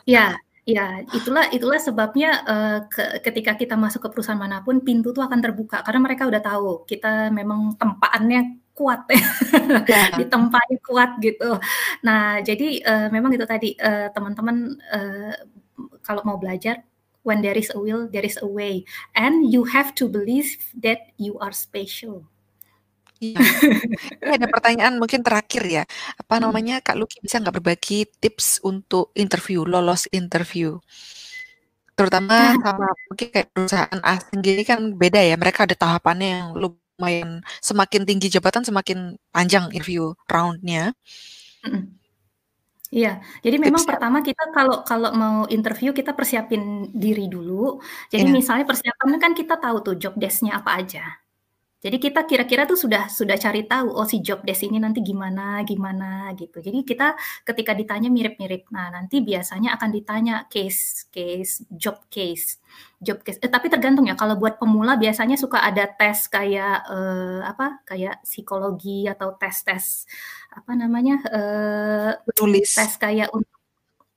[0.08, 0.38] Iya
[0.70, 5.24] iya, itulah itulah sebabnya, eee, ke ketika kita masuk ke perusahaan mana pun, pintu tuh
[5.28, 9.16] akan terbuka karena mereka udah tahu kita memang tempaannya kuat ya,
[9.90, 10.02] Iya.
[10.20, 11.58] ditempanya kuat gitu.
[12.06, 14.58] Nah, jadi, eee, memang itu tadi, eee, teman-teman,
[14.94, 15.34] eee,
[16.06, 16.84] kalau mau belajar,
[17.26, 18.84] when there is a will, there is a way,
[19.18, 22.28] and you have to believe that you are special.
[23.24, 23.40] Iya.
[24.24, 25.84] Ini ada pertanyaan mungkin terakhir ya,
[26.20, 26.44] apa Mhm.
[26.44, 30.80] namanya, Kak Luki bisa nggak berbagi tips untuk interview, lolos interview?
[31.98, 32.60] Terutama Nah.
[32.60, 37.30] sama mungkin kayak perusahaan asing gini kan beda ya, mereka ada tahapannya yang lumayan
[37.64, 40.92] semakin tinggi jabatan semakin panjang interview round-nya.
[41.64, 41.82] Mhm.
[42.94, 43.10] Iya,
[43.46, 47.82] jadi memang Tipsnya pertama kita kalau kalau mau interview kita persiapin diri dulu.
[48.14, 48.36] Jadi Iya.
[48.40, 51.25] misalnya persiapannya kan kita tahu tuh job desk-nya apa aja.
[51.86, 55.62] Jadi kita kira-kira tuh sudah sudah cari tahu, oh si job desk ini nanti gimana
[55.62, 56.58] gimana gitu.
[56.58, 57.14] Jadi kita
[57.46, 58.66] ketika ditanya mirip-mirip.
[58.74, 62.58] Nah, nanti biasanya akan ditanya case case, job case
[63.06, 67.40] job case eh, tapi tergantung ya, kalau buat pemula biasanya suka ada tes kayak, eee,
[67.46, 70.10] apa, kayak psikologi atau tes-tes,
[70.58, 72.72] apa namanya, eee, Menulis.
[72.74, 73.54] tes kayak untuk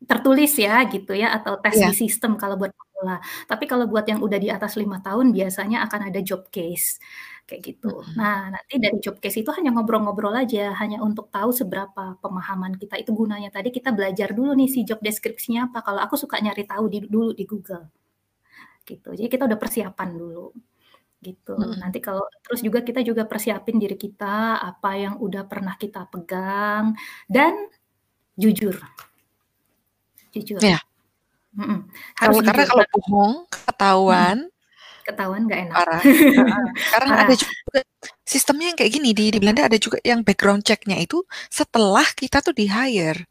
[0.08, 1.88] tertulis ya gitu ya, atau tes Iya.
[1.92, 3.22] di sistem kalau buat pemula.
[3.46, 6.98] Tapi kalau buat yang udah di atas 5 tahun biasanya akan ada job case,
[7.46, 8.02] kayak gitu.
[8.18, 12.98] Nah, nanti dari job case itu hanya ngobrol-ngobrol aja, hanya untuk tahu seberapa pemahaman kita.
[12.98, 16.66] Itu gunanya tadi kita belajar dulu nih si job description-nya apa, kalau aku suka nyari
[16.66, 17.86] tahu di dulu di Google.
[18.88, 20.52] Gitu, jadi kita udah persiapan dulu,
[21.22, 21.54] gitu.
[21.58, 21.78] Mhm.
[21.82, 26.94] Nanti kalau terus juga kita juga persiapin diri kita, apa yang udah pernah kita pegang,
[27.30, 27.54] dan
[28.38, 28.76] jujur.
[30.34, 30.60] Jujur.
[30.62, 30.88] Iya.
[31.59, 31.78] Mhm,
[32.20, 33.35] harus karena kalau bohong,
[33.66, 34.39] ketahuan
[35.06, 35.82] Ketahuan nggak enak.
[35.85, 36.05] parah,
[36.36, 36.66] heeh.
[36.89, 37.36] Sekarang ada Parah.
[37.36, 37.80] juga
[38.24, 41.20] sistemnya yang kayak gini, di di Belanda ada juga yang background check-nya itu
[41.52, 43.26] setelah kita tuh di-hire.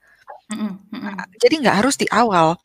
[0.51, 1.15] Mhm mhm.
[1.19, 2.57] A jadi nggak harus di awal.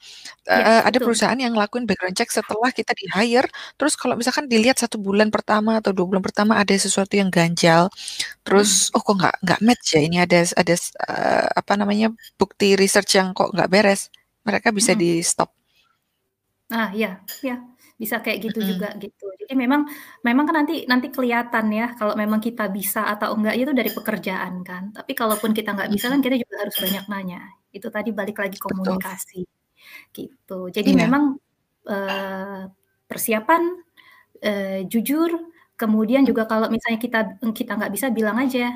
[0.52, 1.04] Iya, Eee, ada betul.
[1.04, 3.48] perusahaan yang ngelakuin background check setelah kita di-hire,
[3.78, 7.88] terus kalau misalkan dilihat 1 bulan pertama atau 2 bulan pertama ada sesuatu yang ganjal,
[8.46, 8.96] terus, Mhm.
[8.96, 12.08] "Oh kok nggak nggak match ya, ini ada ada eee, apa namanya,
[12.40, 14.10] bukti research yang kok nggak beres."
[14.46, 14.98] Mereka bisa Mhm.
[14.98, 15.54] di-stop.
[16.70, 17.08] Nah, iya
[17.44, 17.54] iya,
[18.00, 18.74] bisa kayak gitu Mhm.
[18.74, 19.24] juga gitu.
[19.40, 19.80] Jadi memang
[20.26, 24.54] memang kan nanti nanti kelihatan ya kalau memang kita bisa atau enggak itu dari pekerjaan
[24.68, 24.82] kan.
[24.96, 27.38] Tapi kalaupun kita nggak bisa kan kita juga harus banyak nanya.
[27.74, 29.02] Itu tadi balik lagi Betul.
[29.06, 29.42] komunikasi,
[30.16, 30.54] gitu.
[30.76, 31.02] Jadi Iya.
[31.02, 31.24] memang,
[31.88, 32.62] eee,
[33.10, 33.62] persiapan,
[34.44, 35.30] eee, jujur,
[35.80, 37.18] kemudian juga kalau misalnya kita
[37.56, 38.72] kita nggak bisa bilang aja,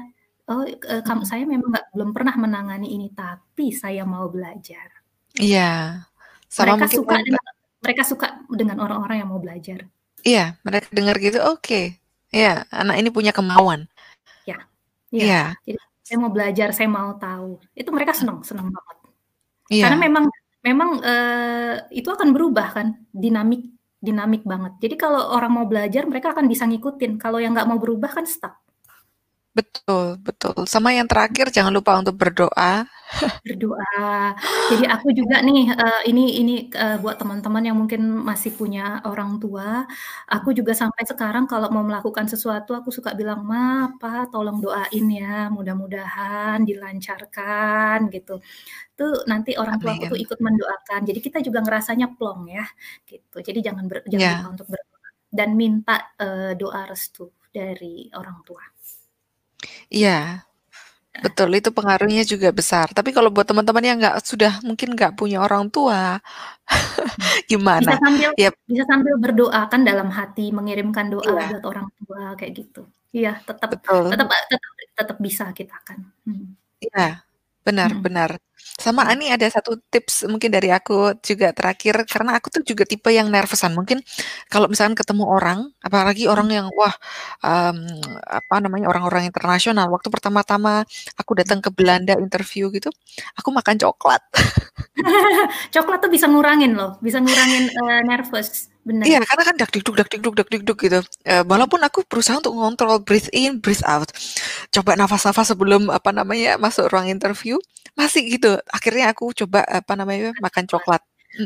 [0.51, 1.31] "Oh, eee, kam Mhm.
[1.31, 4.95] saya memang nggak belum pernah menangani ini, tapi saya mau belajar."
[5.37, 6.01] Iya,
[6.49, 7.45] sama Mereka mungkin suka dengan
[7.85, 9.85] mereka suka dengan orang-orang yang mau belajar.
[10.25, 11.95] Iya, mereka dengar gitu, oke,
[12.33, 13.87] iya, anak ini punya kemauan.
[14.49, 14.59] Ya,
[15.13, 15.25] iya.
[15.25, 15.43] Iya.
[15.67, 17.59] Jadi saya mau belajar, saya mau tahu.
[17.77, 18.97] Itu mereka senang senang banget.
[19.71, 20.05] Karena Iya.
[20.09, 20.25] memang
[20.67, 23.71] memang, eee, itu akan berubah kan, dinamik
[24.03, 24.73] dinamik banget.
[24.83, 28.27] Jadi kalau orang mau belajar mereka akan bisa ngikutin, kalau yang nggak mau berubah kan
[28.27, 28.55] stuck.
[29.57, 30.69] Betul betul.
[30.69, 32.87] Sama yang terakhir jangan lupa untuk berdoa.
[33.47, 34.35] Berdoa.
[34.70, 39.39] Jadi aku juga nih, eee, ini ini, eee, buat teman-teman yang mungkin masih punya orang
[39.43, 39.87] tua,
[40.31, 45.07] aku juga sampai sekarang kalau mau melakukan sesuatu aku suka bilang, "Ma, Pa, tolong doain
[45.20, 48.33] ya, mudah-mudahan dilancarkan," gitu.
[48.99, 50.24] Tuh nanti orang tuaku tuh Amin.
[50.24, 52.65] ikut mendoakan, jadi kita juga ngerasanya plong ya,
[53.11, 53.37] gitu.
[53.49, 54.55] Jadi jangan ber jangan lupa Ya.
[54.55, 55.09] untuk berdoa
[55.39, 58.65] dan minta, eee, doa restu dari orang tua.
[59.91, 60.45] Iya.
[61.25, 62.93] Betul, itu pengaruhnya juga besar.
[62.93, 66.21] Tapi kalau buat teman-teman yang nggak sudah mungkin nggak punya orang tua.
[67.47, 67.93] Bisa gimana?
[68.03, 71.45] sambil Yap bisa sambil berdoa kan dalam hati, mengirimkan doa Iya.
[71.53, 72.83] buat orang tua, kayak gitu.
[73.17, 74.05] Iya, tetap tetap Betul.
[74.13, 74.29] tetap
[74.99, 75.99] tetap bisa kita kan,
[76.29, 76.57] mhm.
[76.85, 77.23] Iya,
[77.67, 78.03] benar Mhm.
[78.07, 78.31] benar.
[78.79, 79.13] Sama Mhm.
[79.19, 83.29] ini ada satu tips mungkin dari aku juga terakhir, karena aku tuh juga tipe yang
[83.33, 83.73] nervous-an.
[83.77, 83.99] Mungkin
[84.53, 86.57] kalau misalkan ketemu orang, apalagi orang Mhm.
[86.57, 86.95] yang wah,
[87.45, 90.85] mmm, apa namanya, orang-orang internasional, waktu pertama-tama
[91.21, 91.41] aku Mhm.
[91.41, 92.91] datang ke Belanda interview gitu,
[93.39, 94.23] aku makan coklat.
[95.75, 98.71] Coklat tuh bisa ngurangin loh, bisa ngurangin, eee, nervous,
[99.05, 99.29] Iya, bener.
[99.29, 101.01] karena kan dak-digdug-dak-digdug-dak-digdug gitu.
[101.29, 104.09] Eee, walaupun aku berusaha untuk ngontrol breathe in, breathe out.
[104.75, 107.61] Coba nafas-nafas sebelum, apa namanya, masuk ruang interview,
[107.99, 108.57] masih gitu.
[108.73, 111.03] Akhirnya aku coba, apa namanya, Makan makan coklat.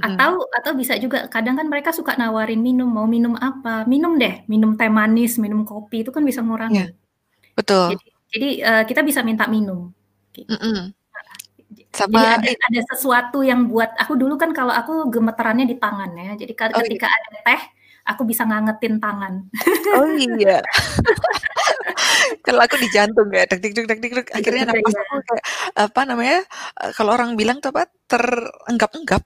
[0.07, 4.47] Atau atau bisa juga kadang kan mereka suka nawarin minum, "Mau minum apa?" "Minum deh,
[4.47, 6.95] minum teh manis, minum kopi," itu kan bisa Iya, ngurangin.
[7.59, 7.87] betul.
[7.93, 9.93] Jadi jadi, eee, kita bisa minta minum,
[10.37, 10.51] gitu.
[10.55, 10.59] Mhm.
[10.61, 10.95] Heeh.
[11.91, 15.75] Ja jadi Sama ada ada sesuatu yang buat aku dulu kan kalau aku gemetarannya di
[15.79, 17.17] tangan ya, jadi Oh, ketika gitu.
[17.19, 17.61] ada teh,
[18.07, 19.35] aku bisa ngangetin tangan.
[19.99, 20.63] Oh, iya.
[22.47, 25.03] Kalau aku di jantung kayak dak-digdug-dak-digdug, akhirnya nafas Iya.
[25.07, 25.45] aku kayak,
[25.89, 26.39] apa namanya,
[26.83, 29.25] eee, kalau orang bilang tuh apa, terenggap-enggap.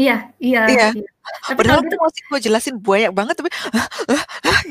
[0.00, 0.86] Iya iya Iya.
[0.96, 1.08] iya.
[1.48, 3.50] Tapi Padahal gitu masih mau jelasin banyak banget, tapi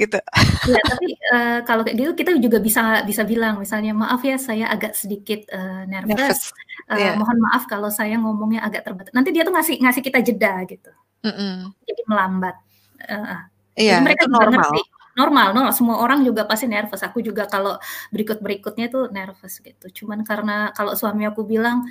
[0.02, 0.18] gitu.
[0.64, 4.66] Iya, tapi, eee, kalau kayak gitu kita juga bisa bisa bilang misalnya, "Maaf ya saya
[4.72, 6.42] agak sedikit, eee, nervous, Nervous,
[6.92, 7.12] eee, iya.
[7.20, 10.92] mohon maaf kalau saya ngomongnya agak terbata" nanti dia tuh ngasih ngasih kita jeda gitu.
[11.28, 11.72] Mhm.
[11.88, 12.56] Jadi melambat,
[13.12, 13.42] heeh.
[13.80, 14.54] Iya, Jadi mereka itu juga normal.
[14.64, 14.82] ngerti,
[15.20, 17.76] normal no semua orang juga pasti nervous, aku juga kalau
[18.16, 19.86] berikut-berikutnya tuh nervous gitu.
[20.04, 21.86] Cuman karena kalau suami aku bilang,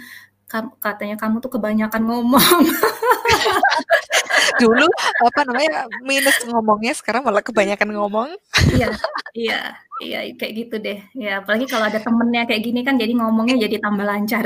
[0.52, 2.60] kam katanya, "Kamu tuh kebanyakan ngomong."
[4.60, 4.84] Dulu,
[5.24, 8.28] apa namanya, minus ngomongnya, sekarang malah kebanyakan ngomong.
[8.76, 8.92] Iya
[9.32, 10.96] iya iya, kayak gitu deh.
[11.22, 14.44] Ya apalagi kalau ada temennya kayak gini kan jadi ngomongnya jadi tambah lancar.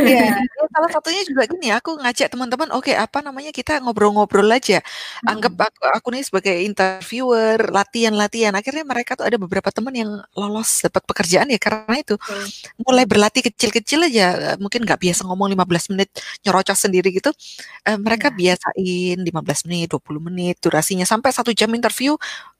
[0.00, 0.16] Iya,
[0.56, 4.80] ya salah satunya juga gini, aku ngajak teman-teman, oke, apa namanya, kita ngobrol-ngobrol aja.
[5.28, 8.56] Anggap aku aku nih sebagai interviewer, latihan-latihan.
[8.56, 12.16] Akhirnya mereka tuh ada beberapa teman yang lolos dapat pekerjaan ya karena itu.
[12.16, 12.52] Betul,
[12.84, 16.08] Mulai berlatih kecil-kecil aja, eee, mungkin nggak biasa ngomong 15 menit,
[16.44, 17.30] nyerocos sendiri gitu,
[17.88, 18.36] eee, mereka Iya.
[18.56, 22.16] biasain 15 menit, 20 menit durasinya, sampai 1 jam interview,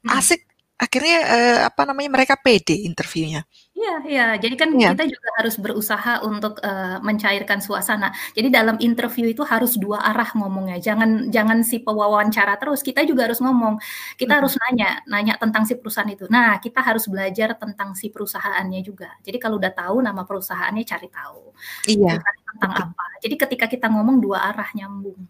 [0.09, 0.45] asik.
[0.85, 3.43] Akhirnya, eee, apa namanya, mereka pede interviewnya.
[3.79, 4.91] Iya iya, jadi kan Iya.
[4.91, 8.07] kita juga harus berusaha untuk, eee, mencairkan suasana.
[8.37, 13.31] Jadi dalam interview itu harus 2 arah ngomongnya, jangan jangan si pewawancara terus, kita juga
[13.31, 13.75] harus ngomong.
[14.19, 14.39] Kita Mhm.
[14.43, 16.27] harus nanya, nanya tentang si perusahaan itu.
[16.35, 19.07] Nah, kita harus belajar tentang si perusahaannya juga.
[19.23, 21.55] Jadi kalau udah tahu nama perusahaannya, cari tahu,
[21.89, 22.91] Iya, tentang betul.
[22.91, 23.05] apa.
[23.25, 25.21] Jadi ketika kita ngomong 2 arah nyambung.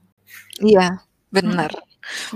[0.59, 0.87] Iya,
[1.45, 1.57] Mhm.
[1.57, 1.71] bener.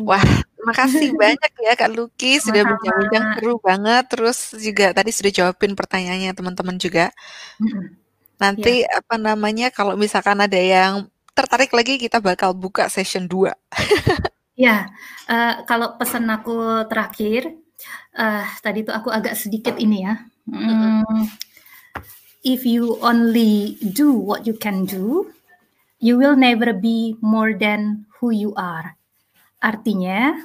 [0.03, 0.23] Wah,
[0.67, 6.33] makasih banyak ya Kak Luki sudah bincang-bincang seru banget, terus juga tadi sudah jawabin pertanyaannya
[6.37, 7.11] teman-teman juga.
[8.41, 8.99] Nanti, Iya.
[9.01, 13.55] apa namanya, kalau misalkan ada yang tertarik lagi, kita bakal buka session 2.
[14.55, 14.87] Iya,
[15.27, 17.59] eee, kalau pesan aku terakhir,
[18.15, 20.15] eee, tadi tuh aku agak sedikit ini ya,
[20.47, 21.27] mmm,
[22.47, 25.35] "If you only do what you can do,
[25.99, 28.95] you will never be more than who you are."
[29.65, 30.45] Artinya,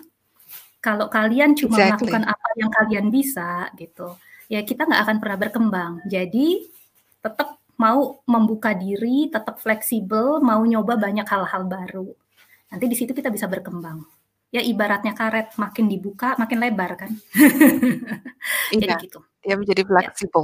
[0.79, 2.07] kalau kalian cuma Exactly.
[2.07, 4.15] melakukan apa yang kalian bisa gitu,
[4.47, 5.91] ya kita nggak akan pernah berkembang.
[6.07, 6.71] Jadi,
[7.19, 12.07] tetap mau membuka diri, tetap fleksibel, mau nyoba banyak hal-hal baru.
[12.71, 14.03] Nanti di situ kita bisa berkembang.
[14.55, 17.11] Ya ibaratnya karet, makin dibuka makin lebar kan.
[18.71, 19.19] Jadi Iya, gitu.
[19.43, 19.87] dia menjadi Ya.
[19.87, 20.43] fleksibel.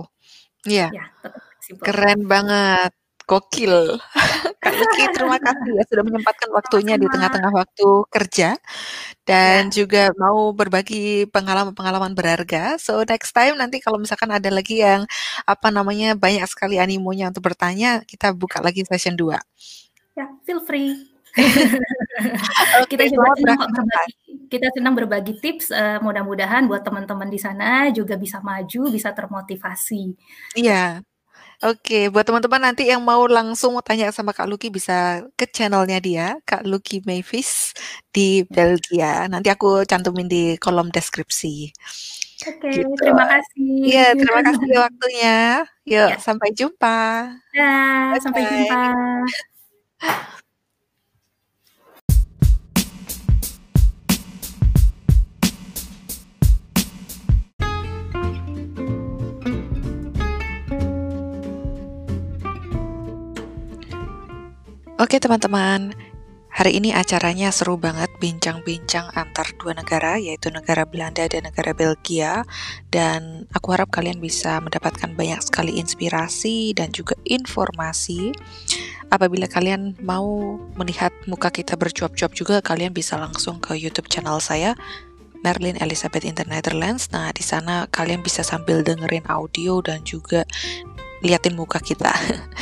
[0.67, 0.87] Iya.
[0.93, 1.83] Ya, tetap fleksibel.
[1.83, 2.91] Keren banget,
[3.27, 3.97] gokil.
[4.63, 8.49] Kak Luki terima kasih ya sudah menyempatkan waktunya di tengah-tengah waktu kerja,
[9.29, 9.85] dan Ya.
[9.85, 12.77] juga mau berbagi pengalaman-pengalaman berharga.
[12.81, 15.05] So, next time nanti kalau misalkan ada lagi yang,
[15.49, 19.39] apa namanya, banyak sekali animonya untuk bertanya, kita buka lagi session 2.
[20.17, 20.95] Ya, feel free.
[22.91, 24.13] Kita juga senang berbagi
[24.51, 30.13] kita senang berbagi tips, eee, mudah-mudahan buat teman-teman di sana juga bisa maju, bisa termotivasi.
[30.55, 31.01] Iya.
[31.65, 36.25] Oke, buat teman-teman nanti yang mau langsung tanya sama Kak Luki bisa ke channel-nya dia,
[36.45, 37.73] Kak Luki Mavis
[38.13, 38.49] di Ya.
[38.53, 39.11] Belgia.
[39.31, 41.73] Nanti aku cantumin di kolom deskripsi.
[42.45, 42.91] Oke, Gitu.
[43.01, 43.69] terima kasih.
[43.89, 45.35] Iya, terima kasih waktunya.
[45.89, 46.17] Yuk, Ya.
[46.21, 46.97] sampai jumpa.
[47.55, 48.77] Dah, sampai jumpa.
[64.95, 65.91] Oke teman-teman,
[66.47, 72.47] hari ini acaranya seru banget bincang-bincang antar dua negara yaitu negara Belanda dan negara Belgia
[72.95, 78.31] dan aku harap kalian bisa mendapatkan banyak sekali inspirasi dan juga informasi.
[79.11, 84.79] Apabila kalian mau melihat muka kita bercuap-cuap juga kalian bisa langsung ke YouTube channel saya
[85.43, 87.11] Merlin Elizabeth in the Netherlands.
[87.11, 90.47] Nah, di sana kalian bisa sambil dengerin audio dan juga
[91.25, 92.13] liatin muka kita.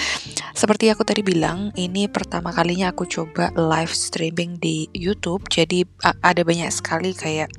[0.60, 5.44] Seperti aku tadi bilang, ini pertama kalinya aku coba live streaming di YouTube.
[5.52, 7.52] Jadi ada banyak sekali kayak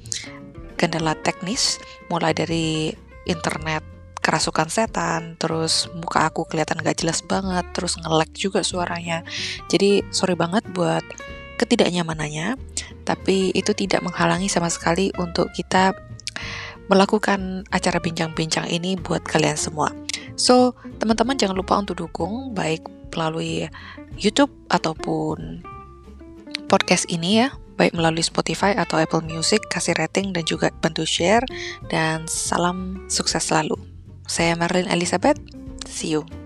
[0.81, 1.77] kendala teknis,
[2.09, 2.97] mulai dari
[3.29, 3.85] internet
[4.25, 9.21] kerasukan setan, terus muka aku kelihatan gak jelas banget, terus nge-lag juga suaranya.
[9.69, 11.05] Jadi sorry banget buat
[11.61, 12.57] ketidaknyamanannya,
[13.05, 15.93] tapi itu tidak menghalangi sama sekali untuk kita
[16.89, 19.91] melakukan acara bincang-bincang ini buat kalian semua.
[20.35, 22.85] So, teman-teman jangan lupa untuk dukung baik
[23.15, 23.71] melalui
[24.19, 25.63] YouTube ataupun
[26.67, 31.47] podcast ini ya, baik melalui Spotify atau Apple Music, kasih rating dan juga bantu share
[31.89, 33.79] dan salam sukses selalu.
[34.27, 35.39] Saya Marlene Elizabeth,
[35.87, 36.44] see you.